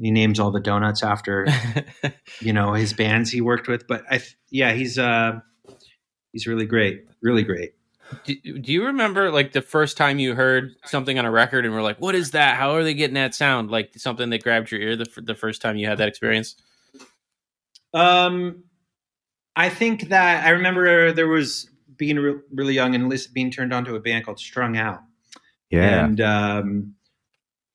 He 0.00 0.10
names 0.10 0.38
all 0.38 0.50
the 0.50 0.60
donuts 0.60 1.02
after 1.02 1.46
you 2.40 2.52
know 2.52 2.74
his 2.74 2.92
bands 2.92 3.30
he 3.30 3.40
worked 3.40 3.66
with. 3.66 3.86
But 3.88 4.04
I, 4.10 4.20
yeah, 4.50 4.72
he's 4.74 4.98
uh, 4.98 5.40
he's 6.32 6.46
really 6.46 6.66
great. 6.66 7.06
Really 7.22 7.42
great. 7.42 7.74
do, 8.24 8.34
do 8.58 8.72
you 8.72 8.86
remember 8.86 9.30
like 9.30 9.52
the 9.52 9.62
first 9.62 9.96
time 9.96 10.18
you 10.18 10.34
heard 10.34 10.74
something 10.84 11.18
on 11.18 11.24
a 11.24 11.30
record 11.30 11.64
and 11.64 11.74
were 11.74 11.82
like, 11.82 12.00
"What 12.00 12.14
is 12.14 12.30
that? 12.32 12.56
How 12.56 12.72
are 12.72 12.84
they 12.84 12.94
getting 12.94 13.14
that 13.14 13.34
sound?" 13.34 13.70
Like 13.70 13.92
something 13.96 14.30
that 14.30 14.42
grabbed 14.42 14.70
your 14.70 14.80
ear 14.80 14.96
the, 14.96 15.08
the 15.16 15.34
first 15.34 15.60
time 15.60 15.76
you 15.76 15.86
had 15.86 15.98
that 15.98 16.08
experience. 16.08 16.56
Um, 17.92 18.64
I 19.56 19.70
think 19.70 20.08
that 20.08 20.44
I 20.44 20.50
remember 20.50 21.12
there 21.12 21.28
was 21.28 21.68
being 21.96 22.16
re- 22.16 22.40
really 22.52 22.74
young 22.74 22.94
and 22.94 23.08
lis- 23.08 23.26
being 23.26 23.50
turned 23.50 23.72
on 23.72 23.84
to 23.86 23.96
a 23.96 24.00
band 24.00 24.24
called 24.24 24.38
Strung 24.38 24.76
Out. 24.76 25.00
yeah 25.70 26.04
And 26.04 26.20
um, 26.20 26.94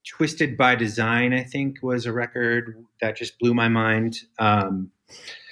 Twisted 0.08 0.58
by 0.58 0.76
Design, 0.76 1.34
I 1.34 1.44
think, 1.44 1.80
was 1.84 2.06
a 2.06 2.14
record 2.14 2.86
that 3.02 3.18
just 3.18 3.38
blew 3.38 3.54
my 3.54 3.68
mind. 3.68 4.18
Um, 4.40 4.92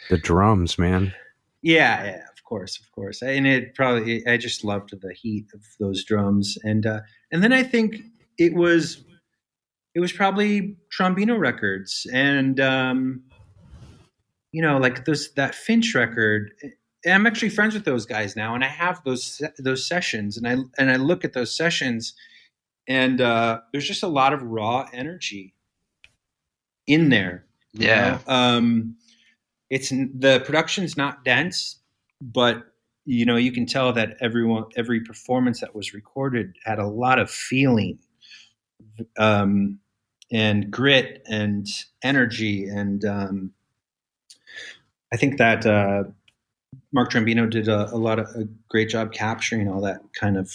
the 0.10 0.18
drums 0.18 0.78
man 0.80 1.14
Yeah, 1.62 2.04
yeah, 2.04 2.24
of 2.31 2.31
course, 2.52 2.78
of 2.82 2.92
course. 2.92 3.22
And 3.22 3.48
it 3.48 3.76
probably 3.76 4.28
I 4.28 4.36
just 4.36 4.66
loved 4.66 4.90
the 5.02 5.14
heat 5.14 5.48
of 5.54 5.62
those 5.80 6.04
drums 6.04 6.58
and 6.64 6.86
uh 6.86 7.00
and 7.32 7.42
then 7.42 7.54
I 7.54 7.64
think 7.64 7.96
it 8.38 8.54
was 8.54 9.06
it 9.96 10.02
was 10.02 10.12
probably 10.12 10.76
Trombino 10.94 11.40
Records 11.40 12.06
and 12.12 12.60
um 12.60 13.24
you 14.52 14.62
know 14.62 14.78
like 14.78 15.06
those 15.06 15.32
that 15.36 15.56
Finch 15.56 15.96
record 15.96 16.52
and 17.06 17.14
I'm 17.14 17.26
actually 17.26 17.52
friends 17.52 17.74
with 17.74 17.86
those 17.86 18.06
guys 18.06 18.36
now 18.36 18.54
and 18.54 18.66
I 18.66 18.68
have 18.68 19.02
those 19.06 19.42
those 19.58 19.88
sessions 19.88 20.36
and 20.36 20.46
I 20.46 20.58
and 20.78 20.92
I 20.92 20.98
look 20.98 21.24
at 21.24 21.32
those 21.32 21.56
sessions 21.56 22.14
and 22.86 23.22
uh 23.22 23.62
there's 23.72 23.88
just 23.88 24.04
a 24.04 24.08
lot 24.08 24.34
of 24.34 24.44
raw 24.44 24.90
energy 24.92 25.56
in 26.86 27.08
there. 27.08 27.46
Yeah. 27.72 28.20
know? 28.28 28.34
Um 28.34 28.98
it's 29.70 29.88
the 29.90 30.44
production's 30.46 30.98
not 30.98 31.24
dense, 31.24 31.81
but 32.22 32.64
you 33.06 33.26
know 33.26 33.36
you 33.36 33.52
can 33.52 33.66
tell 33.66 33.92
that 33.94 34.16
everyone 34.22 34.66
every 34.76 35.02
performance 35.02 35.60
that 35.62 35.76
was 35.76 35.94
recorded 35.94 36.56
had 36.64 36.80
a 36.80 36.88
lot 36.88 37.20
of 37.20 37.30
feeling 37.32 37.98
um, 39.18 39.80
and 40.32 40.70
grit 40.72 41.24
and 41.28 41.68
energy 42.04 42.66
and 42.68 43.04
um, 43.06 43.52
I 45.14 45.18
think 45.18 45.38
that 45.40 45.66
uh, 45.66 46.04
Mark 46.94 47.12
Trombino 47.12 47.50
did 47.50 47.68
a, 47.68 47.90
a 47.94 47.98
lot 47.98 48.20
of 48.20 48.28
a 48.36 48.48
great 48.70 48.90
job 48.90 49.12
capturing 49.12 49.68
all 49.68 49.82
that 49.82 50.02
kind 50.14 50.38
of 50.38 50.52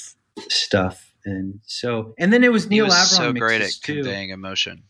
stuff 0.48 1.12
and 1.24 1.60
so 1.64 2.14
and 2.18 2.32
then 2.32 2.44
it 2.44 2.52
was 2.52 2.64
He 2.64 2.70
Neal 2.70 2.86
was 2.86 2.94
Avron 2.94 3.16
so 3.16 3.32
great 3.32 3.60
at 3.60 3.70
too 3.82 3.96
conveying 3.96 4.30
emotion. 4.30 4.84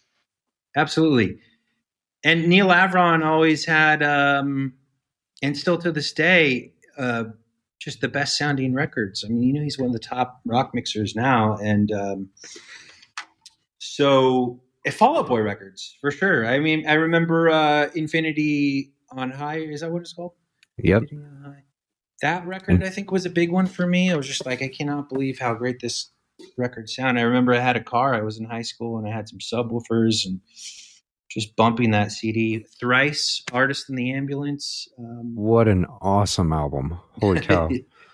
absolutely. 0.76 1.38
And 2.24 2.48
Neal 2.48 2.68
Avron 2.68 3.24
always 3.24 3.64
had, 3.64 4.02
um, 4.02 4.74
and 5.42 5.56
still 5.56 5.78
to 5.78 5.92
this 5.92 6.12
day, 6.12 6.72
uh, 6.98 7.24
just 7.78 8.00
the 8.00 8.08
best 8.08 8.38
sounding 8.38 8.74
records. 8.74 9.24
I 9.24 9.28
mean, 9.28 9.42
you 9.42 9.52
know, 9.52 9.62
he's 9.62 9.78
one 9.78 9.88
of 9.88 9.92
the 9.92 9.98
top 9.98 10.40
rock 10.44 10.72
mixers 10.74 11.14
now, 11.14 11.56
and 11.56 11.92
um, 11.92 12.28
so 13.78 14.60
Fall 14.92 15.18
Out 15.18 15.28
Boy 15.28 15.40
records 15.40 15.96
for 16.00 16.10
sure. 16.10 16.46
I 16.46 16.58
mean, 16.58 16.86
I 16.86 16.94
remember 16.94 17.50
uh, 17.50 17.88
Infinity 17.94 18.92
on 19.10 19.30
High. 19.30 19.58
Is 19.58 19.80
that 19.80 19.90
what 19.90 20.02
it's 20.02 20.12
called? 20.12 20.32
Yep. 20.78 21.02
Infinity 21.02 21.26
on 21.26 21.42
High. 21.44 21.62
That 22.22 22.46
record, 22.46 22.82
I 22.82 22.88
think, 22.88 23.10
was 23.10 23.26
a 23.26 23.30
big 23.30 23.52
one 23.52 23.66
for 23.66 23.86
me. 23.86 24.10
I 24.10 24.16
was 24.16 24.26
just 24.26 24.46
like, 24.46 24.62
I 24.62 24.68
cannot 24.68 25.10
believe 25.10 25.38
how 25.38 25.52
great 25.52 25.80
this 25.80 26.10
record 26.56 26.88
sound. 26.88 27.18
I 27.18 27.22
remember 27.22 27.52
I 27.52 27.60
had 27.60 27.76
a 27.76 27.82
car. 27.82 28.14
I 28.14 28.22
was 28.22 28.38
in 28.38 28.46
high 28.46 28.62
school 28.62 28.96
and 28.96 29.06
I 29.06 29.10
had 29.10 29.28
some 29.28 29.38
subwoofers 29.38 30.24
and 30.24 30.40
just 31.36 31.54
bumping 31.54 31.90
that 31.90 32.10
CD. 32.12 32.64
Thrice, 32.80 33.42
Artist 33.52 33.90
in 33.90 33.94
the 33.96 34.10
Ambulance. 34.12 34.88
Um, 34.98 35.36
What 35.36 35.68
an 35.68 35.84
awesome 36.00 36.50
album. 36.50 36.98
Holy 37.20 37.40
cow. 37.40 37.68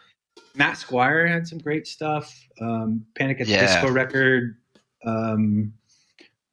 Matt 0.57 0.77
Squire 0.77 1.29
had 1.29 1.47
some 1.47 1.59
great 1.59 1.87
stuff. 1.87 2.35
Um, 2.61 3.07
Panic 3.17 3.41
at 3.41 3.47
the 3.47 3.53
Yeah. 3.53 3.61
Disco 3.81 3.93
record. 3.93 4.57
Um, 5.05 5.73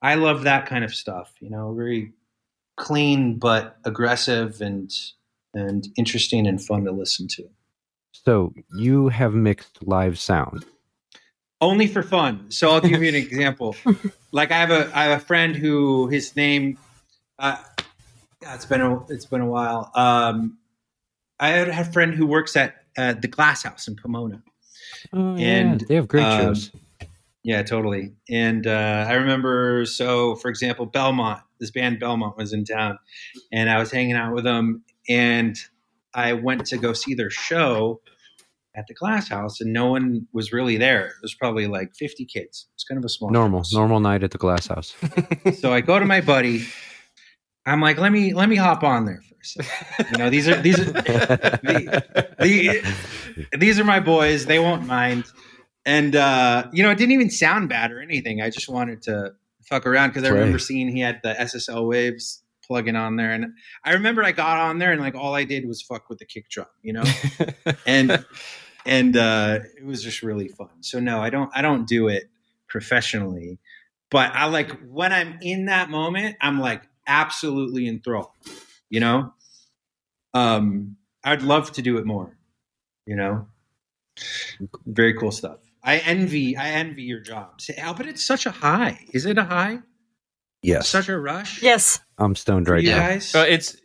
I 0.03 0.13
love 0.15 0.43
that 0.43 0.67
kind 0.67 0.84
of 0.86 0.93
stuff. 0.93 1.34
You 1.39 1.49
know, 1.49 1.73
very 1.73 2.13
clean 2.77 3.39
but 3.39 3.77
aggressive 3.84 4.62
and 4.62 4.91
and 5.55 5.88
interesting 5.97 6.45
and 6.45 6.63
fun 6.63 6.86
to 6.86 6.91
listen 6.91 7.27
to. 7.27 7.49
so 8.12 8.53
you 8.77 9.10
have 9.10 9.34
mixed 9.34 9.79
live 9.82 10.19
sound. 10.19 10.65
Only 11.61 11.87
for 11.87 12.03
fun. 12.03 12.51
So 12.51 12.69
I'll 12.69 12.81
give 12.81 13.01
you 13.01 13.09
an 13.09 13.15
example. 13.27 13.75
like 14.31 14.51
I 14.51 14.57
have 14.57 14.71
a 14.71 14.91
I 14.95 15.05
have 15.05 15.21
a 15.21 15.25
friend 15.25 15.55
who 15.55 16.07
his 16.07 16.35
name 16.35 16.77
uh, 17.37 17.57
yeah, 18.41 18.55
it's 18.55 18.65
been 18.65 18.81
a 18.81 19.05
it's 19.07 19.25
been 19.25 19.41
a 19.41 19.47
while. 19.47 19.91
Um, 19.95 20.57
I 21.39 21.49
had 21.49 21.69
a 21.69 21.85
friend 21.85 22.13
who 22.13 22.25
works 22.25 22.55
at 22.55 22.75
uh, 22.97 23.13
the 23.13 23.27
Glass 23.27 23.63
House 23.63 23.87
in 23.87 23.95
Pomona. 23.95 24.43
Oh, 25.13 25.35
And, 25.37 25.81
they 25.81 25.95
have 25.95 26.07
great 26.07 26.23
um, 26.23 26.41
shows. 26.41 26.71
Yeah, 27.43 27.63
totally. 27.63 28.11
And 28.29 28.67
uh, 28.67 29.05
I 29.07 29.13
remember, 29.13 29.85
so 29.85 30.35
for 30.35 30.49
example, 30.49 30.85
Belmont, 30.85 31.41
this 31.59 31.71
band 31.71 31.99
Belmont 31.99 32.35
was 32.37 32.51
in 32.51 32.65
town, 32.65 32.99
and 33.51 33.69
I 33.69 33.79
was 33.79 33.91
hanging 33.91 34.15
out 34.15 34.33
with 34.33 34.43
them, 34.43 34.83
and 35.07 35.57
I 36.13 36.33
went 36.33 36.65
to 36.67 36.77
go 36.77 36.91
see 36.91 37.13
their 37.13 37.29
show 37.29 38.01
at 38.79 38.87
the 38.87 38.93
Glass 38.93 39.27
House, 39.29 39.59
and 39.61 39.73
no 39.73 39.87
one 39.91 40.25
was 40.33 40.51
really 40.53 40.77
there. 40.77 41.11
There's 41.21 41.35
probably 41.35 41.67
like 41.67 41.93
50 41.95 42.25
kids. 42.25 42.67
It's 42.75 42.83
kind 42.85 42.97
of 42.97 43.03
a 43.05 43.09
small 43.09 43.29
Normal, 43.29 43.59
house. 43.59 43.73
normal 43.73 43.99
night 43.99 44.23
at 44.23 44.31
the 44.31 44.37
Glass 44.37 44.67
House. 44.67 44.95
So 45.59 45.73
I 45.73 45.81
go 45.81 45.99
to 45.99 46.05
my 46.05 46.21
buddy. 46.21 46.65
I'm 47.65 47.81
like, 47.81 47.97
let 47.99 48.11
me 48.11 48.33
let 48.33 48.47
me 48.49 48.55
hop 48.55 48.83
on 48.83 49.05
there 49.05 49.21
for 49.27 49.35
a 49.35 49.45
second. 49.45 50.11
You 50.11 50.17
know, 50.17 50.29
these 50.29 50.47
are 50.47 50.61
these 50.61 50.79
are 50.79 50.85
the, 50.85 52.83
these 53.57 53.79
are 53.79 53.83
my 53.83 53.99
boys. 53.99 54.45
They 54.45 54.59
won't 54.59 54.85
mind. 54.87 55.25
And 55.85 56.15
uh, 56.15 56.67
you 56.71 56.83
know, 56.83 56.91
it 56.91 56.97
didn't 56.97 57.13
even 57.13 57.29
sound 57.29 57.69
bad 57.69 57.91
or 57.91 57.99
anything. 58.01 58.41
I 58.41 58.49
just 58.49 58.69
wanted 58.69 59.01
to 59.03 59.33
fuck 59.67 59.85
around 59.85 60.09
because 60.09 60.23
I 60.23 60.29
Right. 60.29 60.39
remember 60.39 60.59
seeing 60.59 60.87
he 60.89 60.99
had 61.01 61.19
the 61.23 61.33
SSL 61.33 61.87
waves 61.87 62.43
plugin 62.69 62.95
on 62.99 63.15
there, 63.15 63.31
and 63.31 63.47
I 63.83 63.93
remember 63.93 64.23
I 64.23 64.31
got 64.31 64.57
on 64.57 64.77
there 64.79 64.91
and 64.91 65.01
like 65.01 65.15
all 65.15 65.33
I 65.35 65.43
did 65.43 65.67
was 65.67 65.81
fuck 65.81 66.09
with 66.09 66.19
the 66.19 66.25
kick 66.25 66.49
drum, 66.49 66.67
you 66.83 66.93
know, 66.93 67.03
and 67.87 68.23
and 68.85 69.15
uh, 69.17 69.59
it 69.77 69.85
was 69.85 70.03
just 70.03 70.23
really 70.23 70.47
fun. 70.47 70.69
So 70.81 70.99
no, 70.99 71.21
I 71.21 71.29
don't 71.29 71.49
I 71.53 71.61
don't 71.61 71.87
do 71.87 72.07
it 72.07 72.29
professionally, 72.67 73.59
but 74.09 74.31
I 74.33 74.45
like 74.45 74.71
when 74.89 75.11
I'm 75.13 75.37
in 75.41 75.65
that 75.65 75.89
moment, 75.89 76.37
I'm 76.41 76.59
like 76.59 76.83
absolutely 77.07 77.87
enthralled, 77.87 78.31
you 78.89 78.99
know. 78.99 79.33
Um, 80.33 80.97
I'd 81.23 81.41
love 81.41 81.71
to 81.73 81.81
do 81.81 81.97
it 81.97 82.05
more, 82.05 82.37
you 83.05 83.15
know. 83.15 83.47
Very 84.85 85.13
cool 85.13 85.31
stuff. 85.31 85.57
I 85.83 85.97
envy 85.99 86.57
I 86.57 86.71
envy 86.71 87.03
your 87.03 87.19
job. 87.21 87.61
Say, 87.61 87.75
Al, 87.77 87.93
but 87.93 88.05
it's 88.05 88.23
such 88.23 88.45
a 88.45 88.51
high. 88.51 88.99
Is 89.13 89.25
it 89.25 89.37
a 89.37 89.43
high? 89.43 89.79
Yes, 90.61 90.89
Such 90.89 91.07
a 91.07 91.17
rush. 91.17 91.61
Yes. 91.63 92.01
I'm 92.17 92.35
stoned 92.35 92.67
for 92.67 92.73
right 92.73 92.83
you 92.83 92.91
now. 92.91 92.97
guys. 92.99 93.25
So 93.25 93.41
it's 93.43 93.75
y- 93.75 93.79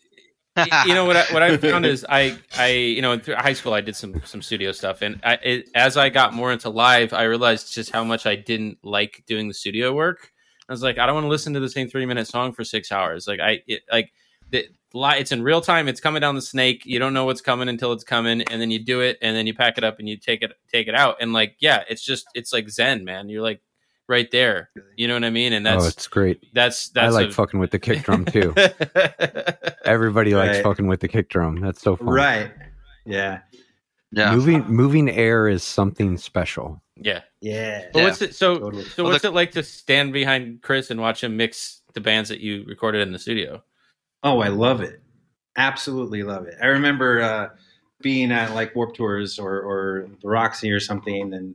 you 0.86 0.94
know 0.94 1.04
what 1.04 1.16
I, 1.16 1.24
what 1.32 1.42
I 1.42 1.56
found 1.58 1.86
is 1.86 2.04
I 2.08 2.38
I 2.56 2.68
you 2.68 3.02
know 3.02 3.18
through 3.18 3.36
high 3.36 3.52
school 3.52 3.74
I 3.74 3.80
did 3.80 3.96
some 3.96 4.20
some 4.24 4.42
studio 4.42 4.72
stuff 4.72 5.02
and 5.02 5.20
I 5.24 5.34
it, 5.42 5.70
as 5.74 5.96
I 5.96 6.10
got 6.10 6.32
more 6.32 6.52
into 6.52 6.70
live 6.70 7.12
I 7.12 7.24
realized 7.24 7.74
just 7.74 7.90
how 7.90 8.04
much 8.04 8.26
I 8.26 8.36
didn't 8.36 8.78
like 8.82 9.24
doing 9.26 9.48
the 9.48 9.54
studio 9.54 9.92
work. 9.92 10.30
I 10.68 10.72
was 10.72 10.82
like 10.82 10.98
I 10.98 11.06
don't 11.06 11.14
want 11.14 11.24
to 11.24 11.28
listen 11.28 11.54
to 11.54 11.60
the 11.60 11.68
same 11.68 11.88
three 11.88 12.06
minute 12.06 12.26
song 12.26 12.52
for 12.52 12.64
six 12.64 12.92
hours. 12.92 13.26
Like 13.26 13.40
I 13.40 13.62
it, 13.66 13.82
like 13.90 14.12
the 14.50 14.68
it's 14.94 15.32
in 15.32 15.42
real 15.42 15.60
time. 15.60 15.88
It's 15.88 16.00
coming 16.00 16.20
down 16.20 16.34
the 16.36 16.42
snake. 16.42 16.82
You 16.86 16.98
don't 16.98 17.14
know 17.14 17.24
what's 17.24 17.40
coming 17.40 17.68
until 17.68 17.92
it's 17.92 18.04
coming, 18.04 18.42
and 18.42 18.60
then 18.60 18.70
you 18.70 18.78
do 18.78 19.00
it, 19.00 19.18
and 19.20 19.36
then 19.36 19.46
you 19.46 19.54
pack 19.54 19.76
it 19.76 19.84
up 19.84 19.98
and 19.98 20.08
you 20.08 20.16
take 20.16 20.42
it 20.42 20.52
take 20.72 20.86
it 20.86 20.94
out. 20.94 21.16
And 21.20 21.32
like 21.32 21.56
yeah, 21.58 21.82
it's 21.88 22.04
just 22.04 22.26
it's 22.34 22.52
like 22.52 22.68
Zen, 22.70 23.04
man. 23.04 23.28
You're 23.28 23.42
like 23.42 23.60
right 24.08 24.30
there. 24.30 24.70
You 24.96 25.08
know 25.08 25.14
what 25.14 25.24
I 25.24 25.30
mean? 25.30 25.52
And 25.52 25.66
oh, 25.66 25.80
that's 25.80 25.88
it's 25.96 26.06
great. 26.06 26.44
that's 26.54 26.90
I 26.96 27.08
like 27.08 27.28
a- 27.28 27.32
fucking 27.32 27.58
with 27.60 27.70
the 27.70 27.78
kick 27.78 28.02
drum 28.02 28.24
too. 28.26 28.54
Everybody 29.84 30.34
likes 30.34 30.56
Right. 30.56 30.62
fucking 30.64 30.86
with 30.86 31.00
the 31.00 31.08
kick 31.08 31.28
drum. 31.28 31.60
That's 31.60 31.80
so 31.82 31.96
fun. 31.96 32.08
right. 32.08 32.50
Yeah. 33.06 33.40
Yeah. 34.12 34.34
Moving 34.34 34.64
moving 34.66 35.10
air 35.10 35.48
is 35.48 35.62
something 35.62 36.16
special. 36.16 36.82
yeah. 36.96 37.20
Yeah. 37.40 37.86
But 37.92 37.98
Yeah. 37.98 38.04
what's 38.04 38.22
it? 38.22 38.34
So, 38.34 38.58
Totally. 38.58 38.84
so 38.84 39.02
Well, 39.04 39.12
what's 39.12 39.22
the- 39.22 39.28
it 39.28 39.34
like 39.34 39.52
to 39.52 39.62
stand 39.62 40.12
behind 40.12 40.62
Chris 40.62 40.90
and 40.90 41.00
watch 41.00 41.22
him 41.24 41.36
mix 41.36 41.82
the 41.94 42.00
bands 42.00 42.28
that 42.30 42.40
you 42.40 42.64
recorded 42.66 43.02
in 43.02 43.12
the 43.12 43.18
studio? 43.18 43.62
Oh, 44.22 44.40
I 44.40 44.48
love 44.48 44.80
it. 44.80 45.02
Absolutely 45.56 46.22
love 46.22 46.46
it. 46.46 46.54
I 46.62 46.66
remember 46.66 47.20
uh, 47.20 47.48
being 48.00 48.32
at 48.32 48.54
like 48.54 48.74
Warped 48.74 48.96
Tours 48.96 49.38
or, 49.38 49.60
or 49.60 50.08
the 50.22 50.28
Roxy 50.28 50.70
or 50.70 50.80
something, 50.80 51.34
and 51.34 51.54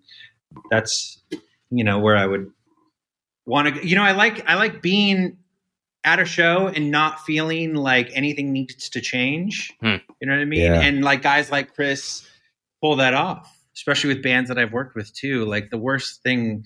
that's 0.70 1.22
you 1.72 1.84
know 1.84 2.00
where 2.00 2.16
I 2.16 2.26
would 2.26 2.52
want 3.46 3.76
to. 3.76 3.88
You 3.88 3.96
know, 3.96 4.04
I 4.04 4.12
like 4.12 4.48
I 4.50 4.56
like 4.56 4.82
being 4.82 5.38
at 6.04 6.20
a 6.20 6.26
show 6.26 6.68
and 6.68 6.92
not 6.92 7.20
feeling 7.22 7.76
like 7.76 8.10
anything 8.14 8.54
needs 8.54 8.90
to 8.90 9.02
change. 9.02 9.74
Hmm. 9.82 9.98
You 10.22 10.28
know 10.28 10.34
what 10.34 10.42
I 10.42 10.46
mean? 10.46 10.62
Yeah. 10.62 10.82
And 10.82 11.04
like 11.04 11.22
guys 11.22 11.52
like 11.52 11.74
Chris 11.74 12.26
pull 12.82 12.96
that 12.98 13.14
off, 13.14 13.54
especially 13.76 14.14
with 14.14 14.24
bands 14.24 14.48
that 14.50 14.58
I've 14.58 14.72
worked 14.72 14.96
with 14.96 15.14
too. 15.14 15.46
Like 15.46 15.70
the 15.70 15.78
worst 15.78 16.24
thing 16.24 16.66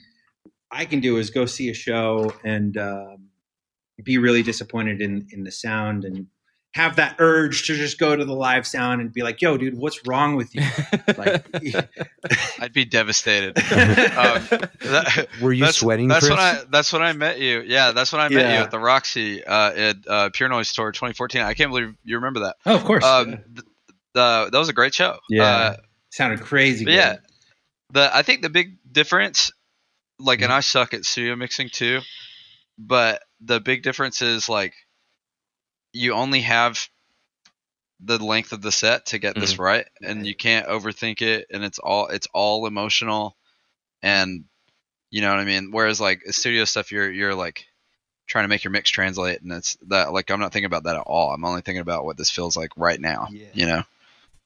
I 0.71 0.85
can 0.85 0.99
do 0.99 1.17
is 1.17 1.29
go 1.29 1.45
see 1.45 1.69
a 1.69 1.73
show 1.73 2.33
and 2.43 2.77
um, 2.77 3.29
be 4.03 4.17
really 4.17 4.43
disappointed 4.43 5.01
in 5.01 5.27
in 5.31 5.43
the 5.43 5.51
sound 5.51 6.05
and 6.05 6.27
have 6.73 6.95
that 6.95 7.15
urge 7.19 7.67
to 7.67 7.75
just 7.75 7.99
go 7.99 8.15
to 8.15 8.25
the 8.25 8.33
live 8.33 8.65
sound 8.65 8.99
and 9.01 9.13
be 9.13 9.21
like, 9.21 9.41
"Yo, 9.41 9.57
dude, 9.57 9.77
what's 9.77 10.05
wrong 10.07 10.35
with 10.35 10.53
you?" 10.55 10.61
Like, 11.17 11.45
I'd 12.59 12.73
be 12.73 12.85
devastated. 12.85 13.57
Um, 14.13 14.47
that- 14.81 15.27
Were 15.41 15.53
you 15.53 15.65
that's, 15.65 15.77
sweating, 15.77 16.07
That's 16.07 16.25
Chris? 16.27 16.37
when 16.37 16.39
I. 16.39 16.63
That's 16.69 16.93
when 16.93 17.01
I 17.01 17.13
met 17.13 17.39
you. 17.39 17.61
Yeah, 17.65 17.91
that's 17.91 18.11
when 18.11 18.21
I 18.21 18.29
met 18.29 18.45
Yeah. 18.45 18.57
you 18.57 18.63
at 18.63 18.71
the 18.71 18.79
Roxy 18.79 19.43
uh, 19.43 19.71
at 19.71 19.95
uh, 20.07 20.29
Pure 20.33 20.49
Noise 20.49 20.71
Tour 20.73 20.91
2014. 20.91 21.41
I 21.41 21.53
can't 21.53 21.71
believe 21.71 21.93
you 22.03 22.15
remember 22.15 22.41
that. 22.41 22.55
oh, 22.65 22.75
of 22.75 22.83
course, 22.85 23.03
Um, 23.03 23.31
th- 23.31 23.65
the, 24.13 24.49
that 24.51 24.57
was 24.57 24.69
a 24.69 24.73
great 24.73 24.93
show. 24.93 25.17
Yeah. 25.29 25.43
Uh, 25.43 25.75
sounded 26.11 26.41
crazy. 26.41 26.85
Good. 26.85 26.93
yeah, 26.93 27.15
the 27.91 28.15
I 28.15 28.21
think 28.23 28.41
the 28.43 28.49
big 28.49 28.77
difference, 28.91 29.51
like, 30.19 30.39
Mm-hmm. 30.39 30.43
and 30.45 30.53
I 30.53 30.59
suck 30.61 30.93
at 30.93 31.05
studio 31.05 31.35
mixing 31.35 31.69
too, 31.69 31.99
but 32.77 33.21
the 33.41 33.59
big 33.59 33.83
difference 33.83 34.21
is 34.21 34.47
like, 34.49 34.73
you 35.93 36.13
only 36.13 36.41
have 36.41 36.87
the 37.99 38.23
length 38.23 38.51
of 38.51 38.61
the 38.61 38.71
set 38.71 39.07
to 39.07 39.19
get 39.19 39.35
this 39.35 39.53
mm-hmm. 39.53 39.61
right, 39.61 39.87
and 40.01 40.27
you 40.27 40.35
can't 40.35 40.67
overthink 40.67 41.21
it, 41.21 41.47
and 41.51 41.63
it's 41.63 41.79
all 41.79 42.07
it's 42.07 42.27
all 42.33 42.65
emotional, 42.67 43.37
and 44.01 44.45
you 45.09 45.21
know 45.21 45.29
what 45.29 45.39
I 45.39 45.45
mean. 45.45 45.71
Whereas 45.71 46.01
like 46.01 46.23
studio 46.29 46.65
stuff, 46.65 46.91
you're 46.91 47.11
you're 47.11 47.35
like 47.35 47.65
trying 48.27 48.43
to 48.43 48.49
make 48.49 48.63
your 48.63 48.71
mix 48.71 48.89
translate, 48.89 49.41
and 49.41 49.51
it's 49.51 49.77
that 49.87 50.11
like 50.11 50.31
I'm 50.31 50.39
not 50.39 50.51
thinking 50.51 50.65
about 50.65 50.83
that 50.83 50.95
at 50.95 51.03
all. 51.05 51.31
I'm 51.31 51.45
only 51.45 51.61
thinking 51.61 51.81
about 51.81 52.03
what 52.03 52.17
this 52.17 52.29
feels 52.29 52.57
like 52.57 52.71
right 52.75 52.99
now. 52.99 53.27
Yeah. 53.31 53.47
You 53.53 53.65
know, 53.67 53.83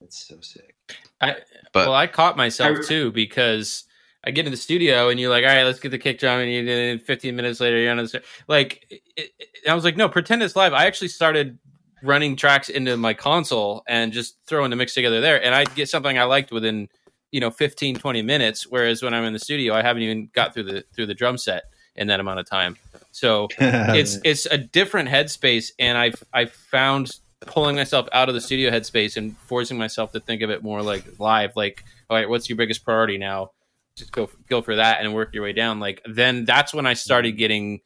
It's 0.01 0.27
so 0.27 0.37
sick. 0.41 0.75
I, 1.19 1.37
But- 1.71 1.87
well, 1.87 1.95
I 1.95 2.07
caught 2.07 2.37
myself 2.37 2.79
I- 2.79 2.87
too 2.87 3.11
because 3.11 3.85
I 4.23 4.31
get 4.31 4.45
in 4.45 4.51
the 4.51 4.57
studio 4.57 5.09
and 5.09 5.19
you're 5.19 5.29
like, 5.29 5.43
all 5.43 5.49
right, 5.49 5.63
let's 5.63 5.79
get 5.79 5.89
the 5.89 5.97
kick 5.97 6.19
drum, 6.19 6.39
and 6.39 6.51
you 6.51 6.63
did 6.63 7.01
15 7.01 7.35
minutes 7.35 7.59
later 7.59 7.77
you're 7.77 7.91
on 7.91 7.97
the 7.97 8.21
like. 8.47 8.85
It, 8.89 9.01
it, 9.15 9.31
I 9.69 9.73
was 9.73 9.83
like, 9.83 9.97
no, 9.97 10.09
pretend 10.09 10.43
it's 10.43 10.55
live. 10.55 10.73
I 10.73 10.85
actually 10.85 11.09
started 11.09 11.57
running 12.03 12.35
tracks 12.35 12.69
into 12.69 12.95
my 12.97 13.13
console 13.13 13.83
and 13.87 14.11
just 14.13 14.37
throwing 14.45 14.69
the 14.69 14.75
mix 14.75 14.93
together 14.93 15.21
there, 15.21 15.43
and 15.43 15.55
I'd 15.55 15.73
get 15.75 15.89
something 15.89 16.17
I 16.17 16.23
liked 16.23 16.51
within 16.51 16.89
you 17.31 17.39
know 17.39 17.51
15 17.51 17.95
20 17.95 18.21
minutes 18.21 18.67
whereas 18.67 19.03
when 19.03 19.13
i'm 19.13 19.23
in 19.23 19.33
the 19.33 19.39
studio 19.39 19.73
i 19.73 19.81
haven't 19.81 20.03
even 20.03 20.29
got 20.33 20.53
through 20.53 20.63
the 20.63 20.83
through 20.93 21.05
the 21.05 21.13
drum 21.13 21.37
set 21.37 21.63
in 21.95 22.07
that 22.07 22.19
amount 22.19 22.39
of 22.39 22.49
time 22.49 22.77
so 23.11 23.47
it's 23.59 24.17
it's 24.23 24.45
a 24.47 24.57
different 24.57 25.09
headspace 25.09 25.71
and 25.79 25.97
i've 25.97 26.23
i 26.33 26.45
found 26.45 27.11
pulling 27.41 27.75
myself 27.75 28.07
out 28.13 28.29
of 28.29 28.35
the 28.35 28.41
studio 28.41 28.71
headspace 28.71 29.17
and 29.17 29.37
forcing 29.39 29.77
myself 29.77 30.11
to 30.11 30.19
think 30.19 30.41
of 30.41 30.49
it 30.49 30.63
more 30.63 30.81
like 30.81 31.19
live 31.19 31.55
like 31.55 31.83
all 32.09 32.17
right 32.17 32.29
what's 32.29 32.49
your 32.49 32.55
biggest 32.55 32.83
priority 32.83 33.17
now 33.17 33.51
just 33.97 34.11
go 34.11 34.29
go 34.47 34.61
for 34.61 34.75
that 34.75 35.01
and 35.01 35.13
work 35.13 35.33
your 35.33 35.43
way 35.43 35.53
down 35.53 35.79
like 35.79 36.01
then 36.05 36.45
that's 36.45 36.73
when 36.73 36.85
i 36.85 36.93
started 36.93 37.33
getting 37.33 37.79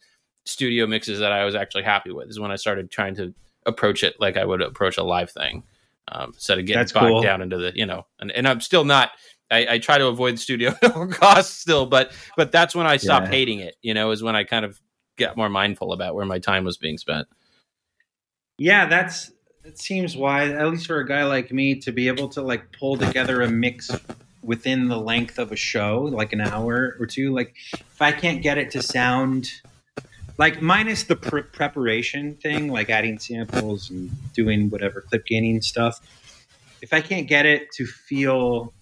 studio 0.46 0.86
mixes 0.86 1.20
that 1.20 1.32
i 1.32 1.44
was 1.46 1.56
actually 1.56 1.84
happy 1.84 2.12
with 2.12 2.30
is 2.30 2.40
when 2.40 2.52
i 2.52 2.56
started 2.56 2.92
trying 2.92 3.16
to 3.16 3.34
approach 3.66 4.04
it 4.04 4.16
like 4.20 4.38
i 4.38 4.46
would 4.46 4.62
approach 4.62 4.98
a 4.98 5.04
live 5.04 5.32
thing 5.32 5.64
um, 6.12 6.32
instead 6.34 6.60
of 6.60 6.66
getting 6.66 6.80
That's 6.80 6.92
bogged 6.92 7.08
cool. 7.08 7.22
down 7.22 7.42
into 7.42 7.58
the 7.58 7.72
you 7.76 7.86
know 7.86 8.06
and, 8.20 8.32
and 8.32 8.48
i'm 8.48 8.60
still 8.62 8.84
not 8.86 9.12
I, 9.50 9.68
I 9.72 9.80
try 9.80 9.98
to 9.98 10.08
avoid 10.08 10.34
the 10.36 10.38
studio 10.40 10.72
costs 11.12 11.58
still 11.60 11.86
but 11.86 12.12
but 12.36 12.52
that's 12.52 12.76
when 12.76 12.88
i 12.88 12.98
stopped 12.98 13.28
Yeah. 13.28 13.32
hating 13.32 13.60
it 13.60 13.76
you 13.82 13.94
know 13.94 14.12
is 14.12 14.22
when 14.24 14.36
i 14.36 14.44
kind 14.44 14.66
of 14.66 14.80
get 15.18 15.38
more 15.38 15.50
mindful 15.50 15.94
about 15.94 16.16
where 16.16 16.26
my 16.26 16.40
time 16.40 16.64
was 16.66 16.78
being 16.78 16.98
spent 16.98 17.28
yeah, 18.58 18.86
that's 18.86 19.32
it 19.64 19.80
seems 19.80 20.16
wise, 20.16 20.52
at 20.52 20.70
least 20.70 20.86
for 20.88 21.00
a 21.00 21.08
guy 21.08 21.24
like 21.24 21.52
me, 21.52 21.76
to 21.80 21.92
be 21.92 22.08
able 22.08 22.30
to 22.30 22.42
like 22.44 22.72
pull 22.78 22.96
together 22.96 23.42
a 23.42 23.50
mix 23.50 23.90
within 24.42 24.88
the 24.88 24.98
length 24.98 25.38
of 25.38 25.52
a 25.52 25.56
show, 25.56 26.02
like 26.12 26.34
an 26.34 26.42
hour 26.42 26.96
or 27.00 27.06
two. 27.06 27.34
Like 27.34 27.56
if 27.74 28.02
I 28.02 28.12
can't 28.12 28.42
get 28.42 28.58
it 28.58 28.72
to 28.72 28.82
sound 28.82 29.50
like 30.38 30.62
minus 30.62 31.04
the 31.04 31.16
pre- 31.16 31.44
preparation 31.44 32.36
thing, 32.36 32.72
like 32.72 32.90
adding 32.90 33.20
samples 33.20 33.90
and 33.90 34.10
doing 34.34 34.70
whatever 34.70 35.02
clip 35.02 35.26
gaining 35.26 35.62
stuff. 35.62 36.00
If 36.82 36.94
I 36.94 37.02
can't 37.02 37.28
get 37.28 37.46
it 37.46 37.72
to 37.74 37.86
feel 37.86 38.74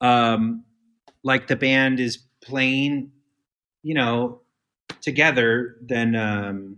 um, 0.00 0.64
like 1.24 1.48
the 1.48 1.56
band 1.56 1.98
is 1.98 2.18
playing, 2.44 3.10
you 3.82 3.94
know, 3.94 4.40
together, 5.00 5.76
then 5.80 6.14
um, 6.14 6.76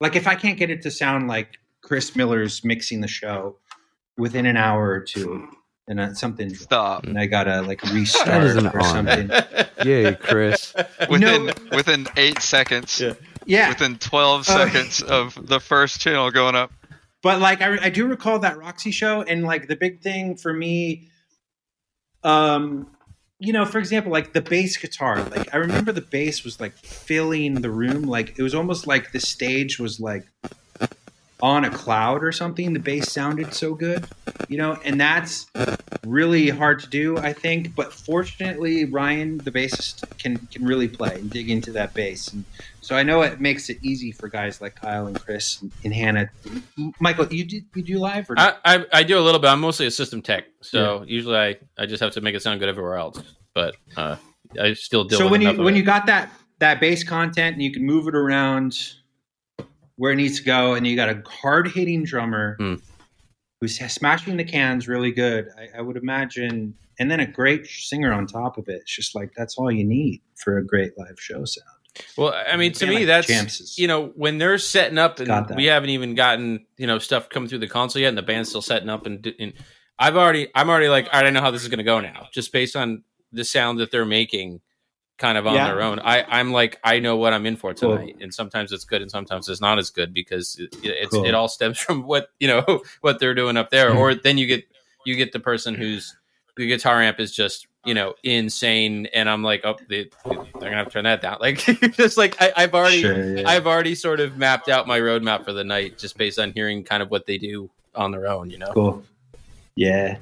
like 0.00 0.16
if 0.16 0.26
I 0.26 0.34
can't 0.34 0.58
get 0.58 0.70
it 0.70 0.82
to 0.82 0.90
sound 0.90 1.28
like 1.28 1.58
Chris 1.82 2.16
Miller's 2.16 2.64
mixing 2.64 3.00
the 3.02 3.08
show 3.08 3.56
within 4.16 4.46
an 4.46 4.56
hour 4.56 4.88
or 4.88 5.00
two, 5.00 5.48
then 5.90 5.96
that's 5.96 6.20
something. 6.20 6.54
stop 6.54 7.04
And 7.04 7.18
I 7.18 7.26
gotta 7.26 7.62
like 7.62 7.82
restart 7.92 8.56
or 8.64 8.78
on. 8.80 8.84
something. 9.06 9.30
Yay, 9.84 10.14
Chris. 10.14 10.72
within 11.08 11.46
No. 11.46 11.52
within 11.72 12.06
eight 12.16 12.40
seconds. 12.40 13.00
Yeah. 13.00 13.14
Yeah, 13.46 13.68
Within 13.70 13.96
12 13.98 14.40
Uh, 14.40 14.42
seconds 14.68 15.02
of 15.02 15.34
the 15.46 15.58
first 15.60 16.00
channel 16.00 16.30
going 16.30 16.54
up. 16.54 16.70
but 17.22 17.40
like 17.40 17.60
I, 17.62 17.86
I 17.86 17.90
do 17.90 18.06
recall 18.06 18.38
that 18.40 18.56
Roxy 18.58 18.90
show, 18.92 19.22
and 19.22 19.42
like 19.44 19.66
the 19.66 19.76
big 19.76 20.00
thing 20.02 20.36
for 20.36 20.52
me, 20.52 21.08
um, 22.22 22.86
you 23.38 23.52
know, 23.54 23.64
for 23.64 23.78
example, 23.78 24.12
like 24.12 24.34
the 24.34 24.42
bass 24.42 24.76
guitar. 24.76 25.22
Like 25.24 25.52
I 25.54 25.56
remember 25.56 25.90
the 25.92 26.02
bass 26.02 26.44
was 26.44 26.60
like 26.60 26.74
filling 26.76 27.62
the 27.62 27.70
room. 27.70 28.02
Like 28.02 28.38
it 28.38 28.42
was 28.42 28.54
almost 28.54 28.86
like 28.86 29.12
the 29.12 29.20
stage 29.20 29.78
was 29.78 29.98
like 29.98 30.26
on 31.42 31.64
a 31.64 31.70
cloud 31.70 32.22
or 32.22 32.32
something. 32.32 32.72
The 32.72 32.80
bass 32.80 33.10
sounded 33.10 33.54
so 33.54 33.74
good, 33.74 34.06
you 34.48 34.58
know, 34.58 34.78
and 34.84 35.00
that's 35.00 35.46
really 36.06 36.48
hard 36.48 36.80
to 36.80 36.88
do, 36.88 37.16
I 37.18 37.32
think. 37.32 37.74
But 37.74 37.92
fortunately, 37.92 38.84
Ryan, 38.84 39.38
the 39.38 39.50
bassist, 39.50 40.18
can 40.18 40.36
can 40.48 40.64
really 40.64 40.88
play 40.88 41.14
and 41.16 41.30
dig 41.30 41.50
into 41.50 41.72
that 41.72 41.94
bass, 41.94 42.28
and 42.28 42.44
so 42.80 42.96
I 42.96 43.02
know 43.02 43.22
it 43.22 43.40
makes 43.40 43.70
it 43.70 43.78
easy 43.82 44.12
for 44.12 44.28
guys 44.28 44.60
like 44.60 44.74
Kyle 44.74 45.06
and 45.06 45.20
Chris 45.20 45.60
and, 45.62 45.72
and 45.84 45.94
Hannah. 45.94 46.30
Michael, 46.98 47.32
you 47.32 47.44
do 47.44 47.60
you 47.74 47.82
do 47.82 47.98
live 47.98 48.30
or 48.30 48.38
I, 48.38 48.54
I 48.64 48.86
I 48.92 49.02
do 49.02 49.18
a 49.18 49.20
little 49.20 49.40
bit. 49.40 49.48
I'm 49.48 49.60
mostly 49.60 49.86
a 49.86 49.90
system 49.90 50.22
tech, 50.22 50.44
so 50.60 51.04
usually 51.06 51.36
I, 51.36 51.56
I 51.78 51.86
just 51.86 52.02
have 52.02 52.12
to 52.12 52.20
make 52.20 52.34
it 52.34 52.42
sound 52.42 52.60
good 52.60 52.68
everywhere 52.68 52.96
else. 52.96 53.22
But 53.54 53.76
uh, 53.96 54.16
I 54.60 54.74
still 54.74 55.04
deal 55.04 55.18
so 55.18 55.24
with 55.24 55.32
when 55.32 55.42
you 55.42 55.62
when 55.62 55.74
it. 55.74 55.78
you 55.78 55.82
got 55.84 56.06
that 56.06 56.30
that 56.58 56.80
bass 56.80 57.04
content 57.04 57.54
and 57.54 57.62
you 57.62 57.72
can 57.72 57.84
move 57.84 58.06
it 58.06 58.14
around 58.14 58.94
where 60.00 60.12
it 60.12 60.16
needs 60.16 60.38
to 60.38 60.44
go, 60.44 60.74
and 60.74 60.86
you 60.86 60.96
got 60.96 61.10
a 61.10 61.22
hard 61.28 61.68
hitting 61.70 62.04
drummer 62.04 62.56
Hmm. 62.58 62.74
who's 63.60 63.78
smashing 63.92 64.38
the 64.38 64.44
cans 64.44 64.88
really 64.88 65.12
good, 65.12 65.48
I, 65.58 65.78
I 65.78 65.80
would 65.82 65.98
imagine, 65.98 66.74
and 66.98 67.10
then 67.10 67.20
a 67.20 67.26
great 67.26 67.66
singer 67.66 68.10
on 68.10 68.26
top 68.26 68.56
of 68.56 68.66
it. 68.68 68.80
It's 68.80 68.96
just 68.96 69.14
like 69.14 69.32
that's 69.36 69.58
all 69.58 69.70
you 69.70 69.84
need 69.84 70.22
for 70.42 70.56
a 70.56 70.64
great 70.64 70.92
live 70.96 71.20
show 71.20 71.44
sound. 71.44 71.66
Well, 72.16 72.32
I 72.50 72.56
mean, 72.56 72.72
to 72.72 72.80
Band 72.86 72.90
me, 72.90 72.96
like 73.00 73.06
that's 73.08 73.26
Champs 73.26 73.60
is- 73.60 73.78
you 73.78 73.86
know 73.88 74.06
when 74.16 74.38
they're 74.38 74.56
setting 74.58 74.96
up 74.96 75.20
and 75.20 75.54
we 75.56 75.66
haven't 75.66 75.90
even 75.90 76.14
gotten 76.14 76.64
you 76.78 76.86
know 76.86 76.98
stuff 76.98 77.28
coming 77.28 77.48
through 77.50 77.58
the 77.58 77.68
console 77.68 78.00
yet, 78.00 78.08
and 78.08 78.16
the 78.18 78.22
band's 78.22 78.48
still 78.48 78.62
setting 78.62 78.88
up 78.88 79.04
and, 79.06 79.26
and 79.38 79.52
I've 79.98 80.16
already 80.16 80.48
I'm 80.54 80.70
already 80.70 80.88
like 80.88 81.06
all 81.12 81.20
right, 81.20 81.26
I 81.26 81.30
know 81.30 81.40
how 81.42 81.50
this 81.50 81.62
is 81.62 81.68
going 81.68 81.78
to 81.78 81.84
go 81.84 82.00
now, 82.00 82.28
just 82.32 82.52
based 82.52 82.74
on 82.76 83.04
the 83.32 83.44
sound 83.44 83.78
that 83.80 83.90
they're 83.90 84.06
making, 84.06 84.60
kind 85.20 85.38
of 85.38 85.46
on 85.46 85.54
Yeah. 85.54 85.68
their 85.68 85.82
own. 85.82 86.00
I 86.00 86.24
I'm 86.28 86.50
like 86.50 86.80
I 86.82 86.98
know 86.98 87.16
what 87.16 87.32
I'm 87.32 87.46
in 87.46 87.54
for 87.54 87.72
Cool. 87.74 87.96
tonight, 87.96 88.16
and 88.20 88.34
sometimes 88.34 88.72
it's 88.72 88.84
good 88.84 89.02
and 89.02 89.10
sometimes 89.10 89.48
it's 89.48 89.60
not 89.60 89.78
as 89.78 89.90
good 89.90 90.12
because 90.12 90.56
it, 90.58 90.74
it's 90.82 91.12
Cool. 91.14 91.24
it 91.26 91.34
all 91.34 91.46
stems 91.46 91.78
from 91.86 92.02
what 92.02 92.30
you 92.40 92.48
know 92.48 92.80
what 93.02 93.20
they're 93.20 93.34
doing 93.34 93.56
up 93.56 93.70
there, 93.70 93.90
Mhm. 93.92 93.96
or 93.98 94.14
then 94.16 94.36
you 94.38 94.46
get 94.48 94.64
you 95.06 95.14
get 95.14 95.32
the 95.32 95.38
person 95.40 95.76
who's 95.76 96.16
the 96.56 96.66
guitar 96.66 97.00
amp 97.00 97.20
is 97.20 97.32
just 97.34 97.68
you 97.84 97.94
know 97.94 98.14
insane, 98.24 99.06
and 99.14 99.30
I'm 99.30 99.42
like, 99.42 99.62
oh, 99.64 99.76
they, 99.88 100.10
they're 100.26 100.36
gonna 100.60 100.76
have 100.76 100.86
to 100.88 100.92
turn 100.92 101.04
that 101.04 101.22
down. 101.22 101.38
Like 101.40 101.58
just 101.94 102.18
like 102.18 102.36
I, 102.42 102.52
I've 102.56 102.74
already 102.74 103.00
Sure, 103.00 103.36
yeah. 103.38 103.48
I've 103.48 103.66
already 103.66 103.94
sort 103.94 104.20
of 104.20 104.36
mapped 104.36 104.68
out 104.68 104.86
my 104.86 104.98
roadmap 105.00 105.44
for 105.44 105.52
the 105.52 105.64
night 105.64 105.96
just 105.96 106.18
based 106.18 106.38
on 106.38 106.52
hearing 106.52 106.82
kind 106.84 107.02
of 107.02 107.10
what 107.10 107.24
they 107.26 107.38
do 107.38 107.70
on 107.94 108.10
their 108.10 108.26
own. 108.26 108.50
You 108.50 108.58
know, 108.58 108.72
cool. 108.72 109.04
Yeah, 109.76 110.18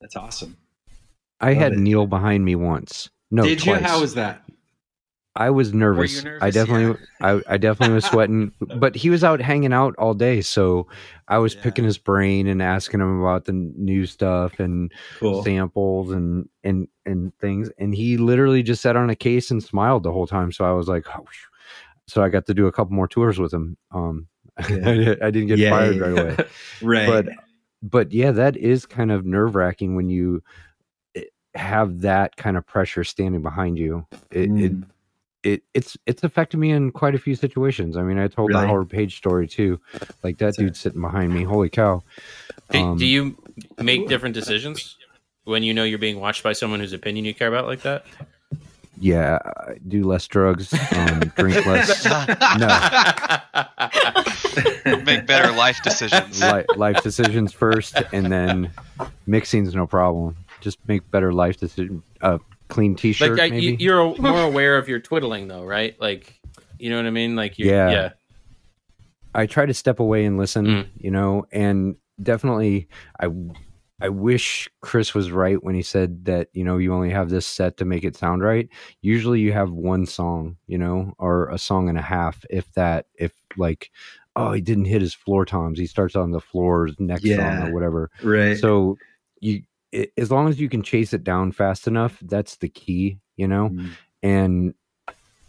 that's 0.00 0.14
awesome. 0.16 0.56
I 1.40 1.48
Love 1.52 1.56
had 1.58 1.72
it. 1.72 1.78
Neal 1.80 2.06
behind 2.06 2.44
me 2.44 2.54
once. 2.54 3.10
No, 3.30 3.42
Did 3.44 3.58
twice. 3.58 3.80
you? 3.80 3.86
How 3.86 4.00
was 4.00 4.14
that? 4.14 4.42
I 5.38 5.50
was 5.50 5.74
nervous. 5.74 6.24
nervous? 6.24 6.42
I 6.42 6.50
definitely, 6.50 6.96
I, 7.20 7.40
I 7.46 7.56
definitely 7.58 7.94
was 7.94 8.06
sweating. 8.06 8.52
But 8.60 8.94
he 8.96 9.10
was 9.10 9.22
out 9.22 9.40
hanging 9.40 9.72
out 9.72 9.94
all 9.98 10.14
day, 10.14 10.40
so 10.40 10.86
I 11.28 11.36
was 11.38 11.54
Yeah. 11.54 11.60
picking 11.62 11.84
his 11.84 11.98
brain 11.98 12.46
and 12.46 12.62
asking 12.62 13.00
him 13.00 13.20
about 13.20 13.44
the 13.44 13.52
new 13.52 14.06
stuff 14.06 14.58
and 14.60 14.90
Cool. 15.18 15.42
samples 15.42 16.10
and 16.12 16.48
and 16.64 16.88
and 17.04 17.36
things. 17.38 17.70
And 17.78 17.94
he 17.94 18.16
literally 18.16 18.62
just 18.62 18.80
sat 18.80 18.96
on 18.96 19.10
a 19.10 19.16
case 19.16 19.50
and 19.50 19.62
smiled 19.62 20.04
the 20.04 20.12
whole 20.12 20.26
time. 20.26 20.52
So 20.52 20.64
I 20.64 20.72
was 20.72 20.88
like, 20.88 21.04
oh, 21.14 21.26
so 22.06 22.22
I 22.22 22.30
got 22.30 22.46
to 22.46 22.54
do 22.54 22.66
a 22.66 22.72
couple 22.72 22.94
more 22.94 23.08
tours 23.08 23.38
with 23.38 23.52
him. 23.52 23.76
Um, 23.90 24.28
Yeah. 24.70 25.16
I 25.20 25.30
didn't 25.30 25.48
get 25.48 25.58
Yeah, 25.58 25.70
fired 25.70 25.96
yeah, 25.96 26.02
right 26.02 26.12
away 26.12 26.36
Right. 26.80 27.06
but 27.06 27.26
but 27.82 28.10
yeah 28.10 28.30
that 28.30 28.56
is 28.56 28.86
kind 28.86 29.10
of 29.12 29.26
nerve 29.26 29.54
wracking 29.54 29.96
when 29.96 30.08
you 30.08 30.42
have 31.56 32.00
that 32.02 32.36
kind 32.36 32.56
of 32.56 32.66
pressure 32.66 33.04
standing 33.04 33.42
behind 33.42 33.78
you 33.78 34.06
it, 34.30 34.50
it 34.50 34.72
Mm. 34.72 34.84
it 35.42 35.62
it's 35.74 35.96
it's 36.06 36.24
affected 36.24 36.58
me 36.58 36.70
in 36.70 36.90
quite 36.90 37.14
a 37.14 37.18
few 37.18 37.34
situations 37.34 37.96
i 37.96 38.02
mean 38.02 38.18
i 38.18 38.26
told 38.28 38.48
Really? 38.50 38.62
the 38.62 38.66
howard 38.68 38.90
page 38.90 39.16
story 39.16 39.46
too 39.46 39.80
like 40.22 40.38
that 40.38 40.46
That's 40.46 40.56
dude 40.58 40.76
sitting 40.76 41.00
behind 41.00 41.32
me 41.32 41.44
holy 41.44 41.68
cow 41.70 42.02
do, 42.70 42.78
Um, 42.78 42.98
do 42.98 43.06
you 43.06 43.36
make 43.80 44.08
different 44.08 44.34
decisions 44.34 44.96
when 45.44 45.62
you 45.62 45.72
know 45.72 45.84
you're 45.84 45.98
being 45.98 46.18
watched 46.20 46.42
by 46.42 46.52
someone 46.52 46.80
whose 46.80 46.92
opinion 46.92 47.24
you 47.24 47.32
care 47.34 47.48
about 47.48 47.66
like 47.66 47.82
that? 47.82 48.04
yeah 48.98 49.38
I 49.44 49.74
do 49.86 50.04
less 50.04 50.26
drugs 50.26 50.72
um 50.92 51.20
drink 51.36 51.64
less 51.66 52.04
no, 52.58 52.66
Make 55.04 55.26
better 55.26 55.52
life 55.52 55.82
decisions. 55.82 56.42
li- 56.42 56.64
life 56.76 57.02
decisions 57.02 57.52
first 57.52 58.00
and 58.12 58.32
then 58.32 58.70
mixing's 59.26 59.74
no 59.74 59.86
problem 59.86 60.36
just 60.66 60.78
make 60.88 61.08
better 61.12 61.32
life 61.32 61.56
decisions 61.60 62.02
uh 62.22 62.38
clean 62.68 62.96
t-shirt 62.96 63.38
like 63.38 63.40
I, 63.40 63.50
maybe 63.50 63.62
you, 63.66 63.76
you're 63.78 64.16
more 64.18 64.42
aware 64.52 64.76
of 64.76 64.88
your 64.88 64.98
twiddling 64.98 65.46
though, 65.46 65.64
right? 65.64 65.94
Like, 66.00 66.40
you 66.80 66.90
know 66.90 66.96
what 66.96 67.06
I 67.06 67.10
mean? 67.10 67.36
Like, 67.36 67.56
you're, 67.60 67.72
Yeah. 67.72 67.90
yeah, 67.92 68.08
I 69.34 69.46
try 69.46 69.66
to 69.66 69.74
step 69.74 70.00
away 70.00 70.24
and 70.24 70.36
listen, 70.38 70.66
Mm. 70.66 70.86
you 70.98 71.10
know, 71.12 71.46
and 71.52 71.94
definitely 72.20 72.88
I 73.20 73.28
I 74.00 74.08
wish 74.10 74.68
Chris 74.82 75.14
was 75.14 75.30
right 75.30 75.62
when 75.62 75.74
he 75.74 75.82
said 75.82 76.24
that, 76.26 76.48
you 76.52 76.64
know, 76.64 76.76
you 76.76 76.92
only 76.92 77.08
have 77.10 77.30
this 77.30 77.46
set 77.46 77.76
to 77.78 77.84
make 77.86 78.04
it 78.04 78.14
sound 78.16 78.42
right. 78.42 78.68
Usually 79.00 79.40
you 79.40 79.52
have 79.52 79.70
one 79.70 80.04
song, 80.04 80.56
you 80.66 80.76
know, 80.76 81.14
or 81.18 81.48
a 81.48 81.56
song 81.58 81.88
and 81.88 81.96
a 81.96 82.02
half 82.02 82.44
if 82.50 82.70
that 82.74 83.06
if 83.14 83.32
like 83.56 83.90
oh, 84.38 84.52
he 84.52 84.60
didn't 84.60 84.84
hit 84.84 85.00
his 85.00 85.14
floor 85.14 85.46
toms. 85.46 85.78
He 85.78 85.86
starts 85.86 86.14
on 86.14 86.30
the 86.30 86.40
floors 86.42 86.94
next 86.98 87.24
Yeah. 87.24 87.36
song 87.36 87.68
or 87.68 87.72
whatever. 87.72 88.10
Right. 88.22 88.58
So 88.58 88.98
you, 89.40 89.62
i 89.96 90.08
as 90.18 90.30
long 90.30 90.48
as 90.48 90.60
you 90.60 90.68
can 90.68 90.82
chase 90.82 91.12
it 91.12 91.24
down 91.24 91.52
fast 91.52 91.86
enough, 91.86 92.18
that's 92.22 92.56
the 92.56 92.68
key, 92.68 93.18
you 93.36 93.48
know. 93.48 93.70
Mm. 93.70 93.90
And 94.22 94.74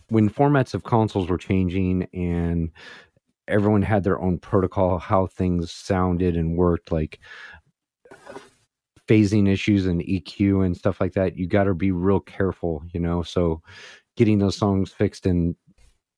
when 0.09 0.29
formats 0.29 0.73
of 0.73 0.83
consoles 0.83 1.29
were 1.29 1.37
changing 1.37 2.07
and 2.13 2.71
everyone 3.47 3.81
had 3.81 4.03
their 4.03 4.21
own 4.21 4.39
protocol, 4.39 4.97
how 4.97 5.27
things 5.27 5.71
sounded 5.71 6.35
and 6.35 6.57
worked, 6.57 6.91
like 6.91 7.19
phasing 9.07 9.49
issues 9.49 9.85
and 9.85 10.01
EQ 10.01 10.65
and 10.65 10.75
stuff 10.75 10.99
like 10.99 11.13
that, 11.13 11.37
you 11.37 11.47
got 11.47 11.65
to 11.65 11.73
be 11.73 11.91
real 11.91 12.19
careful, 12.19 12.83
you 12.93 12.99
know. 12.99 13.23
So 13.23 13.61
getting 14.15 14.39
those 14.39 14.57
songs 14.57 14.91
fixed 14.91 15.25
in 15.25 15.55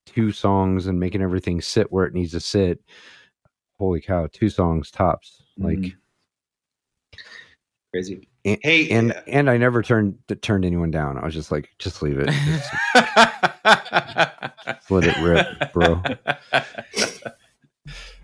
two 0.06 0.32
songs 0.32 0.88
and 0.88 1.00
making 1.00 1.22
everything 1.22 1.62
sit 1.62 1.92
where 1.92 2.06
it 2.06 2.14
needs 2.14 2.32
to 2.32 2.40
sit. 2.40 2.82
Holy 3.78 4.02
cow, 4.02 4.28
two 4.32 4.50
songs 4.50 4.92
tops. 4.92 5.44
Like 5.58 5.78
Mhm. 5.78 5.96
Crazy. 7.92 8.28
and, 8.46 8.58
Hey, 8.64 8.90
and 8.90 9.12
uh, 9.14 9.22
and 9.28 9.50
I 9.50 9.58
never 9.58 9.82
turned 9.82 10.18
turned 10.42 10.66
anyone 10.66 10.92
down. 10.92 11.18
I 11.18 11.26
was 11.26 11.34
just 11.34 11.52
like, 11.52 11.70
just 11.80 12.02
leave 12.02 12.20
it. 12.20 12.28
Just, 12.30 12.72
just 12.96 14.92
let 14.92 15.04
it 15.06 15.18
rip, 15.22 15.74
bro. 15.74 16.02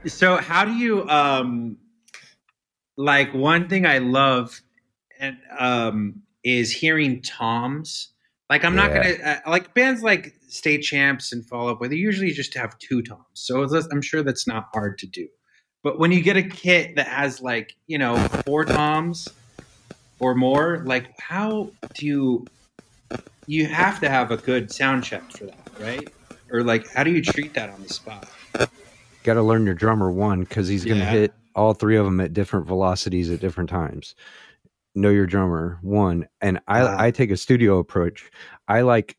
so 0.05 0.37
how 0.37 0.65
do 0.65 0.73
you 0.73 1.07
um 1.09 1.77
like 2.97 3.33
one 3.33 3.67
thing 3.67 3.85
I 3.85 3.97
love 3.99 4.61
and 5.19 5.37
um 5.57 6.21
is 6.43 6.71
hearing 6.71 7.21
toms. 7.21 8.09
Like 8.49 8.63
I'm 8.63 8.75
not 8.75 8.93
gonna 8.93 9.15
uh, 9.23 9.49
like 9.49 9.73
bands 9.73 10.03
like 10.03 10.35
State 10.47 10.83
Champs 10.83 11.33
and 11.33 11.43
Fall 11.45 11.69
Out 11.69 11.79
Boy. 11.79 11.87
They 11.87 11.95
usually 11.95 12.31
just 12.31 12.53
have 12.53 12.77
two 12.77 13.01
toms, 13.01 13.25
so 13.33 13.63
it's- 13.63 13.87
I'm 13.91 14.01
sure 14.01 14.21
that's 14.21 14.45
not 14.47 14.67
hard 14.73 14.99
to 14.99 15.07
do. 15.07 15.27
But 15.83 15.97
when 15.99 16.11
you 16.11 16.21
get 16.21 16.37
a 16.37 16.43
kit 16.43 16.95
that 16.95 17.07
has 17.07 17.41
like 17.41 17.75
you 17.87 17.97
know 17.97 18.15
four 18.45 18.63
toms 18.65 19.27
or 20.25 20.33
more, 20.33 20.81
like 20.85 21.17
how 21.19 21.69
do 21.93 22.05
you? 22.07 22.45
You 23.45 23.67
have 23.67 23.99
to 23.99 24.09
have 24.09 24.31
a 24.31 24.37
good 24.37 24.71
sound 24.71 25.03
check 25.03 25.21
for 25.31 25.45
that, 25.45 25.69
right? 25.79 26.09
Or 26.51 26.63
like, 26.63 26.91
how 26.91 27.03
do 27.03 27.11
you 27.11 27.21
treat 27.21 27.53
that 27.53 27.69
on 27.69 27.83
the 27.83 27.89
spot? 27.89 28.27
Got 29.23 29.35
to 29.35 29.43
learn 29.43 29.67
your 29.67 29.75
drummer 29.75 30.11
one 30.11 30.39
because 30.39 30.67
he's 30.67 30.83
going 30.83 30.97
to 30.97 31.03
Yeah. 31.05 31.11
hit 31.11 31.33
all 31.53 31.73
three 31.75 31.95
of 31.95 32.05
them 32.05 32.19
at 32.19 32.33
different 32.33 32.65
velocities 32.65 33.29
at 33.29 33.39
different 33.39 33.69
times. 33.69 34.15
Know 34.95 35.11
your 35.11 35.27
drummer 35.27 35.77
one, 35.83 36.27
and 36.41 36.57
I 36.67 36.81
Ah. 36.81 36.95
I 36.97 37.11
take 37.11 37.29
a 37.29 37.37
studio 37.37 37.77
approach. 37.77 38.31
I 38.67 38.81
like 38.81 39.15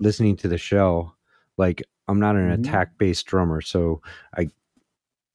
listening 0.00 0.34
to 0.38 0.48
the 0.48 0.58
shell. 0.58 1.16
Like 1.56 1.84
I'm 2.08 2.18
not 2.18 2.34
an 2.34 2.50
Mhm. 2.50 2.58
attack 2.66 2.98
based 2.98 3.26
drummer, 3.26 3.60
so 3.60 4.02
I 4.36 4.48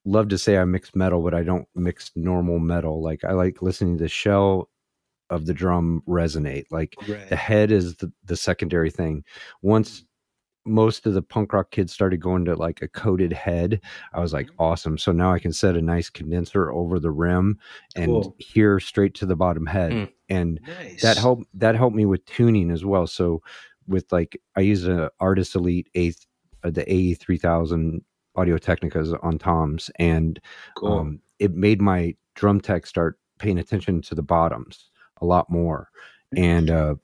love 0.03 0.27
to 0.29 0.37
say 0.37 0.57
I 0.57 0.65
mix 0.65 0.93
metal, 0.95 1.21
but 1.21 1.33
I 1.33 1.43
don't 1.43 1.65
mix 1.75 2.11
normal 2.13 2.59
metal. 2.59 3.01
Like 3.01 3.23
I 3.23 3.31
like 3.31 3.61
listening 3.61 3.97
to 3.99 4.03
the 4.03 4.09
shell 4.09 4.67
of 5.33 5.45
the 5.45 5.53
drum 5.53 6.01
resonate. 6.07 6.65
Like 6.71 6.95
Right. 7.07 7.27
the 7.29 7.35
head 7.35 7.71
is 7.71 7.95
the, 7.97 8.11
the 8.25 8.35
secondary 8.37 8.89
thing. 8.91 9.23
Once 9.61 10.05
most 10.65 11.05
of 11.05 11.13
the 11.13 11.21
punk 11.21 11.51
rock 11.51 11.71
kids 11.71 11.91
started 11.91 12.21
going 12.21 12.45
to 12.45 12.55
like 12.55 12.81
a 12.81 12.87
coated 12.87 13.33
head, 13.33 13.81
I 14.13 14.21
was 14.21 14.31
like, 14.31 14.49
awesome. 14.59 14.97
So 14.97 15.11
now 15.11 15.33
I 15.33 15.39
can 15.39 15.51
set 15.51 15.75
a 15.75 15.81
nice 15.81 16.09
condenser 16.09 16.71
over 16.71 16.99
the 16.99 17.11
rim 17.11 17.59
and 17.97 18.05
Cool. 18.07 18.35
hear 18.37 18.79
straight 18.79 19.13
to 19.15 19.25
the 19.25 19.35
bottom 19.35 19.65
head. 19.65 19.91
Hmm. 19.91 20.03
And 20.29 20.59
Nice. 20.65 21.01
that 21.01 21.17
helped 21.17 21.45
that 21.55 21.75
helped 21.75 21.95
me 21.95 22.05
with 22.05 22.23
tuning 22.25 22.71
as 22.71 22.85
well. 22.85 23.07
So 23.07 23.41
with 23.87 24.09
like 24.13 24.39
I 24.55 24.61
use 24.61 24.87
a 24.87 25.11
Artist 25.19 25.53
Elite 25.55 25.89
eighth 25.95 26.25
uh, 26.63 26.69
the 26.71 26.89
AE 26.91 27.15
three 27.15 27.37
thousand 27.37 28.01
Audio 28.35 28.57
Technicas 28.57 29.13
on 29.21 29.37
toms 29.37 29.91
and 29.99 30.39
Cool. 30.77 30.93
um, 30.93 31.19
it 31.39 31.53
made 31.53 31.81
my 31.81 32.15
drum 32.35 32.61
tech 32.61 32.85
start 32.87 33.19
paying 33.37 33.59
attention 33.59 34.01
to 34.03 34.15
the 34.15 34.23
bottoms 34.23 34.89
a 35.23 35.25
lot 35.25 35.49
more 35.49 35.89
and 36.35 36.69
uh 36.69 36.95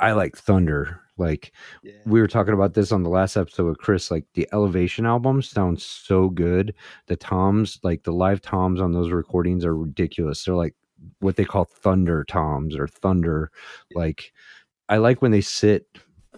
i 0.00 0.12
like 0.12 0.36
thunder 0.36 1.00
like 1.16 1.52
Yeah. 1.84 1.92
we 2.06 2.20
were 2.20 2.26
talking 2.26 2.54
about 2.54 2.74
this 2.74 2.90
on 2.90 3.04
the 3.04 3.08
last 3.08 3.36
episode 3.36 3.66
with 3.68 3.78
chris 3.78 4.10
like 4.10 4.24
the 4.34 4.48
elevation 4.52 5.06
albums 5.06 5.48
sound 5.48 5.80
so 5.80 6.28
good 6.28 6.74
the 7.06 7.16
toms 7.16 7.78
like 7.84 8.02
the 8.02 8.12
live 8.12 8.42
toms 8.42 8.80
on 8.80 8.92
those 8.92 9.10
recordings 9.12 9.64
are 9.64 9.76
ridiculous 9.76 10.44
they're 10.44 10.54
like 10.56 10.74
what 11.20 11.36
they 11.36 11.44
call 11.44 11.64
thunder 11.64 12.24
toms 12.24 12.76
or 12.76 12.88
thunder 12.88 13.50
like 13.94 14.32
i 14.88 14.96
like 14.96 15.22
when 15.22 15.30
they 15.30 15.40
sit 15.40 15.86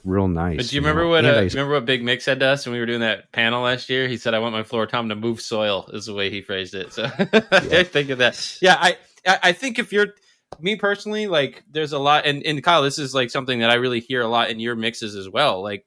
real 0.04 0.28
nice 0.28 0.56
But 0.58 0.66
do 0.68 0.76
you 0.76 0.82
know? 0.82 0.88
remember 0.88 1.08
what 1.08 1.24
And 1.24 1.34
uh, 1.34 1.40
I- 1.40 1.42
remember 1.44 1.72
what 1.74 1.84
Big 1.86 2.02
Mick 2.02 2.20
said 2.22 2.38
to 2.40 2.46
us 2.46 2.66
when 2.66 2.74
we 2.74 2.78
were 2.80 2.86
doing 2.86 3.00
that 3.00 3.32
panel 3.32 3.62
last 3.64 3.88
year? 3.90 4.06
He 4.06 4.16
said, 4.16 4.34
"I 4.34 4.38
want 4.38 4.52
my 4.52 4.62
floor 4.62 4.86
tom 4.86 5.08
to 5.08 5.16
move 5.16 5.40
soil." 5.40 5.90
Is 5.92 6.06
the 6.06 6.14
way 6.14 6.30
he 6.30 6.42
phrased 6.42 6.74
it. 6.76 6.92
So 6.92 7.04
I 7.50 7.82
think 7.82 8.10
of 8.10 8.18
that. 8.18 8.58
Yeah, 8.62 8.76
I 8.78 8.98
I 9.26 9.38
I 9.44 9.52
think 9.52 9.80
if 9.80 9.92
you're 9.92 10.14
me 10.60 10.76
personally, 10.76 11.26
like 11.26 11.64
there's 11.70 11.92
a 11.92 11.98
lot, 11.98 12.26
and 12.26 12.42
and 12.44 12.62
Kyle, 12.62 12.82
this 12.82 12.98
is 12.98 13.14
like 13.14 13.30
something 13.30 13.60
that 13.60 13.70
I 13.70 13.74
really 13.74 14.00
hear 14.00 14.22
a 14.22 14.28
lot 14.28 14.50
in 14.50 14.60
your 14.60 14.74
mixes 14.76 15.14
as 15.14 15.28
well. 15.28 15.62
Like 15.62 15.86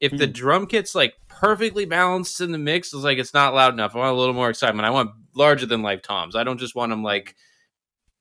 if 0.00 0.16
the 0.16 0.26
Hmm. 0.26 0.32
drum 0.32 0.66
kit's 0.66 0.94
like 0.94 1.14
perfectly 1.28 1.84
balanced 1.84 2.40
in 2.40 2.52
the 2.52 2.58
mix, 2.58 2.92
it's 2.92 3.02
like 3.04 3.18
it's 3.18 3.34
not 3.34 3.54
loud 3.54 3.72
enough. 3.74 3.94
I 3.94 3.98
want 3.98 4.16
a 4.16 4.18
little 4.18 4.34
more 4.34 4.50
excitement. 4.50 4.86
I 4.86 4.90
want 4.90 5.10
larger 5.34 5.66
than 5.66 5.82
life 5.82 6.02
toms. 6.02 6.36
I 6.36 6.44
don't 6.44 6.58
just 6.58 6.74
want 6.74 6.90
them 6.90 7.02
like 7.02 7.36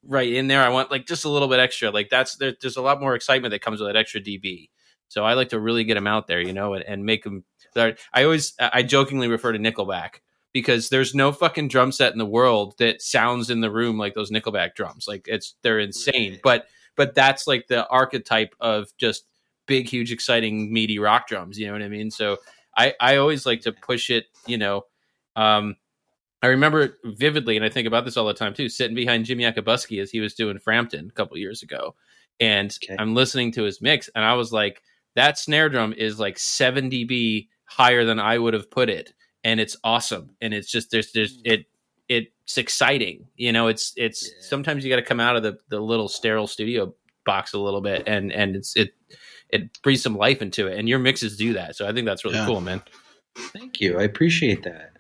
right 0.04 0.32
in 0.32 0.48
there. 0.48 0.64
I 0.64 0.70
want 0.70 0.92
like 0.92 1.06
just 1.06 1.26
a 1.26 1.30
little 1.30 1.48
bit 1.48 1.60
extra. 1.60 1.92
Like 1.92 2.10
that's 2.10 2.36
there, 2.38 2.54
there's 2.62 2.78
a 2.78 2.82
lot 2.82 3.00
more 3.00 3.16
excitement 3.16 3.52
that 3.52 3.62
comes 3.62 3.80
with 3.80 3.90
that 3.90 3.96
extra 4.00 4.22
dB. 4.22 4.70
So 5.10 5.24
I 5.24 5.34
like 5.34 5.50
to 5.50 5.60
really 5.60 5.84
get 5.84 5.94
them 5.96 6.08
out 6.08 6.28
there, 6.28 6.42
you 6.42 6.54
know, 6.54 6.74
and, 6.74 6.84
and 6.84 7.06
make 7.06 7.24
them. 7.24 7.44
I 7.76 8.24
always 8.24 8.54
I 8.60 8.82
jokingly 8.82 9.28
refer 9.28 9.52
to 9.52 9.60
Nickelback 9.60 10.22
because 10.58 10.90
there's 10.90 11.14
no 11.14 11.32
fucking 11.32 11.68
drum 11.68 11.92
set 11.92 12.14
in 12.14 12.18
the 12.18 12.26
world 12.26 12.74
that 12.80 13.00
sounds 13.00 13.52
in 13.52 13.62
the 13.62 13.70
room 13.70 13.96
like 13.96 14.16
those 14.16 14.32
Nickelback 14.32 14.74
drums. 14.74 15.08
Like 15.08 15.28
it's 15.28 15.54
they're 15.62 15.78
insane. 15.78 16.32
Right. 16.32 16.42
But 16.44 16.68
but 16.96 17.14
that's 17.14 17.46
like 17.46 17.68
the 17.68 17.88
archetype 17.90 18.56
of 18.60 18.88
just 18.98 19.26
big, 19.68 19.88
huge, 19.88 20.12
exciting, 20.12 20.74
meaty 20.74 20.98
rock 20.98 21.28
drums. 21.28 21.60
You 21.60 21.68
know 21.68 21.74
what 21.74 21.84
I 21.84 21.90
mean? 21.90 22.10
So 22.10 22.38
I 22.76 22.96
I 23.00 23.18
always 23.18 23.46
like 23.46 23.62
to 23.62 23.72
push 23.72 24.10
it. 24.10 24.26
You 24.48 24.58
know, 24.58 24.86
um, 25.36 25.76
I 26.42 26.48
remember 26.48 26.98
vividly, 27.06 27.56
and 27.56 27.64
I 27.64 27.70
think 27.70 27.88
about 27.88 28.04
this 28.04 28.18
all 28.18 28.26
the 28.26 28.34
time 28.34 28.56
too. 28.56 28.68
Sitting 28.68 28.96
behind 28.96 29.26
Jimmy 29.26 29.44
Yakabuski 29.44 30.02
as 30.02 30.10
he 30.10 30.20
was 30.20 30.34
doing 30.34 30.58
Frampton 30.58 31.10
a 31.10 31.14
couple 31.14 31.38
years 31.38 31.62
ago, 31.62 31.94
and 32.40 32.76
Okay. 32.84 32.96
I'm 32.98 33.14
listening 33.14 33.52
to 33.52 33.64
his 33.64 33.80
mix, 33.80 34.10
and 34.16 34.26
I 34.26 34.34
was 34.34 34.52
like, 34.52 34.82
that 35.14 35.38
snare 35.38 35.70
drum 35.70 35.94
is 35.94 36.20
like 36.20 36.40
7 36.40 36.90
dB 36.90 37.48
higher 37.66 38.06
than 38.06 38.20
I 38.20 38.40
would 38.40 38.56
have 38.56 38.72
put 38.72 38.90
it, 38.90 39.14
and 39.44 39.60
it's 39.60 39.76
awesome, 39.84 40.32
and 40.42 40.54
it's 40.54 40.70
just 40.72 40.92
there's 40.92 41.12
there's 41.12 41.40
it 41.44 41.66
it's 42.10 42.58
exciting, 42.58 43.28
you 43.36 43.52
know. 43.52 43.68
It's 43.68 43.94
it's 43.98 44.26
Yeah. 44.28 44.34
sometimes 44.42 44.84
you 44.84 44.90
got 44.90 44.96
to 44.98 45.02
come 45.02 45.20
out 45.20 45.36
of 45.36 45.44
the 45.44 45.58
the 45.70 45.80
little 45.80 46.08
sterile 46.08 46.48
studio 46.48 46.94
box 47.26 47.54
a 47.54 47.60
little 47.60 47.82
bit, 47.82 48.04
and 48.08 48.32
and 48.32 48.56
it's 48.56 48.76
it 48.76 48.94
it 49.50 49.82
breathes 49.82 50.04
some 50.04 50.16
life 50.16 50.42
into 50.42 50.68
it, 50.68 50.78
and 50.80 50.88
your 50.90 51.00
mixes 51.00 51.38
do 51.38 51.54
that. 51.54 51.76
So 51.76 51.88
I 51.88 51.94
think 51.94 52.06
that's 52.06 52.24
really 52.26 52.38
Yeah. 52.38 52.46
cool, 52.46 52.62
man. 52.62 52.82
Thank 53.38 53.80
you. 53.82 54.00
I 54.00 54.04
appreciate 54.04 54.64
that. 54.64 54.94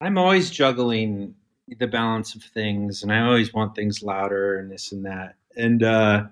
I'm 0.00 0.18
always 0.18 0.50
juggling 0.50 1.34
the 1.78 1.86
balance 1.86 2.34
of 2.34 2.42
things, 2.42 3.02
and 3.02 3.12
I 3.12 3.20
always 3.20 3.54
want 3.54 3.74
things 3.74 4.02
louder 4.02 4.58
and 4.58 4.70
this 4.70 4.92
and 4.92 5.04
that. 5.06 5.36
And 5.56 5.82
uh, 5.82 6.24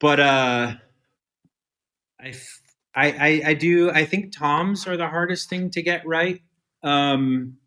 but 0.00 0.20
uh, 0.20 0.74
I, 2.20 2.28
f- 2.28 2.60
I, 2.96 3.10
I, 3.10 3.42
I 3.46 3.54
do. 3.54 3.90
I 3.90 4.04
think 4.04 4.36
toms 4.36 4.86
are 4.86 4.96
the 4.96 5.08
hardest 5.08 5.48
thing 5.48 5.70
to 5.70 5.82
get 5.82 6.06
right. 6.06 6.40
Um, 6.82 7.58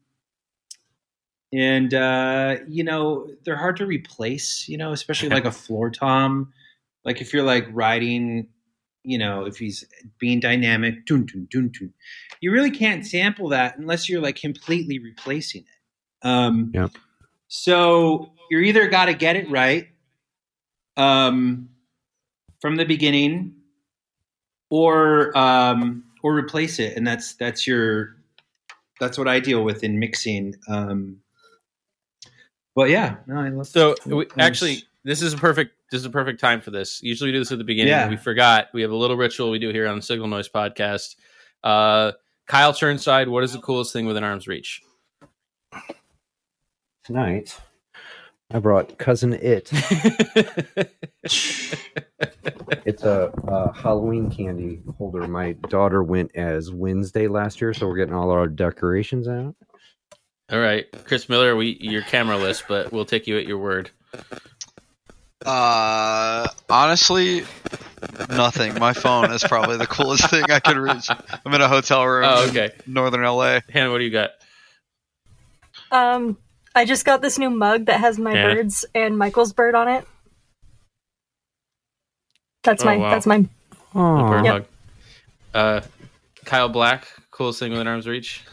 and 1.53 1.93
uh, 1.93 2.57
you 2.67 2.84
know 2.84 3.30
they're 3.43 3.57
hard 3.57 3.78
to 3.78 3.86
replace. 3.86 4.67
You 4.67 4.78
know, 4.78 4.91
especially 4.91 5.30
like 5.30 5.45
a 5.45 5.51
floor 5.63 5.89
tom. 5.89 6.53
Like 7.03 7.21
if 7.21 7.34
you're 7.34 7.43
like 7.43 7.67
riding, 7.71 8.49
you 9.03 9.17
know, 9.17 9.45
if 9.45 9.57
he's 9.57 9.86
being 10.19 10.39
dynamic, 10.39 11.05
dun, 11.05 11.25
dun, 11.25 11.47
dun, 11.49 11.71
dun, 11.78 11.93
you 12.41 12.51
really 12.51 12.71
can't 12.71 13.05
sample 13.05 13.49
that 13.49 13.78
unless 13.78 14.09
you're 14.09 14.21
like 14.21 14.36
completely 14.36 14.99
replacing 14.99 15.61
it. 15.61 16.28
Um, 16.28 16.71
Yep. 16.73 16.91
So 17.47 18.34
you're 18.51 18.61
either 18.61 18.88
got 18.88 19.05
to 19.05 19.13
get 19.13 19.38
it 19.38 19.49
right 19.49 19.88
um, 20.97 21.69
from 22.59 22.75
the 22.75 22.86
beginning, 22.86 23.55
or 24.70 25.38
um, 25.38 26.03
or 26.24 26.36
replace 26.36 26.80
it, 26.80 26.97
and 26.97 27.05
that's 27.05 27.36
that's 27.36 27.68
your 27.68 28.15
that's 28.99 29.18
what 29.18 29.28
I 29.28 29.39
deal 29.39 29.63
with 29.63 29.84
in 29.84 29.99
mixing. 29.99 30.55
Um, 30.68 31.18
but 32.76 32.89
yeah, 32.89 33.18
no, 33.28 33.39
I 33.39 33.49
love. 33.49 33.68
So 33.68 33.95
we, 34.05 34.28
actually, 34.38 34.84
this 35.03 35.22
is 35.22 35.34
a 35.34 35.38
perfect. 35.38 35.74
This 35.91 35.99
is 35.99 36.05
a 36.05 36.09
perfect 36.09 36.39
time 36.39 36.59
for 36.59 36.72
this. 36.72 37.01
Usually, 37.01 37.30
we 37.30 37.34
do 37.34 37.39
this 37.39 37.51
at 37.51 37.57
the 37.57 37.63
beginning. 37.63 37.91
Yeah. 37.91 38.09
We 38.09 38.18
forgot. 38.18 38.68
We 38.74 38.82
have 38.82 38.91
a 38.91 38.95
little 38.95 39.15
ritual 39.15 39.51
we 39.51 39.59
do 39.59 39.70
here 39.70 39.88
on 39.88 39.95
the 39.95 40.01
Signal 40.01 40.28
Noise 40.28 40.49
podcast. 40.49 41.15
Uh, 41.63 42.11
Kyle 42.45 42.74
Turnside, 42.74 43.30
what 43.30 43.43
is 43.43 43.53
the 43.53 43.59
coolest 43.59 43.93
thing 43.93 44.05
within 44.05 44.24
arm's 44.24 44.47
reach? 44.47 44.82
tonight. 47.07 47.57
I 48.51 48.59
brought 48.59 48.97
cousin 48.97 49.33
it. 49.33 49.69
it's 52.85 53.03
a, 53.03 53.31
a 53.43 53.73
Halloween 53.73 54.31
candy 54.31 54.81
holder. 54.97 55.27
My 55.27 55.51
daughter 55.51 56.01
went 56.01 56.33
as 56.35 56.71
Wednesday 56.71 57.27
last 57.27 57.59
year, 57.59 57.73
so 57.73 57.87
we're 57.87 57.97
getting 57.97 58.13
all 58.13 58.31
our 58.31 58.47
decorations 58.47 59.27
out. 59.27 59.55
All 60.49 60.59
right, 60.59 60.85
Chris 61.03 61.27
Miller, 61.27 61.57
we 61.57 61.77
you're 61.81 62.03
cameraless, 62.03 62.63
but 62.65 62.93
we'll 62.93 63.03
take 63.03 63.27
you 63.27 63.37
at 63.37 63.45
your 63.45 63.57
word. 63.57 63.91
Uh, 65.45 66.47
honestly, 66.69 67.43
nothing. 68.29 68.75
My 68.75 68.93
phone 68.93 69.29
is 69.31 69.43
probably 69.43 69.75
the 69.75 69.87
coolest 69.87 70.29
thing 70.29 70.49
I 70.49 70.61
could 70.61 70.77
reach. 70.77 71.09
I'm 71.45 71.53
in 71.53 71.59
a 71.59 71.67
hotel 71.67 72.05
room. 72.05 72.23
Oh, 72.25 72.47
okay. 72.47 72.71
in 72.85 72.93
Northern 72.93 73.23
LA. 73.23 73.59
Hannah, 73.69 73.91
what 73.91 73.97
do 73.97 74.05
you 74.05 74.11
got? 74.11 74.31
Um, 75.91 76.37
I 76.78 76.86
just 76.86 77.05
got 77.05 77.23
this 77.23 77.39
new 77.39 77.49
mug 77.49 77.86
that 77.88 77.99
has 78.01 78.19
my 78.19 78.34
Yeah. 78.36 78.53
birds 78.53 78.86
and 78.93 79.17
Michael's 79.17 79.51
bird 79.51 79.73
on 79.73 79.88
it. 79.88 80.07
That's 82.63 82.84
Oh, 82.84 82.86
my 82.86 82.97
wow. 82.97 83.09
that's 83.09 83.25
my 83.25 83.38
The 83.39 83.45
bird 83.93 84.45
Yep. 84.45 84.53
mug. 84.53 84.65
Uh, 85.55 85.82
Kyle 86.45 86.69
Black, 86.69 87.07
coolest 87.32 87.57
thing 87.57 87.71
within 87.71 87.88
arm's 87.88 88.07
reach. 88.07 88.43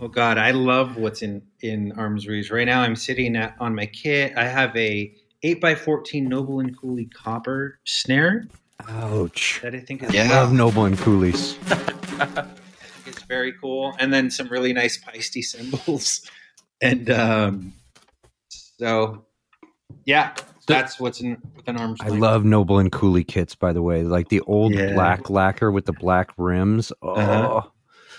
Oh 0.00 0.08
God, 0.08 0.38
I 0.38 0.52
love 0.52 0.96
what's 0.96 1.20
in 1.20 1.42
in 1.60 1.92
arm's 1.92 2.26
reach 2.26 2.50
right 2.50 2.64
now. 2.64 2.80
I'm 2.80 2.96
sitting 2.96 3.36
at, 3.36 3.54
on 3.60 3.74
my 3.74 3.84
kit. 3.84 4.32
I 4.34 4.44
have 4.44 4.74
a 4.74 5.12
eight 5.42 5.62
x 5.62 5.78
fourteen 5.82 6.30
Noble 6.30 6.60
and 6.60 6.74
Cooley 6.80 7.04
copper 7.04 7.78
snare 7.84 8.46
ouch! 8.88 9.60
that 9.62 9.74
I 9.74 9.80
think 9.80 10.02
is 10.04 10.14
Yeah. 10.14 10.30
Love 10.30 10.54
Noble 10.54 10.86
and 10.86 10.96
Coolies. 10.96 11.58
it's 13.06 13.22
very 13.28 13.52
cool, 13.60 13.94
and 13.98 14.10
then 14.10 14.30
some 14.30 14.48
really 14.48 14.72
nice 14.72 14.96
Paiste 14.96 15.34
cymbals, 15.42 16.22
and 16.82 17.10
um, 17.10 17.72
so 18.50 19.24
yeah, 20.04 20.34
that's 20.66 20.98
what's 21.00 21.20
in 21.20 21.36
within 21.56 21.76
arm's 21.76 22.00
I 22.02 22.08
length. 22.08 22.20
love 22.20 22.44
Noble 22.44 22.78
and 22.78 22.90
Cooley 22.92 23.24
kits, 23.24 23.54
by 23.54 23.72
the 23.72 23.82
way. 23.82 24.02
Like 24.02 24.28
the 24.28 24.40
old 24.42 24.74
Yeah. 24.74 24.92
black 24.94 25.30
lacquer 25.30 25.70
with 25.70 25.86
the 25.86 25.92
black 25.92 26.30
rims. 26.36 26.92
Oh, 27.02 27.12
Uh-huh. 27.14 27.62
oh. 27.62 27.68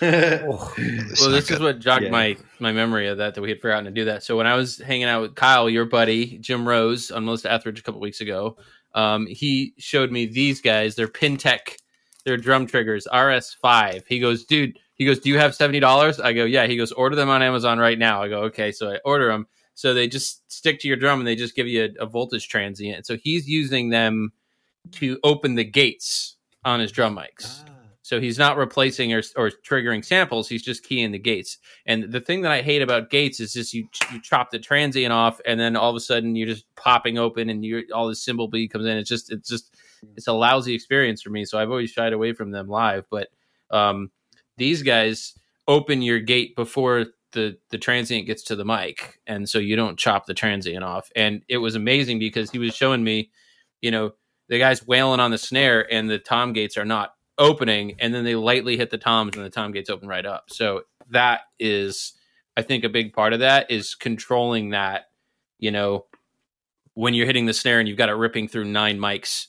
Well, 0.00 1.30
this 1.30 1.50
is 1.50 1.60
what 1.60 1.78
jogged 1.78 2.04
Yeah. 2.04 2.10
my 2.10 2.36
my 2.58 2.72
memory 2.72 3.06
of 3.08 3.18
that 3.18 3.34
that 3.34 3.40
we 3.42 3.48
had 3.48 3.60
forgotten 3.60 3.84
to 3.84 3.90
do 3.90 4.04
that. 4.06 4.22
So 4.24 4.36
when 4.36 4.46
I 4.46 4.54
was 4.56 4.78
hanging 4.78 5.04
out 5.06 5.22
with 5.22 5.34
Kyle, 5.36 5.70
your 5.70 5.84
buddy 5.84 6.38
Jim 6.38 6.66
Rose 6.66 7.10
on 7.10 7.24
Melissa 7.24 7.52
Etheridge 7.52 7.78
a 7.78 7.82
couple 7.82 8.00
weeks 8.00 8.20
ago, 8.20 8.56
um, 8.94 9.26
he 9.26 9.72
showed 9.78 10.10
me 10.10 10.26
these 10.26 10.60
guys. 10.60 10.94
They're 10.96 11.08
Pintech, 11.08 11.76
they're 12.24 12.36
drum 12.36 12.66
triggers 12.66 13.06
RS5. 13.12 14.02
He 14.08 14.18
goes, 14.18 14.44
dude. 14.44 14.78
He 14.94 15.04
goes, 15.04 15.18
do 15.18 15.28
you 15.28 15.38
have 15.38 15.54
seventy 15.54 15.80
dollars? 15.80 16.20
I 16.20 16.32
go, 16.32 16.44
yeah. 16.44 16.66
He 16.66 16.76
goes, 16.76 16.92
order 16.92 17.16
them 17.16 17.28
on 17.28 17.42
Amazon 17.42 17.78
right 17.78 17.98
now. 17.98 18.22
I 18.22 18.28
go, 18.28 18.42
okay. 18.44 18.72
So 18.72 18.92
I 18.92 18.98
order 19.04 19.28
them. 19.28 19.46
So 19.74 19.92
they 19.92 20.06
just 20.06 20.50
stick 20.52 20.78
to 20.80 20.88
your 20.88 20.96
drum 20.96 21.18
and 21.18 21.26
they 21.26 21.34
just 21.36 21.56
give 21.56 21.66
you 21.66 21.94
a, 21.98 22.04
a 22.04 22.06
voltage 22.06 22.48
transient. 22.48 23.06
So 23.06 23.16
he's 23.16 23.48
using 23.48 23.90
them 23.90 24.32
to 24.92 25.18
open 25.24 25.56
the 25.56 25.64
gates 25.64 26.36
on 26.64 26.80
his 26.80 26.92
drum 26.92 27.16
mics. 27.16 27.64
Ah. 27.66 27.70
So 28.02 28.20
he's 28.20 28.38
not 28.38 28.58
replacing 28.58 29.14
or, 29.14 29.22
or 29.34 29.50
triggering 29.50 30.04
samples. 30.04 30.46
He's 30.46 30.62
just 30.62 30.84
keying 30.84 31.10
the 31.10 31.18
gates. 31.18 31.56
And 31.86 32.12
the 32.12 32.20
thing 32.20 32.42
that 32.42 32.52
I 32.52 32.60
hate 32.60 32.82
about 32.82 33.08
gates 33.08 33.40
is 33.40 33.54
just 33.54 33.72
you 33.72 33.88
you 34.12 34.20
chop 34.20 34.50
the 34.50 34.58
transient 34.58 35.10
off, 35.10 35.40
and 35.46 35.58
then 35.58 35.74
all 35.74 35.88
of 35.88 35.96
a 35.96 36.00
sudden 36.00 36.36
you're 36.36 36.46
just 36.46 36.66
popping 36.76 37.16
open, 37.16 37.48
and 37.48 37.64
you 37.64 37.84
all 37.94 38.06
this 38.06 38.22
cymbal 38.22 38.48
beat 38.48 38.70
comes 38.70 38.84
in. 38.84 38.98
It's 38.98 39.08
just 39.08 39.32
it's 39.32 39.48
just 39.48 39.74
it's 40.16 40.26
a 40.26 40.34
lousy 40.34 40.74
experience 40.74 41.22
for 41.22 41.30
me. 41.30 41.46
So 41.46 41.58
I've 41.58 41.70
always 41.70 41.90
shied 41.90 42.12
away 42.12 42.34
from 42.34 42.50
them 42.50 42.68
live. 42.68 43.06
But 43.10 43.28
um, 43.70 44.10
these 44.56 44.82
guys 44.82 45.34
open 45.66 46.02
your 46.02 46.20
gate 46.20 46.56
before 46.56 47.06
the 47.32 47.58
the 47.70 47.78
transient 47.78 48.26
gets 48.26 48.42
to 48.44 48.56
the 48.56 48.64
mic, 48.64 49.20
and 49.26 49.48
so 49.48 49.58
you 49.58 49.76
don't 49.76 49.98
chop 49.98 50.26
the 50.26 50.34
transient 50.34 50.84
off. 50.84 51.10
And 51.16 51.42
it 51.48 51.58
was 51.58 51.74
amazing 51.74 52.18
because 52.18 52.50
he 52.50 52.58
was 52.58 52.74
showing 52.74 53.02
me, 53.02 53.30
you 53.80 53.90
know, 53.90 54.12
the 54.48 54.58
guy's 54.58 54.86
wailing 54.86 55.20
on 55.20 55.30
the 55.30 55.38
snare, 55.38 55.92
and 55.92 56.08
the 56.08 56.18
tom 56.18 56.52
gates 56.52 56.76
are 56.76 56.84
not 56.84 57.14
opening 57.38 57.96
and 57.98 58.14
then 58.14 58.24
they 58.24 58.34
lightly 58.34 58.76
hit 58.76 58.90
the 58.90 58.98
toms 58.98 59.36
and 59.36 59.44
the 59.44 59.50
tom 59.50 59.72
gates 59.72 59.90
open 59.90 60.08
right 60.08 60.24
up 60.24 60.44
so 60.48 60.82
that 61.10 61.40
is 61.58 62.12
i 62.56 62.62
think 62.62 62.84
a 62.84 62.88
big 62.88 63.12
part 63.12 63.32
of 63.32 63.40
that 63.40 63.70
is 63.70 63.94
controlling 63.94 64.70
that 64.70 65.06
you 65.58 65.70
know 65.70 66.04
when 66.94 67.12
you're 67.12 67.26
hitting 67.26 67.46
the 67.46 67.52
snare 67.52 67.80
and 67.80 67.88
you've 67.88 67.98
got 67.98 68.08
it 68.08 68.14
ripping 68.14 68.46
through 68.46 68.64
nine 68.64 68.98
mics 68.98 69.48